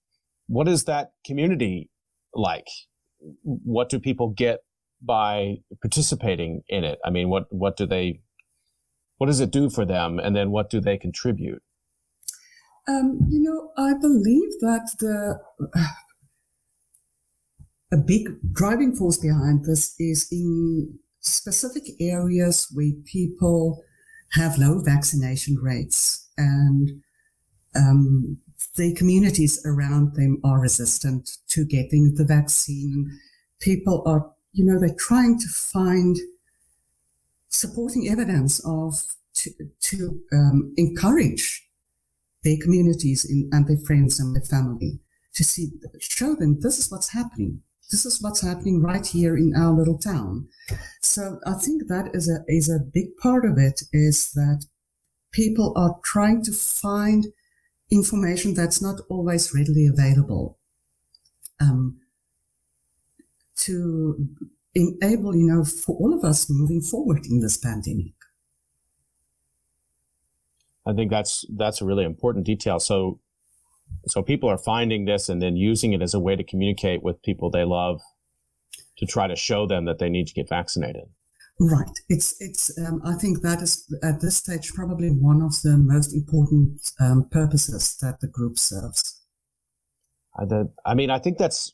What 0.48 0.68
is 0.68 0.86
that 0.86 1.12
community 1.26 1.90
like? 2.34 2.68
What 3.44 3.90
do 3.90 4.00
people 4.00 4.30
get 4.30 4.60
by 5.02 5.58
participating 5.82 6.62
in 6.70 6.84
it? 6.84 7.00
I 7.04 7.10
mean, 7.10 7.30
what 7.30 7.46
what 7.50 7.78
do 7.78 7.86
they 7.86 8.22
what 9.20 9.28
does 9.28 9.40
it 9.40 9.52
do 9.52 9.70
for 9.70 9.86
them, 9.86 10.18
and 10.18 10.36
then 10.36 10.50
what 10.50 10.70
do 10.70 10.82
they 10.82 10.98
contribute? 10.98 11.62
Um, 12.88 13.20
you 13.30 13.40
know, 13.42 13.72
I 13.78 13.94
believe 13.94 14.50
that 14.62 14.90
the 15.00 15.40
a 17.92 17.98
big 17.98 18.30
driving 18.52 18.96
force 18.96 19.18
behind 19.18 19.66
this 19.66 19.96
is 20.00 20.28
in 20.32 20.98
specific 21.20 21.84
areas 22.00 22.68
where 22.74 22.92
people 23.06 23.84
have 24.34 24.58
low 24.58 24.80
vaccination 24.80 25.56
rates 25.56 26.30
and 26.38 27.02
um, 27.76 28.38
the 28.76 28.94
communities 28.96 29.62
around 29.66 30.16
them 30.16 30.40
are 30.44 30.60
resistant 30.60 31.30
to 31.50 31.66
getting 31.66 32.16
the 32.16 32.26
vaccine. 32.26 33.10
People 33.60 34.04
are, 34.06 34.32
you 34.54 34.64
know, 34.64 34.80
they're 34.80 34.96
trying 34.98 35.38
to 35.40 35.48
find 35.48 36.18
supporting 37.50 38.08
evidence 38.10 38.60
of 38.66 39.16
to, 39.34 39.52
to 39.82 40.22
um, 40.32 40.74
encourage 40.78 41.68
their 42.44 42.58
communities 42.62 43.26
in, 43.26 43.50
and 43.52 43.68
their 43.68 43.84
friends 43.86 44.20
and 44.20 44.36
their 44.36 44.44
family 44.44 45.00
to 45.34 45.44
see, 45.44 45.72
show 46.00 46.36
them 46.36 46.60
this 46.62 46.80
is 46.80 46.92
what's 46.92 47.10
happening. 47.10 47.62
This 47.92 48.06
is 48.06 48.22
what's 48.22 48.42
happening 48.42 48.82
right 48.82 49.06
here 49.06 49.36
in 49.36 49.54
our 49.56 49.72
little 49.72 49.98
town. 49.98 50.48
So 51.02 51.40
I 51.46 51.54
think 51.54 51.88
that 51.88 52.12
is 52.14 52.30
a, 52.30 52.44
is 52.48 52.70
a 52.70 52.80
big 52.80 53.18
part 53.18 53.46
of 53.46 53.58
it 53.58 53.82
is 53.92 54.32
that 54.34 54.66
people 55.32 55.74
are 55.76 56.00
trying 56.04 56.44
to 56.44 56.52
find 56.52 57.28
information 57.92 58.54
that's 58.54 58.82
not 58.82 59.02
always 59.10 59.54
readily 59.56 59.88
available. 59.88 60.60
Um, 61.60 62.00
to 63.58 64.28
enable, 64.80 65.36
you 65.36 65.48
know, 65.48 65.64
for 65.64 65.96
all 65.98 66.14
of 66.14 66.24
us 66.24 66.50
moving 66.50 66.82
forward 66.82 67.26
in 67.26 67.40
this 67.42 67.58
pandemic. 67.58 68.14
I 70.86 70.94
think 70.94 71.12
that's 71.12 71.46
that's 71.56 71.82
a 71.82 71.86
really 71.86 72.06
important 72.06 72.46
detail. 72.46 72.80
So 72.80 73.20
so 74.08 74.24
people 74.24 74.50
are 74.50 74.58
finding 74.58 75.06
this 75.06 75.30
and 75.30 75.42
then 75.42 75.56
using 75.56 75.94
it 75.94 76.02
as 76.02 76.14
a 76.14 76.20
way 76.20 76.36
to 76.36 76.44
communicate 76.44 77.04
with 77.04 77.22
people 77.22 77.50
they 77.50 77.64
love 77.64 78.02
to 78.98 79.06
try 79.06 79.28
to 79.28 79.36
show 79.36 79.66
them 79.66 79.86
that 79.86 80.00
they 80.00 80.10
need 80.10 80.28
to 80.28 80.34
get 80.34 80.50
vaccinated. 80.50 81.06
Right. 81.60 81.90
It's 82.08 82.36
it's. 82.40 82.78
Um, 82.80 83.02
I 83.04 83.16
think 83.16 83.42
that 83.42 83.62
is 83.62 83.86
at 84.02 84.22
this 84.22 84.38
stage 84.38 84.74
probably 84.74 85.10
one 85.10 85.42
of 85.42 85.62
the 85.62 85.78
most 85.78 86.14
important 86.14 86.80
um, 87.02 87.28
purposes 87.30 87.98
that 88.02 88.22
the 88.22 88.28
group 88.28 88.58
serves. 88.58 89.19
I, 90.86 90.94
mean, 90.94 91.10
I 91.10 91.20
think 91.20 91.38
that's 91.38 91.74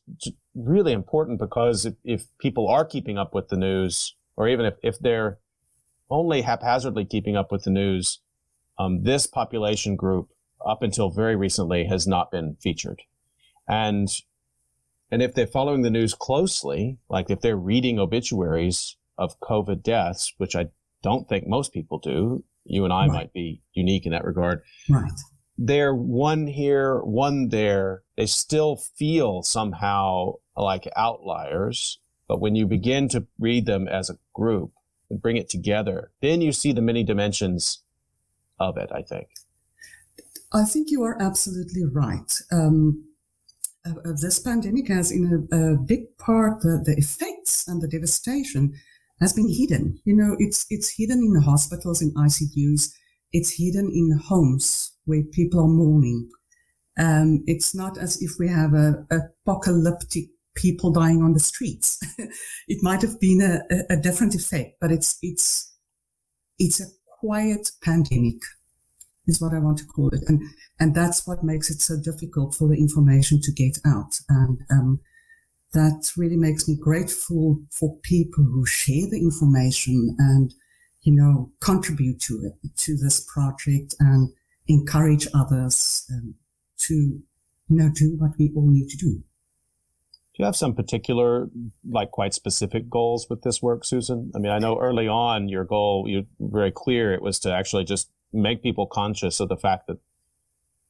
really 0.55 0.91
important 0.91 1.39
because 1.39 1.85
if, 1.85 1.95
if 2.03 2.25
people 2.39 2.67
are 2.67 2.85
keeping 2.85 3.17
up 3.17 3.33
with 3.33 3.49
the 3.49 3.57
news, 3.57 4.15
or 4.37 4.47
even 4.47 4.65
if, 4.65 4.75
if 4.81 4.99
they're 4.99 5.39
only 6.09 6.41
haphazardly 6.41 7.05
keeping 7.05 7.35
up 7.35 7.51
with 7.51 7.63
the 7.63 7.69
news, 7.69 8.19
um, 8.79 9.03
this 9.03 9.27
population 9.27 9.95
group 9.95 10.29
up 10.65 10.81
until 10.81 11.09
very 11.09 11.35
recently 11.35 11.85
has 11.85 12.07
not 12.07 12.31
been 12.31 12.57
featured. 12.61 13.01
And 13.67 14.09
and 15.11 15.21
if 15.21 15.33
they're 15.33 15.47
following 15.47 15.83
the 15.83 15.91
news 15.91 16.13
closely, 16.13 16.97
like 17.09 17.29
if 17.29 17.39
they're 17.41 17.55
reading 17.55 17.99
obituaries 17.99 18.97
of 19.17 19.39
COVID 19.39 19.83
deaths, 19.83 20.33
which 20.37 20.55
I 20.55 20.67
don't 21.03 21.29
think 21.29 21.47
most 21.47 21.71
people 21.71 21.99
do, 21.99 22.43
you 22.65 22.83
and 22.83 22.91
I 22.91 23.01
right. 23.01 23.11
might 23.11 23.33
be 23.33 23.61
unique 23.73 24.05
in 24.05 24.11
that 24.11 24.25
regard. 24.25 24.61
Right. 24.89 25.11
They're 25.57 25.93
one 25.95 26.47
here, 26.47 26.99
one 26.99 27.49
there. 27.49 28.03
They 28.17 28.25
still 28.25 28.75
feel 28.75 29.43
somehow 29.43 30.35
like 30.55 30.87
outliers. 30.95 31.99
But 32.27 32.39
when 32.39 32.55
you 32.55 32.65
begin 32.65 33.09
to 33.09 33.27
read 33.39 33.65
them 33.65 33.87
as 33.87 34.09
a 34.09 34.17
group 34.33 34.71
and 35.09 35.21
bring 35.21 35.37
it 35.37 35.49
together, 35.49 36.11
then 36.21 36.41
you 36.41 36.51
see 36.51 36.71
the 36.71 36.81
many 36.81 37.03
dimensions 37.03 37.83
of 38.59 38.77
it, 38.77 38.89
I 38.93 39.01
think. 39.01 39.27
I 40.53 40.63
think 40.63 40.89
you 40.89 41.03
are 41.03 41.21
absolutely 41.21 41.83
right. 41.83 42.31
Um, 42.51 43.05
uh, 43.85 44.13
this 44.19 44.39
pandemic 44.39 44.87
has, 44.87 45.11
in 45.11 45.47
a, 45.51 45.55
a 45.55 45.77
big 45.77 46.17
part, 46.17 46.61
the, 46.61 46.81
the, 46.83 46.95
effects 46.97 47.67
and 47.67 47.81
the 47.81 47.87
devastation 47.87 48.73
has 49.19 49.33
been 49.33 49.49
hidden. 49.49 49.99
You 50.05 50.15
know, 50.15 50.35
it's 50.39 50.65
it's 50.69 50.95
hidden 50.97 51.19
in 51.19 51.41
hospitals, 51.41 52.01
in 52.01 52.13
ICUs. 52.13 52.91
It's 53.31 53.57
hidden 53.57 53.91
in 53.93 54.17
homes 54.17 54.93
where 55.05 55.23
people 55.23 55.59
are 55.59 55.67
mourning. 55.67 56.29
Um, 56.97 57.43
it's 57.45 57.75
not 57.75 57.97
as 57.97 58.21
if 58.21 58.31
we 58.39 58.47
have 58.47 58.73
a, 58.73 59.05
a 59.11 59.19
apocalyptic 59.45 60.25
people 60.55 60.91
dying 60.91 61.21
on 61.21 61.33
the 61.33 61.39
streets. 61.39 61.99
it 62.67 62.81
might 62.81 63.01
have 63.01 63.19
been 63.19 63.41
a, 63.41 63.93
a, 63.93 63.97
different 63.97 64.33
effect, 64.33 64.77
but 64.79 64.91
it's 64.91 65.17
it's 65.21 65.73
it's 66.57 66.79
a 66.79 66.85
quiet 67.19 67.69
pandemic 67.83 68.41
is 69.27 69.41
what 69.41 69.53
I 69.53 69.59
want 69.59 69.77
to 69.79 69.85
call 69.85 70.09
it. 70.09 70.21
And, 70.27 70.41
and 70.79 70.93
that's 70.93 71.27
what 71.27 71.43
makes 71.43 71.69
it 71.69 71.81
so 71.81 71.95
difficult 71.99 72.53
for 72.53 72.67
the 72.67 72.75
information 72.75 73.41
to 73.41 73.51
get 73.51 73.77
out. 73.85 74.19
And, 74.29 74.59
um, 74.69 74.99
that 75.73 76.11
really 76.15 76.37
makes 76.37 76.69
me 76.69 76.75
grateful 76.79 77.59
for 77.69 77.97
people 78.01 78.45
who 78.45 78.65
share 78.65 79.09
the 79.09 79.19
information 79.19 80.15
and, 80.17 80.53
you 81.01 81.13
know, 81.13 81.51
contribute 81.59 82.21
to 82.21 82.35
it, 82.45 82.77
to 82.77 82.95
this 82.95 83.19
project 83.19 83.93
and 83.99 84.29
encourage 84.67 85.27
others 85.33 86.05
um, 86.13 86.35
to, 86.77 86.93
you 86.93 87.23
know, 87.69 87.89
do 87.93 88.15
what 88.17 88.31
we 88.37 88.51
all 88.55 88.69
need 88.69 88.89
to 88.89 88.97
do. 88.97 89.23
Do 90.35 90.43
you 90.43 90.45
have 90.45 90.55
some 90.55 90.75
particular, 90.75 91.47
like 91.89 92.11
quite 92.11 92.33
specific 92.33 92.89
goals 92.89 93.27
with 93.29 93.43
this 93.43 93.61
work, 93.61 93.85
Susan? 93.85 94.31
I 94.35 94.39
mean, 94.39 94.51
I 94.51 94.59
know 94.59 94.77
early 94.77 95.07
on 95.07 95.47
your 95.47 95.63
goal, 95.63 96.05
you 96.07 96.25
very 96.39 96.71
clear 96.71 97.13
it 97.13 97.21
was 97.21 97.39
to 97.39 97.53
actually 97.53 97.85
just 97.85 98.11
make 98.33 98.61
people 98.61 98.85
conscious 98.85 99.39
of 99.39 99.47
the 99.47 99.55
fact 99.55 99.87
that 99.87 99.97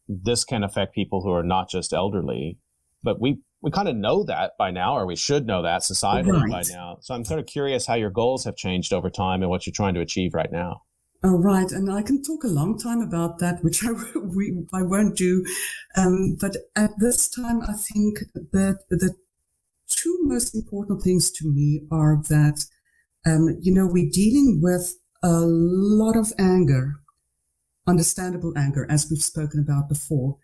this 0.08 0.44
can 0.44 0.64
affect 0.64 0.96
people 0.96 1.22
who 1.22 1.32
are 1.32 1.44
not 1.44 1.70
just 1.70 1.94
elderly, 1.94 2.58
but 3.04 3.22
we 3.22 3.40
we 3.62 3.72
kind 3.72 3.88
of 3.88 3.96
know 3.96 4.24
that 4.24 4.52
by 4.58 4.70
now, 4.70 4.96
or 4.96 5.08
we 5.08 5.16
should 5.16 5.48
know 5.48 5.64
that 5.64 5.82
societally 5.82 6.42
right. 6.42 6.52
by 6.52 6.64
now. 6.70 6.98
So 7.02 7.16
I'm 7.16 7.26
sort 7.26 7.40
of 7.40 7.48
curious 7.48 7.88
how 7.88 7.96
your 7.96 8.12
goals 8.12 8.46
have 8.46 8.56
changed 8.56 8.94
over 8.94 9.10
time 9.10 9.42
and 9.42 9.50
what 9.50 9.66
you're 9.66 9.74
trying 9.74 9.96
to 9.96 10.02
achieve 10.02 10.36
right 10.36 10.52
now. 10.52 10.84
Oh, 11.26 11.38
right. 11.38 11.72
And 11.72 11.92
I 11.92 12.04
can 12.04 12.22
talk 12.22 12.44
a 12.44 12.48
long 12.48 12.78
time 12.78 13.02
about 13.02 13.40
that, 13.40 13.64
which 13.64 13.84
I, 13.84 13.92
we, 14.20 14.64
I 14.74 14.84
won't 14.84 15.18
do. 15.18 15.44
Um, 15.98 16.38
but 16.40 16.56
at 16.76 16.92
this 17.00 17.28
time, 17.28 17.62
I 17.64 17.74
think 17.74 18.20
that 18.52 18.84
the 18.92 19.16
two 19.90 20.20
most 20.22 20.54
important 20.54 21.02
things 21.02 21.32
to 21.32 21.52
me 21.52 21.82
are 21.92 22.22
that, 22.30 22.64
um, 23.26 23.58
you 23.60 23.74
know, 23.74 23.88
we're 23.88 24.12
dealing 24.12 24.60
with 24.62 24.96
a 25.24 25.42
lot 25.42 26.16
of 26.16 26.32
anger 26.38 26.94
understandable 27.88 28.54
anger, 28.58 28.88
as 28.90 29.08
we've 29.10 29.22
spoken 29.22 29.60
about 29.60 29.90
before. 29.90 30.38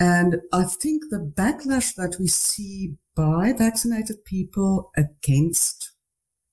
And 0.00 0.36
I 0.52 0.64
think 0.64 1.04
the 1.10 1.18
backlash 1.18 1.94
that 1.96 2.16
we 2.20 2.28
see 2.28 2.96
by 3.16 3.52
vaccinated 3.52 4.24
people 4.24 4.90
against 4.96 5.92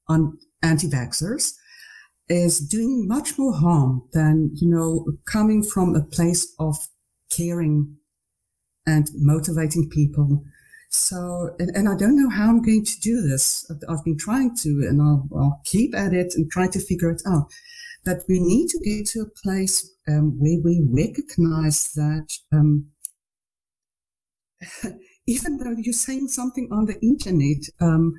anti-vaxxers 0.10 1.54
is 2.28 2.60
doing 2.60 3.08
much 3.08 3.38
more 3.38 3.54
harm 3.54 4.04
than, 4.14 4.52
you 4.56 4.70
know, 4.70 5.06
coming 5.26 5.64
from 5.64 5.96
a 5.96 6.04
place 6.04 6.54
of 6.60 6.76
caring 7.30 7.98
and 8.88 9.10
motivating 9.16 9.90
people. 9.90 10.44
So, 10.90 11.56
and, 11.60 11.76
and 11.76 11.90
I 11.90 11.96
don't 11.96 12.16
know 12.16 12.30
how 12.30 12.50
I'm 12.50 12.62
going 12.62 12.86
to 12.86 13.00
do 13.02 13.22
this. 13.22 13.70
I've 13.90 14.04
been 14.04 14.18
trying 14.18 14.56
to, 14.58 14.70
and 14.88 15.02
I'll, 15.02 15.28
I'll 15.36 15.62
keep 15.66 15.96
at 15.96 16.14
it 16.14 16.34
and 16.36 16.50
try 16.50 16.68
to 16.68 16.80
figure 16.80 17.12
it 17.12 17.22
out. 17.28 17.52
that 18.06 18.24
we 18.30 18.40
need 18.40 18.70
to 18.70 18.80
get 18.80 19.08
to 19.08 19.22
a 19.22 19.42
place 19.44 19.92
um, 20.08 20.38
where 20.40 20.60
we 20.64 20.86
recognize 20.88 21.92
that 21.94 22.28
um, 22.54 22.88
even 25.28 25.58
though 25.58 25.76
you're 25.78 25.94
saying 25.94 26.28
something 26.28 26.70
on 26.72 26.86
the 26.86 27.00
internet, 27.02 27.64
um, 27.82 28.14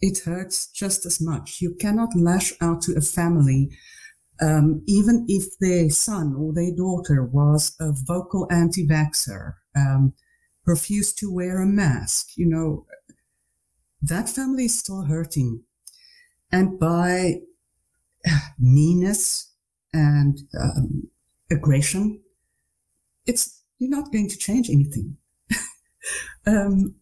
it 0.00 0.20
hurts 0.20 0.68
just 0.68 1.06
as 1.06 1.20
much. 1.20 1.60
You 1.60 1.74
cannot 1.74 2.16
lash 2.16 2.52
out 2.60 2.82
to 2.82 2.94
a 2.96 3.00
family, 3.00 3.70
um, 4.40 4.82
even 4.86 5.26
if 5.28 5.58
their 5.60 5.90
son 5.90 6.34
or 6.34 6.52
their 6.52 6.74
daughter 6.74 7.24
was 7.24 7.76
a 7.80 7.92
vocal 7.92 8.46
anti-vaxxer, 8.50 9.54
um, 9.76 10.14
refused 10.66 11.18
to 11.18 11.32
wear 11.32 11.60
a 11.60 11.66
mask. 11.66 12.36
You 12.36 12.46
know, 12.46 12.86
that 14.02 14.28
family 14.28 14.66
is 14.66 14.78
still 14.78 15.04
hurting. 15.04 15.62
And 16.52 16.78
by 16.78 17.40
meanness 18.58 19.52
and 19.92 20.38
um, 20.60 21.08
aggression, 21.50 22.20
it's 23.26 23.62
you're 23.78 23.90
not 23.90 24.12
going 24.12 24.28
to 24.28 24.36
change 24.36 24.68
anything. 24.70 25.16
um, 26.46 26.94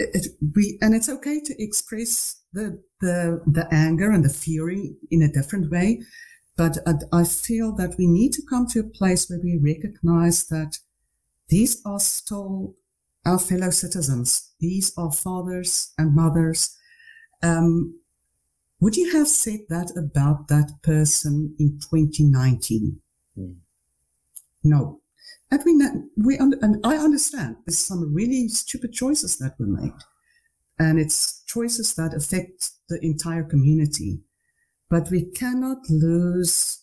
it, 0.00 0.26
we 0.54 0.78
and 0.80 0.94
it's 0.94 1.08
okay 1.08 1.40
to 1.40 1.62
express 1.62 2.42
the 2.52 2.82
the 3.00 3.42
the 3.46 3.68
anger 3.70 4.10
and 4.10 4.24
the 4.24 4.32
fury 4.32 4.96
in 5.10 5.22
a 5.22 5.32
different 5.32 5.70
way, 5.70 6.00
but 6.56 6.78
I, 6.86 7.20
I 7.20 7.24
feel 7.24 7.74
that 7.76 7.96
we 7.98 8.06
need 8.06 8.32
to 8.34 8.42
come 8.48 8.66
to 8.68 8.80
a 8.80 8.84
place 8.98 9.28
where 9.28 9.40
we 9.42 9.60
recognize 9.62 10.46
that 10.48 10.78
these 11.48 11.82
are 11.84 12.00
still 12.00 12.76
our 13.26 13.38
fellow 13.38 13.70
citizens. 13.70 14.52
These 14.60 14.92
are 14.96 15.12
fathers 15.12 15.92
and 15.98 16.14
mothers. 16.14 16.76
Um, 17.42 18.00
would 18.80 18.96
you 18.96 19.12
have 19.12 19.28
said 19.28 19.60
that 19.68 19.92
about 19.96 20.48
that 20.48 20.70
person 20.82 21.54
in 21.58 21.78
2019? 21.90 23.00
Mm. 23.38 23.56
No. 24.64 24.99
And 25.50 25.62
we, 25.64 26.24
we 26.24 26.36
and 26.38 26.76
I 26.84 26.96
understand 26.96 27.56
there's 27.66 27.84
some 27.84 28.14
really 28.14 28.48
stupid 28.48 28.92
choices 28.92 29.36
that 29.38 29.58
were 29.58 29.66
made, 29.66 29.98
and 30.78 30.98
it's 31.00 31.42
choices 31.46 31.94
that 31.94 32.14
affect 32.14 32.70
the 32.88 33.04
entire 33.04 33.42
community. 33.42 34.20
But 34.88 35.10
we 35.10 35.24
cannot 35.24 35.78
lose 35.88 36.82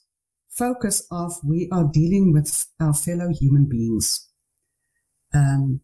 focus 0.49 1.05
of 1.11 1.33
we 1.43 1.69
are 1.71 1.85
dealing 1.85 2.33
with 2.33 2.67
our 2.79 2.93
fellow 2.93 3.29
human 3.29 3.65
beings. 3.69 4.27
Um, 5.33 5.81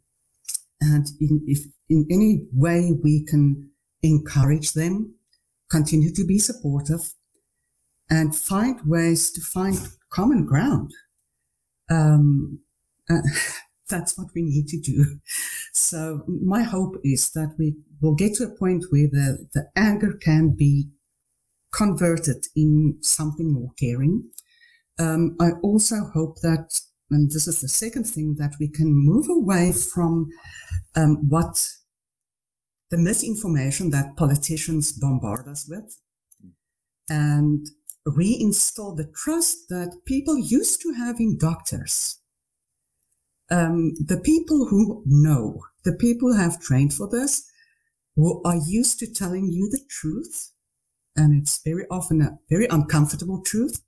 and 0.81 1.05
in, 1.21 1.41
if 1.47 1.59
in 1.89 2.05
any 2.11 2.47
way 2.51 2.91
we 3.01 3.23
can 3.25 3.69
encourage 4.01 4.73
them, 4.73 5.15
continue 5.69 6.11
to 6.13 6.25
be 6.25 6.37
supportive, 6.37 7.13
and 8.09 8.35
find 8.35 8.81
ways 8.85 9.31
to 9.31 9.41
find 9.41 9.77
common 10.09 10.45
ground. 10.45 10.91
Um, 11.89 12.59
uh, 13.09 13.21
that's 13.89 14.17
what 14.17 14.27
we 14.33 14.41
need 14.41 14.67
to 14.67 14.79
do. 14.79 15.19
So 15.73 16.23
my 16.27 16.63
hope 16.63 16.95
is 17.03 17.31
that 17.31 17.55
we 17.57 17.75
will 18.01 18.15
get 18.15 18.35
to 18.35 18.45
a 18.45 18.57
point 18.57 18.85
where 18.89 19.07
the, 19.07 19.47
the 19.53 19.69
anger 19.75 20.13
can 20.13 20.55
be 20.55 20.89
converted 21.73 22.45
in 22.55 22.97
something 23.01 23.51
more 23.51 23.71
caring. 23.79 24.29
Um, 24.99 25.35
I 25.39 25.51
also 25.63 26.11
hope 26.13 26.39
that, 26.41 26.79
and 27.09 27.31
this 27.31 27.47
is 27.47 27.61
the 27.61 27.67
second 27.67 28.05
thing, 28.05 28.35
that 28.37 28.55
we 28.59 28.67
can 28.67 28.93
move 28.93 29.27
away 29.29 29.71
from 29.73 30.29
um, 30.95 31.27
what 31.29 31.67
the 32.91 32.97
misinformation 32.97 33.89
that 33.89 34.15
politicians 34.15 34.91
bombard 34.91 35.47
us 35.47 35.67
with 35.67 35.99
and 37.09 37.67
reinstall 38.07 38.95
the 38.95 39.11
trust 39.15 39.69
that 39.69 39.97
people 40.05 40.37
used 40.37 40.81
to 40.81 40.93
have 40.93 41.19
in 41.19 41.37
doctors 41.37 42.19
um, 43.53 43.93
the 44.03 44.17
people 44.17 44.65
who 44.65 45.03
know, 45.05 45.61
the 45.85 45.93
people 45.93 46.33
who 46.33 46.39
have 46.39 46.59
trained 46.59 46.93
for 46.93 47.07
this, 47.07 47.43
who 48.15 48.41
are 48.43 48.57
used 48.67 48.97
to 48.99 49.13
telling 49.13 49.51
you 49.51 49.69
the 49.69 49.81
truth, 49.89 50.51
and 51.15 51.43
it's 51.43 51.61
very 51.63 51.85
often 51.91 52.21
a 52.21 52.39
very 52.49 52.67
uncomfortable 52.71 53.43
truth. 53.45 53.83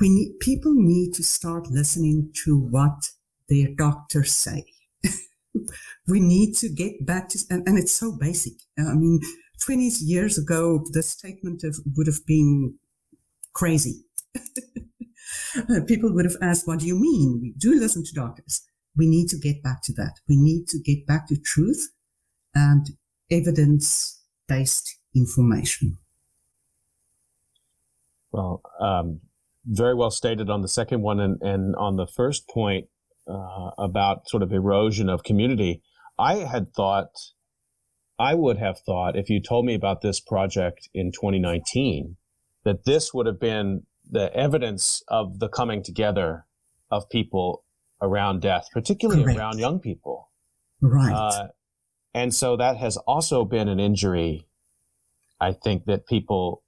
We 0.00 0.08
need, 0.08 0.38
people 0.40 0.74
need 0.74 1.14
to 1.14 1.24
start 1.24 1.68
listening 1.68 2.30
to 2.44 2.56
what 2.56 3.10
their 3.48 3.68
doctors 3.76 4.32
say. 4.32 4.66
we 6.06 6.20
need 6.20 6.54
to 6.56 6.68
get 6.68 7.04
back 7.04 7.28
to, 7.30 7.38
and, 7.50 7.66
and, 7.66 7.76
it's 7.78 7.92
so 7.92 8.12
basic. 8.12 8.52
I 8.78 8.94
mean, 8.94 9.20
20 9.60 9.90
years 10.02 10.38
ago, 10.38 10.84
the 10.92 11.02
statement 11.02 11.64
would 11.96 12.06
have 12.06 12.24
been 12.26 12.74
crazy. 13.52 14.04
people 15.86 16.12
would 16.12 16.24
have 16.24 16.36
asked, 16.40 16.66
what 16.66 16.80
do 16.80 16.86
you 16.86 16.98
mean? 16.98 17.38
We 17.40 17.52
do 17.56 17.78
listen 17.78 18.04
to 18.04 18.12
doctors. 18.14 18.62
We 18.96 19.06
need 19.06 19.28
to 19.28 19.38
get 19.38 19.62
back 19.62 19.82
to 19.84 19.92
that. 19.94 20.20
We 20.28 20.36
need 20.36 20.68
to 20.68 20.78
get 20.78 21.06
back 21.06 21.28
to 21.28 21.36
truth 21.36 21.90
and 22.54 22.86
evidence 23.30 24.22
based 24.48 24.98
information. 25.14 25.98
Well, 28.32 28.62
um, 28.80 29.20
very 29.64 29.94
well 29.94 30.10
stated 30.10 30.48
on 30.48 30.62
the 30.62 30.68
second 30.68 31.02
one. 31.02 31.20
And, 31.20 31.40
and 31.42 31.74
on 31.76 31.96
the 31.96 32.06
first 32.06 32.48
point 32.48 32.86
uh, 33.28 33.70
about 33.78 34.28
sort 34.28 34.42
of 34.42 34.52
erosion 34.52 35.08
of 35.08 35.24
community, 35.24 35.82
I 36.18 36.36
had 36.36 36.72
thought, 36.72 37.10
I 38.18 38.34
would 38.34 38.58
have 38.58 38.78
thought, 38.80 39.16
if 39.16 39.28
you 39.28 39.40
told 39.40 39.66
me 39.66 39.74
about 39.74 40.00
this 40.00 40.20
project 40.20 40.88
in 40.94 41.12
2019, 41.12 42.16
that 42.64 42.84
this 42.84 43.12
would 43.12 43.26
have 43.26 43.38
been 43.38 43.86
the 44.10 44.34
evidence 44.34 45.02
of 45.08 45.38
the 45.38 45.48
coming 45.48 45.82
together 45.82 46.46
of 46.90 47.08
people 47.08 47.64
around 48.00 48.40
death, 48.40 48.68
particularly 48.72 49.22
Correct. 49.22 49.38
around 49.38 49.58
young 49.58 49.80
people. 49.80 50.30
Right. 50.80 51.12
Uh, 51.12 51.48
and 52.14 52.34
so 52.34 52.56
that 52.56 52.76
has 52.76 52.96
also 52.98 53.44
been 53.44 53.68
an 53.68 53.80
injury. 53.80 54.46
I 55.40 55.52
think 55.52 55.84
that 55.86 56.06
people, 56.06 56.62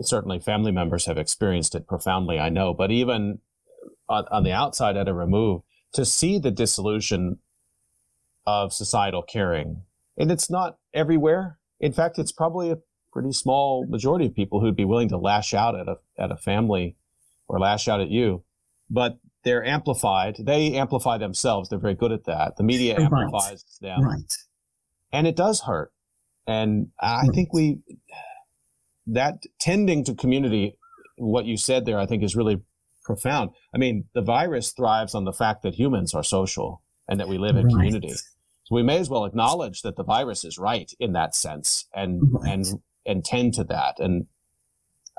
certainly 0.00 0.40
family 0.40 0.72
members, 0.72 1.06
have 1.06 1.18
experienced 1.18 1.74
it 1.74 1.86
profoundly. 1.86 2.38
I 2.38 2.48
know, 2.48 2.74
but 2.74 2.90
even 2.90 3.40
on, 4.08 4.24
on 4.30 4.42
the 4.42 4.52
outside, 4.52 4.96
at 4.96 5.08
a 5.08 5.14
remove, 5.14 5.62
to 5.92 6.04
see 6.04 6.38
the 6.38 6.50
dissolution 6.50 7.38
of 8.46 8.72
societal 8.72 9.22
caring, 9.22 9.82
and 10.16 10.32
it's 10.32 10.50
not 10.50 10.78
everywhere. 10.94 11.58
In 11.80 11.92
fact, 11.92 12.18
it's 12.18 12.32
probably 12.32 12.70
a 12.70 12.78
pretty 13.18 13.32
small 13.32 13.84
majority 13.88 14.26
of 14.26 14.34
people 14.34 14.60
who'd 14.60 14.76
be 14.76 14.84
willing 14.84 15.08
to 15.08 15.18
lash 15.18 15.52
out 15.52 15.74
at 15.74 15.88
a 15.88 15.96
at 16.16 16.30
a 16.30 16.36
family 16.36 16.96
or 17.48 17.58
lash 17.58 17.88
out 17.88 18.00
at 18.00 18.10
you, 18.10 18.44
but 18.88 19.18
they're 19.42 19.64
amplified. 19.64 20.36
They 20.38 20.74
amplify 20.74 21.18
themselves. 21.18 21.68
They're 21.68 21.80
very 21.80 21.96
good 21.96 22.12
at 22.12 22.26
that. 22.26 22.56
The 22.56 22.62
media 22.62 22.96
right. 22.96 23.10
amplifies 23.10 23.64
them, 23.80 24.04
right? 24.04 24.32
And 25.12 25.26
it 25.26 25.34
does 25.34 25.62
hurt. 25.62 25.90
And 26.46 26.88
I 27.00 27.22
right. 27.22 27.34
think 27.34 27.52
we 27.52 27.78
that 29.08 29.42
tending 29.60 30.04
to 30.04 30.14
community. 30.14 30.76
What 31.16 31.46
you 31.46 31.56
said 31.56 31.84
there, 31.84 31.98
I 31.98 32.06
think, 32.06 32.22
is 32.22 32.36
really 32.36 32.62
profound. 33.02 33.50
I 33.74 33.78
mean, 33.78 34.04
the 34.14 34.22
virus 34.22 34.70
thrives 34.70 35.16
on 35.16 35.24
the 35.24 35.32
fact 35.32 35.64
that 35.64 35.74
humans 35.74 36.14
are 36.14 36.22
social 36.22 36.84
and 37.08 37.18
that 37.18 37.26
we 37.26 37.38
live 37.38 37.56
in 37.56 37.64
right. 37.64 37.72
community. 37.72 38.12
So 38.12 38.74
we 38.76 38.84
may 38.84 38.98
as 38.98 39.10
well 39.10 39.24
acknowledge 39.24 39.82
that 39.82 39.96
the 39.96 40.04
virus 40.04 40.44
is 40.44 40.58
right 40.58 40.92
in 41.00 41.14
that 41.14 41.34
sense 41.34 41.86
and 41.92 42.20
right. 42.34 42.52
and 42.52 42.66
and 43.06 43.24
tend 43.24 43.54
to 43.54 43.64
that. 43.64 43.98
And 43.98 44.26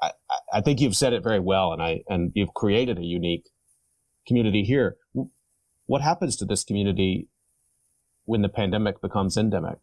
I, 0.01 0.11
I 0.53 0.61
think 0.61 0.79
you've 0.79 0.95
said 0.95 1.13
it 1.13 1.23
very 1.23 1.39
well, 1.39 1.73
and 1.73 1.81
I 1.81 2.01
and 2.07 2.31
you've 2.35 2.53
created 2.53 2.97
a 2.97 3.03
unique 3.03 3.49
community 4.27 4.63
here. 4.63 4.97
What 5.85 6.01
happens 6.01 6.35
to 6.37 6.45
this 6.45 6.63
community 6.63 7.27
when 8.25 8.41
the 8.41 8.49
pandemic 8.49 9.01
becomes 9.01 9.37
endemic? 9.37 9.79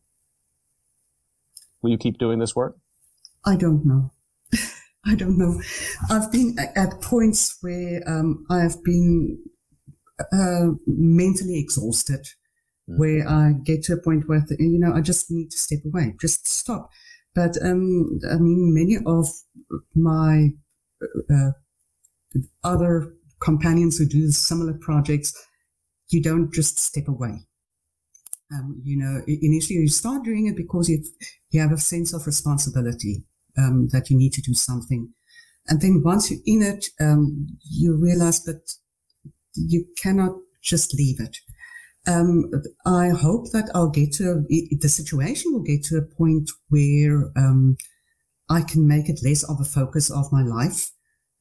Will 1.83 1.91
you 1.91 1.99
keep 1.99 2.19
doing 2.19 2.39
this 2.39 2.55
work? 2.55 2.77
I 3.45 3.57
don't 3.57 3.85
know. 3.85 4.13
I 5.07 5.15
don't 5.15 5.39
know. 5.39 5.61
I've 6.11 6.33
been 6.33 6.57
at 6.75 7.01
points 7.01 7.59
where 7.61 8.03
um, 8.07 8.45
I 8.51 8.61
have 8.61 8.83
been 8.83 9.39
uh, 10.33 10.73
mentally 10.87 11.59
exhausted, 11.59 12.27
mm. 12.89 12.99
where 12.99 13.29
I 13.29 13.53
get 13.53 13.85
to 13.85 13.95
a 13.95 14.03
point 14.03 14.29
where, 14.29 14.45
you 14.59 14.79
know, 14.79 14.93
I 14.93 15.01
just 15.01 15.31
need 15.31 15.51
to 15.53 15.59
step 15.59 15.81
away, 15.85 16.15
just 16.21 16.49
stop. 16.49 16.91
But 17.37 17.57
um, 17.63 18.21
I 18.31 18.37
mean, 18.39 18.75
many 18.75 18.99
of 19.07 19.29
my 19.95 20.51
uh, 21.31 21.53
other 22.65 23.15
companions 23.41 23.99
who 23.99 24.07
do 24.07 24.31
similar 24.31 24.75
projects, 24.75 25.35
you 26.11 26.23
don't 26.23 26.53
just 26.53 26.79
step 26.79 27.09
away. 27.09 27.47
Um, 28.53 28.81
you 28.85 28.97
know, 28.97 29.23
initially 29.27 29.81
you 29.81 29.89
start 29.89 30.25
doing 30.25 30.47
it 30.47 30.57
because 30.57 30.89
you 30.89 31.03
you 31.51 31.61
have 31.61 31.73
a 31.73 31.79
sense 31.79 32.15
of 32.15 32.27
responsibility 32.27 33.25
um, 33.59 33.89
that 33.89 34.09
you 34.09 34.17
need 34.17 34.33
to 34.35 34.41
do 34.43 34.55
something, 34.55 35.13
and 35.69 35.81
then 35.81 36.03
once 36.05 36.31
you're 36.31 36.41
in 36.47 36.63
it, 36.63 36.87
um, 37.01 37.49
you 37.71 37.97
realize 37.97 38.45
that 38.45 38.71
you 39.55 39.87
cannot 39.99 40.37
just 40.63 40.95
leave 40.95 41.21
it 41.21 41.39
um, 42.07 42.51
I 42.85 43.09
hope 43.09 43.51
that 43.53 43.71
I'll 43.75 43.91
get 43.91 44.13
to 44.15 44.45
the 44.49 44.89
situation 44.89 45.53
will 45.53 45.63
get 45.63 45.83
to 45.85 45.99
a 45.99 46.03
point 46.03 46.51
where 46.69 47.31
um, 47.37 47.77
I 48.49 48.63
can 48.63 48.87
make 48.87 49.09
it 49.09 49.21
less 49.25 49.43
of 49.43 49.61
a 49.61 49.65
focus 49.65 50.11
of 50.11 50.33
my 50.33 50.43
life. 50.43 50.91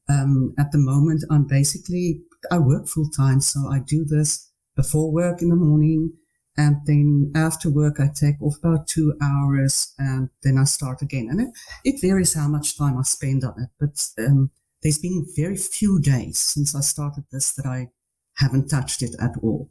Um, 0.08 0.54
at 0.58 0.72
the 0.72 0.78
moment, 0.78 1.24
I'm 1.30 1.46
basically, 1.46 2.22
I 2.50 2.58
work 2.58 2.88
full 2.88 3.10
time. 3.10 3.40
So 3.40 3.68
I 3.68 3.80
do 3.80 4.04
this 4.04 4.50
before 4.74 5.12
work 5.12 5.42
in 5.42 5.50
the 5.50 5.56
morning. 5.56 6.12
And 6.56 6.76
then 6.86 7.32
after 7.34 7.70
work, 7.70 8.00
I 8.00 8.08
take 8.14 8.40
off 8.40 8.56
about 8.62 8.88
two 8.88 9.14
hours 9.22 9.92
and 9.98 10.30
then 10.42 10.56
I 10.58 10.64
start 10.64 11.02
again. 11.02 11.28
And 11.30 11.40
it, 11.40 11.48
it 11.84 12.00
varies 12.00 12.34
how 12.34 12.48
much 12.48 12.78
time 12.78 12.98
I 12.98 13.02
spend 13.02 13.44
on 13.44 13.54
it. 13.58 13.68
But 13.78 14.24
um, 14.24 14.50
there's 14.82 14.98
been 14.98 15.26
very 15.36 15.56
few 15.56 16.00
days 16.00 16.38
since 16.38 16.74
I 16.74 16.80
started 16.80 17.24
this 17.30 17.52
that 17.54 17.66
I 17.66 17.88
haven't 18.36 18.68
touched 18.68 19.02
it 19.02 19.14
at 19.20 19.32
all. 19.42 19.70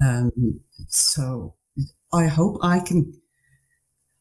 Um, 0.00 0.60
so 0.88 1.54
I 2.12 2.26
hope 2.26 2.58
I 2.62 2.80
can, 2.80 3.12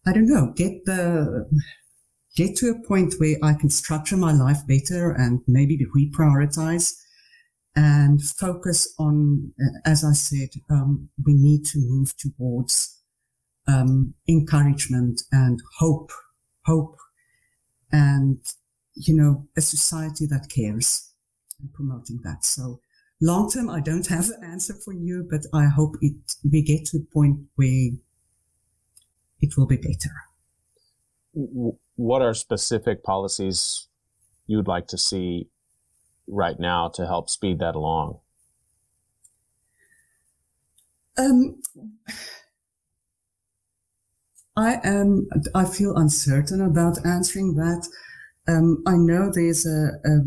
I 0.05 0.13
don't 0.13 0.28
know, 0.28 0.53
get 0.55 0.86
the, 0.86 1.49
get 2.36 2.55
to 2.57 2.69
a 2.69 2.88
point 2.88 3.15
where 3.17 3.38
I 3.43 3.53
can 3.53 3.69
structure 3.69 4.17
my 4.17 4.32
life 4.32 4.65
better 4.67 5.11
and 5.11 5.41
maybe 5.47 5.86
reprioritize 5.95 6.93
and 7.75 8.21
focus 8.21 8.93
on, 8.97 9.53
as 9.86 10.03
I 10.03 10.13
said, 10.13 10.49
um, 10.69 11.09
we 11.23 11.34
need 11.34 11.63
to 11.65 11.80
move 11.80 12.13
towards 12.17 12.99
um, 13.67 14.15
encouragement 14.28 15.21
and 15.32 15.61
hope, 15.78 16.11
hope, 16.65 16.97
and 17.91 18.39
you 18.95 19.15
know, 19.15 19.47
a 19.55 19.61
society 19.61 20.25
that 20.25 20.49
cares 20.49 21.11
and 21.59 21.71
promoting 21.73 22.19
that. 22.23 22.43
So 22.43 22.80
long 23.22 23.49
term, 23.49 23.70
I 23.70 23.82
don't 23.82 24.07
have 24.07 24.30
an 24.30 24.43
answer 24.43 24.74
for 24.74 24.93
you, 24.93 25.28
but 25.30 25.45
I 25.53 25.65
hope 25.65 25.95
it 26.01 26.15
we 26.49 26.61
get 26.61 26.86
to 26.88 26.97
a 26.97 27.13
point 27.13 27.39
where 27.55 27.91
it 29.41 29.57
will 29.57 29.68
be 29.68 29.78
better. 29.78 30.11
What 31.95 32.22
are 32.22 32.34
specific 32.34 33.03
policies 33.03 33.88
you'd 34.47 34.68
like 34.68 34.88
to 34.88 34.97
see 34.97 35.49
right 36.28 36.59
now 36.59 36.89
to 36.95 37.05
help 37.05 37.30
speed 37.30 37.59
that 37.59 37.76
along? 37.76 38.20
Um, 41.18 41.61
I 44.55 44.80
am. 44.84 45.28
I 45.53 45.65
feel 45.65 45.95
uncertain 45.95 46.61
about 46.61 47.05
answering 47.05 47.55
that. 47.55 47.88
Um, 48.47 48.84
I 48.88 48.95
know 48.95 49.32
there's 49.34 49.65
a, 49.65 49.91
a, 50.05 50.20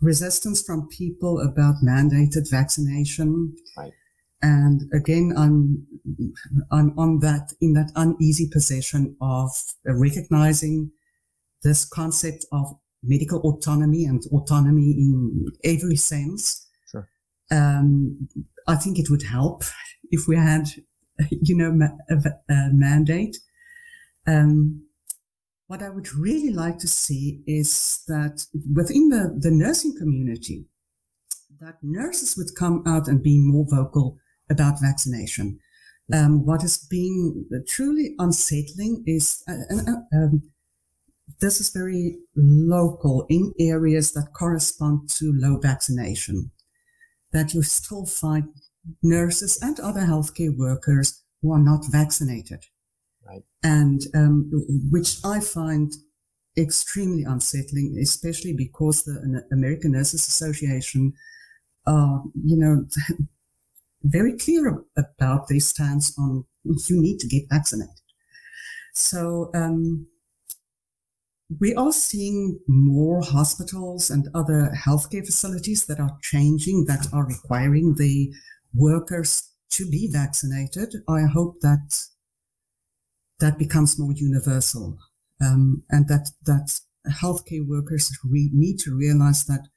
resistance 0.00 0.62
from 0.62 0.88
people 0.88 1.40
about 1.40 1.76
mandated 1.84 2.50
vaccination. 2.50 3.54
Right. 3.76 3.92
And 4.42 4.90
again, 4.94 5.34
I'm 5.36 5.86
I'm 6.72 6.98
on 6.98 7.20
that 7.20 7.52
in 7.60 7.74
that 7.74 7.92
uneasy 7.94 8.48
position 8.50 9.16
of 9.20 9.50
recognizing 9.84 10.92
this 11.62 11.84
concept 11.84 12.46
of 12.50 12.74
medical 13.02 13.40
autonomy 13.40 14.04
and 14.04 14.22
autonomy 14.32 14.92
in 14.92 15.46
every 15.62 15.96
sense. 15.96 16.66
Sure. 16.90 17.06
Um, 17.50 18.28
I 18.66 18.76
think 18.76 18.98
it 18.98 19.10
would 19.10 19.24
help 19.24 19.64
if 20.10 20.26
we 20.26 20.36
had, 20.36 20.68
you 21.30 21.56
know, 21.56 21.78
a, 22.08 22.14
a 22.52 22.70
mandate. 22.72 23.36
Um, 24.26 24.84
what 25.70 25.84
I 25.84 25.88
would 25.88 26.12
really 26.16 26.52
like 26.52 26.78
to 26.78 26.88
see 26.88 27.44
is 27.46 28.02
that 28.08 28.44
within 28.74 29.08
the, 29.08 29.38
the 29.38 29.52
nursing 29.52 29.96
community, 29.96 30.64
that 31.60 31.76
nurses 31.80 32.36
would 32.36 32.56
come 32.58 32.82
out 32.88 33.06
and 33.06 33.22
be 33.22 33.38
more 33.38 33.64
vocal 33.70 34.18
about 34.50 34.80
vaccination. 34.82 35.60
Um, 36.12 36.44
what 36.44 36.64
is 36.64 36.76
being 36.90 37.48
truly 37.68 38.16
unsettling 38.18 39.04
is 39.06 39.44
uh, 39.48 39.52
uh, 39.72 39.92
um, 40.12 40.42
this 41.40 41.60
is 41.60 41.68
very 41.68 42.16
local 42.34 43.24
in 43.30 43.52
areas 43.60 44.10
that 44.14 44.34
correspond 44.34 45.08
to 45.18 45.32
low 45.32 45.56
vaccination, 45.58 46.50
that 47.30 47.54
you 47.54 47.62
still 47.62 48.06
find 48.06 48.48
nurses 49.04 49.56
and 49.62 49.78
other 49.78 50.00
healthcare 50.00 50.56
workers 50.56 51.22
who 51.40 51.52
are 51.52 51.62
not 51.62 51.84
vaccinated. 51.92 52.64
Right. 53.30 53.44
And 53.62 54.00
um, 54.14 54.50
which 54.90 55.18
I 55.24 55.40
find 55.40 55.92
extremely 56.56 57.22
unsettling, 57.22 57.98
especially 58.00 58.52
because 58.52 59.04
the 59.04 59.44
American 59.52 59.92
Nurses 59.92 60.26
Association 60.26 61.12
are, 61.86 62.24
you 62.44 62.56
know, 62.56 62.86
very 64.02 64.36
clear 64.36 64.82
about 64.96 65.48
their 65.48 65.60
stance 65.60 66.18
on 66.18 66.44
you 66.64 67.00
need 67.00 67.18
to 67.20 67.28
get 67.28 67.44
vaccinated. 67.48 67.94
So, 68.92 69.50
um, 69.54 70.06
we 71.58 71.74
are 71.74 71.92
seeing 71.92 72.60
more 72.68 73.22
hospitals 73.22 74.08
and 74.08 74.28
other 74.34 74.72
healthcare 74.86 75.26
facilities 75.26 75.86
that 75.86 75.98
are 75.98 76.16
changing, 76.22 76.84
that 76.86 77.08
are 77.12 77.26
requiring 77.26 77.96
the 77.96 78.32
workers 78.72 79.50
to 79.70 79.88
be 79.88 80.08
vaccinated. 80.12 80.94
I 81.08 81.22
hope 81.22 81.60
that 81.60 81.92
that 83.40 83.58
becomes 83.58 83.98
more 83.98 84.12
universal, 84.12 84.98
um, 85.40 85.82
and 85.90 86.08
that 86.08 86.30
that 86.46 86.80
healthcare 87.08 87.66
workers 87.66 88.16
re- 88.24 88.50
need 88.52 88.78
to 88.80 88.94
realize 88.94 89.44
that 89.46 89.68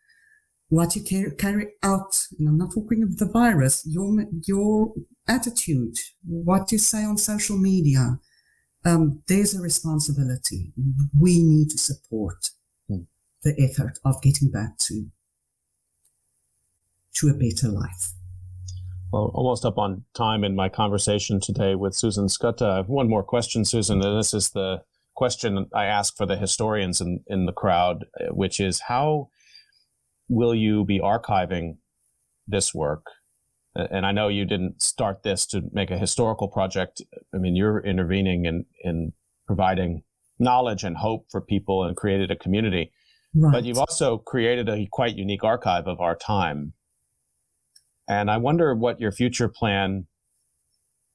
what 0.70 0.96
you 0.96 1.04
carry 1.38 1.68
out, 1.84 2.28
and 2.38 2.48
I'm 2.48 2.58
not 2.58 2.74
talking 2.74 3.04
of 3.04 3.18
the 3.18 3.26
virus, 3.26 3.86
your 3.86 4.26
your 4.46 4.94
attitude, 5.28 5.98
what 6.26 6.72
you 6.72 6.78
say 6.78 7.04
on 7.04 7.18
social 7.18 7.58
media, 7.58 8.20
um, 8.86 9.22
there's 9.28 9.56
a 9.56 9.62
responsibility. 9.62 10.74
We 11.20 11.44
need 11.44 11.70
to 11.70 11.78
support 11.78 12.50
mm. 12.90 13.06
the 13.44 13.56
effort 13.60 14.00
of 14.04 14.22
getting 14.22 14.50
back 14.52 14.78
to 14.80 15.08
to 17.16 17.30
a 17.30 17.34
better 17.34 17.70
life. 17.70 18.14
Well, 19.14 19.32
almost 19.36 19.64
up 19.64 19.78
on 19.78 20.06
time 20.16 20.44
in 20.44 20.56
my 20.56 20.70
conversation 20.70 21.40
today 21.40 21.76
with 21.76 21.94
Susan 21.94 22.26
Skutta. 22.26 22.88
One 22.88 23.08
more 23.08 23.24
question, 23.24 23.64
Susan, 23.64 24.02
and 24.02 24.20
this 24.20 24.34
is 24.34 24.50
the 24.50 24.82
question 25.14 25.68
I 25.74 25.86
ask 25.86 26.18
for 26.18 26.26
the 26.26 26.36
historians 26.36 27.00
in, 27.00 27.22
in 27.28 27.46
the 27.46 27.52
crowd, 27.52 28.06
uh, 28.20 28.34
which 28.34 28.60
is 28.60 28.82
how 28.88 29.30
will 30.28 30.56
you 30.56 30.84
be 30.84 31.00
archiving 31.00 31.78
this 32.48 32.74
work 32.74 33.06
and 33.76 34.06
I 34.06 34.12
know 34.12 34.28
you 34.28 34.46
didn't 34.46 34.82
start 34.82 35.24
this 35.24 35.46
to 35.48 35.64
make 35.72 35.90
a 35.90 35.98
historical 35.98 36.48
project. 36.48 37.02
I 37.34 37.38
mean, 37.38 37.56
you're 37.56 37.80
intervening 37.80 38.46
in, 38.46 38.66
in 38.84 39.14
providing 39.48 40.04
knowledge 40.40 40.84
and 40.84 40.98
hope 40.98 41.26
for 41.32 41.42
people 41.42 41.84
and 41.84 41.96
created 41.96 42.30
a 42.30 42.36
community. 42.36 42.92
Right. 43.34 43.52
But 43.52 43.64
you've 43.64 43.80
also 43.80 44.20
created 44.20 44.70
a 44.70 44.88
quite 44.92 45.16
unique 45.16 45.44
archive 45.44 45.88
of 45.88 46.00
our 46.00 46.16
time. 46.16 46.74
And 48.08 48.30
I 48.30 48.38
wonder 48.38 48.76
what 48.76 49.00
your 49.00 49.12
future 49.12 49.48
plan 49.48 50.08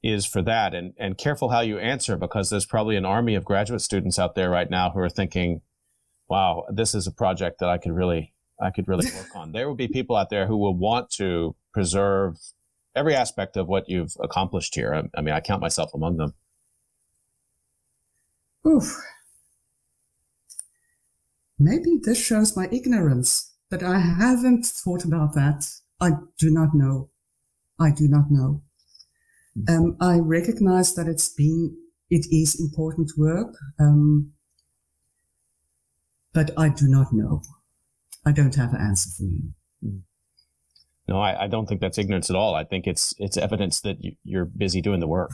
is 0.03 0.25
for 0.25 0.43
that 0.43 0.75
and, 0.75 0.95
and 0.99 1.19
careful 1.19 1.51
how 1.51 1.61
you 1.61 1.79
answer 1.79 2.17
because 2.17 2.51
there's 2.51 2.67
probably 2.67 2.97
an 2.97 3.05
army 3.05 3.35
of 3.35 3.45
graduate 3.45 3.81
students 3.81 4.19
out 4.19 4.35
there 4.35 4.49
right 4.49 4.71
now 4.71 4.91
who 4.91 5.01
are 5.01 5.09
thinking, 5.09 5.61
wow, 6.29 6.65
this 6.73 6.95
is 6.95 7.07
a 7.07 7.13
project 7.13 7.59
that 7.61 7.69
I 7.69 7.79
could 7.79 7.93
really 7.93 8.33
I 8.61 8.71
could 8.71 8.89
really 8.89 9.07
work 9.15 9.37
on. 9.37 9.53
There 9.53 9.69
will 9.69 9.77
be 9.77 9.89
people 9.89 10.17
out 10.17 10.31
there 10.31 10.47
who 10.47 10.57
will 10.57 10.77
want 10.77 11.11
to 11.13 11.55
preserve 11.73 12.37
every 12.97 13.15
aspect 13.15 13.57
of 13.57 13.69
what 13.69 13.89
you've 13.89 14.17
accomplished 14.21 14.75
here. 14.75 14.95
I, 14.95 15.19
I 15.19 15.23
mean, 15.23 15.35
I 15.35 15.41
count 15.41 15.61
myself 15.61 15.95
among 15.95 16.17
them. 16.17 16.35
Oof. 18.67 18.97
Maybe 21.59 21.99
this 22.03 22.23
shows 22.25 22.57
my 22.57 22.69
ignorance, 22.73 23.53
but 23.71 23.83
I 23.83 23.99
haven't 23.99 24.67
thought 24.67 25.05
about 25.05 25.35
that. 25.35 25.69
I 26.01 26.11
do 26.39 26.51
not 26.51 26.71
know. 26.75 27.11
I 27.81 27.91
do 27.91 28.09
not 28.09 28.27
know. 28.31 28.63
Hmm. 29.55 29.75
Um, 29.75 29.97
I 30.01 30.19
recognize 30.19 30.95
that 30.95 31.07
it's 31.07 31.29
been, 31.29 31.77
it 32.11 32.27
is 32.31 32.59
important 32.59 33.13
work, 33.17 33.55
um, 33.81 34.33
but 36.33 36.51
I 36.57 36.69
do 36.69 36.87
not 36.89 37.13
know. 37.13 37.43
I 38.25 38.33
don't 38.33 38.55
have 38.55 38.73
an 38.73 38.81
answer 38.81 39.11
for 39.17 39.25
you. 39.25 39.53
Hmm. 39.83 39.99
No, 41.09 41.19
I, 41.21 41.45
I, 41.45 41.47
don't 41.47 41.67
think 41.67 41.81
that's 41.81 41.97
ignorance 41.97 42.29
at 42.29 42.37
all. 42.37 42.55
I 42.55 42.65
think 42.65 42.87
it's 42.87 43.15
it's 43.17 43.39
evidence 43.39 43.81
that 43.81 43.97
you, 44.01 44.39
are 44.39 44.45
busy 44.45 44.83
doing 44.83 45.01
the 45.01 45.09
work. 45.09 45.31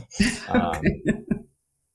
um, 0.48 0.82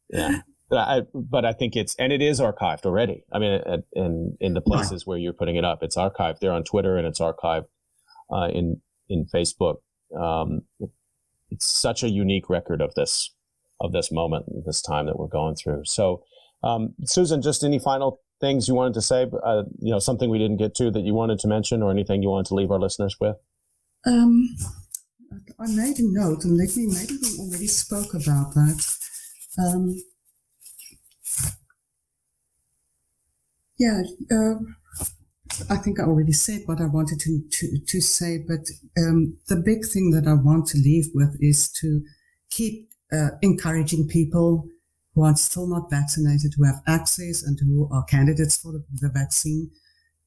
yeah, 0.09 0.41
but 0.67 0.77
I, 0.77 1.01
but 1.13 1.45
I 1.45 1.53
think 1.53 1.75
it's 1.75 1.95
and 1.99 2.11
it 2.11 2.23
is 2.23 2.39
archived 2.41 2.87
already. 2.87 3.23
I 3.31 3.37
mean, 3.37 3.61
at, 3.67 3.81
in 3.93 4.35
in 4.39 4.55
the 4.55 4.61
places 4.61 5.05
where 5.05 5.19
you're 5.19 5.33
putting 5.33 5.57
it 5.57 5.63
up, 5.63 5.83
it's 5.83 5.95
archived 5.95 6.39
there 6.39 6.51
on 6.51 6.63
Twitter 6.63 6.97
and 6.97 7.05
it's 7.05 7.19
archived 7.19 7.65
uh, 8.31 8.49
in 8.53 8.81
in 9.09 9.25
Facebook. 9.25 9.77
Um, 10.19 10.61
it, 10.79 10.89
it's 11.51 11.65
such 11.65 12.03
a 12.03 12.09
unique 12.09 12.49
record 12.49 12.81
of 12.81 12.93
this 12.95 13.33
of 13.81 13.91
this 13.91 14.11
moment, 14.11 14.45
this 14.65 14.81
time 14.81 15.05
that 15.05 15.17
we're 15.17 15.27
going 15.27 15.55
through. 15.55 15.83
So, 15.85 16.23
um, 16.63 16.93
Susan, 17.05 17.41
just 17.41 17.63
any 17.63 17.79
final 17.79 18.21
things 18.41 18.67
you 18.67 18.75
wanted 18.75 18.93
to 18.95 19.01
say? 19.01 19.25
Uh, 19.43 19.63
you 19.79 19.91
know, 19.91 19.99
something 19.99 20.29
we 20.29 20.37
didn't 20.37 20.57
get 20.57 20.75
to 20.75 20.91
that 20.91 21.01
you 21.01 21.13
wanted 21.13 21.39
to 21.39 21.47
mention, 21.47 21.81
or 21.81 21.91
anything 21.91 22.21
you 22.21 22.29
wanted 22.29 22.47
to 22.47 22.55
leave 22.55 22.71
our 22.71 22.79
listeners 22.79 23.17
with? 23.19 23.37
Um, 24.05 24.55
I 25.59 25.67
made 25.67 25.99
a 25.99 26.03
note, 26.03 26.43
and 26.43 26.57
let 26.57 26.75
me 26.75 26.87
maybe 26.87 27.17
we 27.21 27.39
already 27.39 27.67
spoke 27.67 28.13
about 28.13 28.53
that. 28.53 28.97
Um, 29.57 30.01
yeah, 33.77 34.01
uh, 34.31 34.55
I 35.69 35.77
think 35.77 35.99
I 35.99 36.03
already 36.03 36.31
said 36.31 36.61
what 36.65 36.79
I 36.79 36.85
wanted 36.85 37.19
to, 37.21 37.41
to, 37.49 37.79
to 37.79 38.01
say, 38.01 38.43
but 38.47 38.69
um, 38.97 39.37
the 39.47 39.55
big 39.57 39.85
thing 39.85 40.11
that 40.11 40.27
I 40.27 40.33
want 40.33 40.67
to 40.67 40.77
leave 40.77 41.07
with 41.13 41.37
is 41.39 41.69
to 41.81 42.03
keep 42.49 42.89
uh, 43.11 43.29
encouraging 43.41 44.07
people 44.07 44.67
who 45.15 45.23
are 45.23 45.35
still 45.35 45.67
not 45.67 45.89
vaccinated, 45.89 46.53
who 46.55 46.65
have 46.65 46.81
access 46.87 47.43
and 47.43 47.59
who 47.59 47.89
are 47.91 48.03
candidates 48.03 48.57
for 48.57 48.71
the, 48.71 48.83
the 49.01 49.09
vaccine 49.09 49.71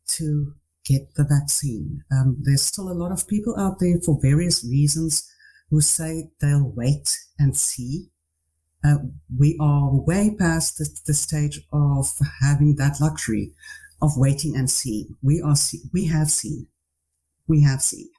to 0.07 0.55
get 0.85 1.15
the 1.15 1.25
vaccine. 1.25 2.03
Um, 2.11 2.37
there's 2.41 2.63
still 2.63 2.91
a 2.91 2.95
lot 2.95 3.13
of 3.13 3.29
people 3.29 3.59
out 3.59 3.79
there 3.79 3.99
for 4.05 4.19
various 4.21 4.65
reasons 4.65 5.31
who 5.71 5.81
say 5.81 6.31
they'll 6.41 6.73
wait 6.75 7.19
and 7.39 7.57
see. 7.57 8.09
Uh, 8.85 8.97
we 9.39 9.57
are 9.61 9.91
way 9.93 10.35
past 10.39 10.79
the, 10.79 10.89
the, 11.07 11.15
stage 11.15 11.61
of 11.73 12.11
having 12.41 12.75
that 12.75 13.01
luxury 13.01 13.53
of 14.03 14.19
waiting 14.19 14.57
and 14.57 14.71
seeing. 14.71 15.17
We 15.23 15.41
are, 15.41 15.57
see- 15.57 15.85
we 15.93 16.07
have 16.07 16.31
seen, 16.31 16.67
we 17.49 17.63
have 17.63 17.83
seen. 17.83 18.11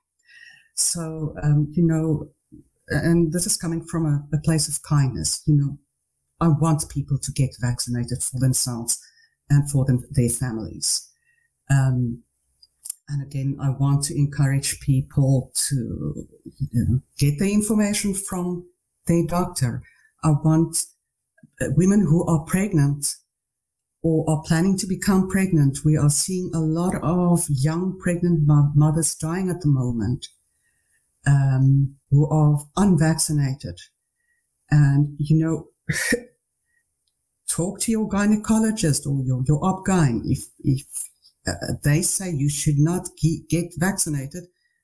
So, 0.76 1.36
um, 1.44 1.72
you 1.76 1.84
know, 1.86 2.30
and 2.90 3.32
this 3.32 3.46
is 3.46 3.58
coming 3.58 3.86
from 3.86 4.06
a, 4.06 4.36
a 4.36 4.42
place 4.42 4.68
of 4.68 4.82
kindness. 4.84 5.44
You 5.46 5.56
know, 5.56 5.78
I 6.42 6.48
want 6.48 6.90
people 6.90 7.18
to 7.20 7.32
get 7.32 7.52
vaccinated 7.60 8.24
for 8.24 8.40
themselves 8.40 9.00
and 9.50 9.70
for 9.70 9.86
them, 9.86 10.06
their 10.12 10.30
families. 10.30 11.10
Um, 11.70 12.24
and 13.10 13.22
again, 13.24 13.58
I 13.62 13.70
want 13.70 14.04
to 14.06 14.18
encourage 14.18 14.80
people 14.80 15.52
to 15.70 16.28
you 16.46 16.68
know, 16.74 17.02
get 17.20 17.38
the 17.38 17.52
information 17.54 18.14
from 18.14 18.66
their 19.08 19.26
doctor. 19.28 19.84
I 20.24 20.32
want 20.32 20.86
uh, 21.62 21.68
women 21.76 22.02
who 22.02 22.26
are 22.26 22.46
pregnant 22.46 23.16
or 24.04 24.30
are 24.30 24.44
planning 24.46 24.78
to 24.78 24.86
become 24.86 25.30
pregnant. 25.30 25.80
We 25.86 25.98
are 25.98 26.10
seeing 26.10 26.52
a 26.54 26.60
lot 26.60 26.96
of 27.02 27.46
young 27.50 27.98
pregnant 27.98 28.42
mothers 28.76 29.16
dying 29.16 29.50
at 29.50 29.62
the 29.62 29.70
moment 29.70 30.28
um, 31.26 31.96
who 32.12 32.30
are 32.30 32.60
unvaccinated. 32.76 33.80
And, 34.70 35.16
you 35.18 35.38
know, 35.38 35.68
talk 37.50 37.80
to 37.82 37.92
your 37.92 38.10
gynecologist 38.10 39.08
or 39.08 39.24
your, 39.24 39.42
your 39.48 39.64
OB-GYN. 39.64 40.24
If, 40.26 40.50
if 40.60 40.86
uh, 41.48 41.54
they 41.84 42.02
say 42.02 42.30
you 42.30 42.50
should 42.50 42.80
not 42.80 43.08
get 43.50 43.74
vaccinated, 43.78 44.44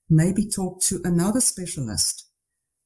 maybe 0.10 0.48
talk 0.48 0.82
to 0.84 1.02
another 1.04 1.42
specialist 1.42 2.26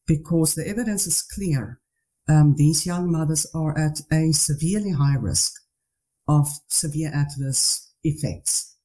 because 0.08 0.56
the 0.56 0.68
evidence 0.68 1.06
is 1.06 1.22
clear. 1.22 1.80
Um, 2.28 2.56
these 2.58 2.88
young 2.88 3.12
mothers 3.12 3.46
are 3.54 3.78
at 3.78 4.00
a 4.12 4.32
severely 4.32 4.92
high 4.92 5.18
risk 5.20 5.63
of 6.28 6.48
severe 6.68 7.12
adverse 7.14 7.92
effects. 8.04 8.76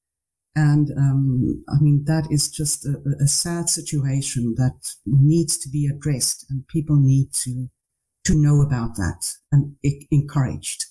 And 0.57 0.91
um, 0.97 1.64
I 1.68 1.80
mean, 1.80 2.05
that 2.07 2.26
is 2.30 2.51
just 2.51 2.84
a, 2.84 2.97
a, 3.20 3.28
sad 3.28 3.68
situation 3.68 4.55
that 4.57 4.93
needs 5.07 5.57
to 5.59 5.68
be 5.68 5.86
addressed, 5.86 6.47
and 6.51 6.66
people 6.66 6.97
need 6.97 7.32
to 7.45 7.68
to 8.24 8.34
know 8.34 8.61
about 8.61 8.97
that 8.97 9.34
and 9.53 9.76
encouraged 10.11 10.84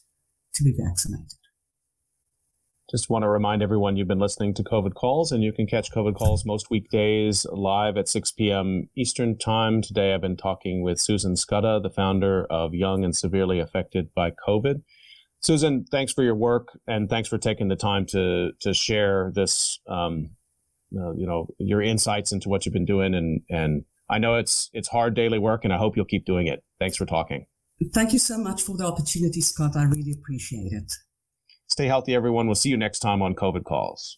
to 0.55 0.63
be 0.63 0.73
vaccinated. 0.77 1.37
Just 2.89 3.09
want 3.09 3.23
to 3.23 3.29
remind 3.29 3.61
everyone 3.61 3.97
you've 3.97 4.07
been 4.07 4.17
listening 4.17 4.53
to 4.53 4.63
COVID 4.63 4.93
Calls, 4.93 5.33
and 5.33 5.43
you 5.43 5.51
can 5.51 5.67
catch 5.67 5.91
COVID 5.91 6.15
Calls 6.15 6.45
most 6.45 6.69
weekdays 6.69 7.45
live 7.51 7.97
at 7.97 8.07
6 8.07 8.31
p.m. 8.31 8.89
Eastern 8.95 9.37
Time. 9.37 9.81
Today, 9.81 10.13
I've 10.13 10.21
been 10.21 10.37
talking 10.37 10.81
with 10.81 10.97
Susan 10.97 11.33
Skutta, 11.33 11.83
the 11.83 11.89
founder 11.89 12.45
of 12.45 12.73
Young 12.73 13.03
and 13.03 13.13
Severely 13.13 13.59
Affected 13.59 14.13
by 14.15 14.31
COVID. 14.31 14.83
Susan, 15.39 15.85
thanks 15.91 16.11
for 16.11 16.23
your 16.23 16.35
work, 16.35 16.79
and 16.87 17.09
thanks 17.09 17.29
for 17.29 17.37
taking 17.37 17.67
the 17.67 17.75
time 17.75 18.05
to 18.07 18.51
to 18.59 18.73
share 18.73 19.31
this, 19.35 19.79
um, 19.87 20.31
uh, 20.97 21.13
you 21.13 21.27
know, 21.27 21.47
your 21.59 21.81
insights 21.81 22.31
into 22.31 22.49
what 22.49 22.65
you've 22.65 22.73
been 22.73 22.85
doing. 22.85 23.13
And 23.13 23.41
and 23.49 23.85
I 24.09 24.17
know 24.17 24.35
it's 24.35 24.69
it's 24.73 24.87
hard 24.87 25.15
daily 25.15 25.39
work, 25.39 25.63
and 25.63 25.73
I 25.73 25.77
hope 25.77 25.95
you'll 25.95 26.05
keep 26.05 26.25
doing 26.25 26.47
it. 26.47 26.63
Thanks 26.79 26.97
for 26.97 27.05
talking. 27.05 27.45
Thank 27.93 28.13
you 28.13 28.19
so 28.19 28.37
much 28.39 28.63
for 28.63 28.75
the 28.75 28.85
opportunity, 28.85 29.41
Scott. 29.41 29.75
I 29.75 29.83
really 29.83 30.13
appreciate 30.17 30.71
it. 30.71 30.91
Stay 31.67 31.85
healthy, 31.85 32.15
everyone. 32.15 32.47
We'll 32.47 32.55
see 32.55 32.69
you 32.69 32.77
next 32.77 32.99
time 32.99 33.21
on 33.21 33.35
COVID 33.35 33.65
Calls. 33.65 34.17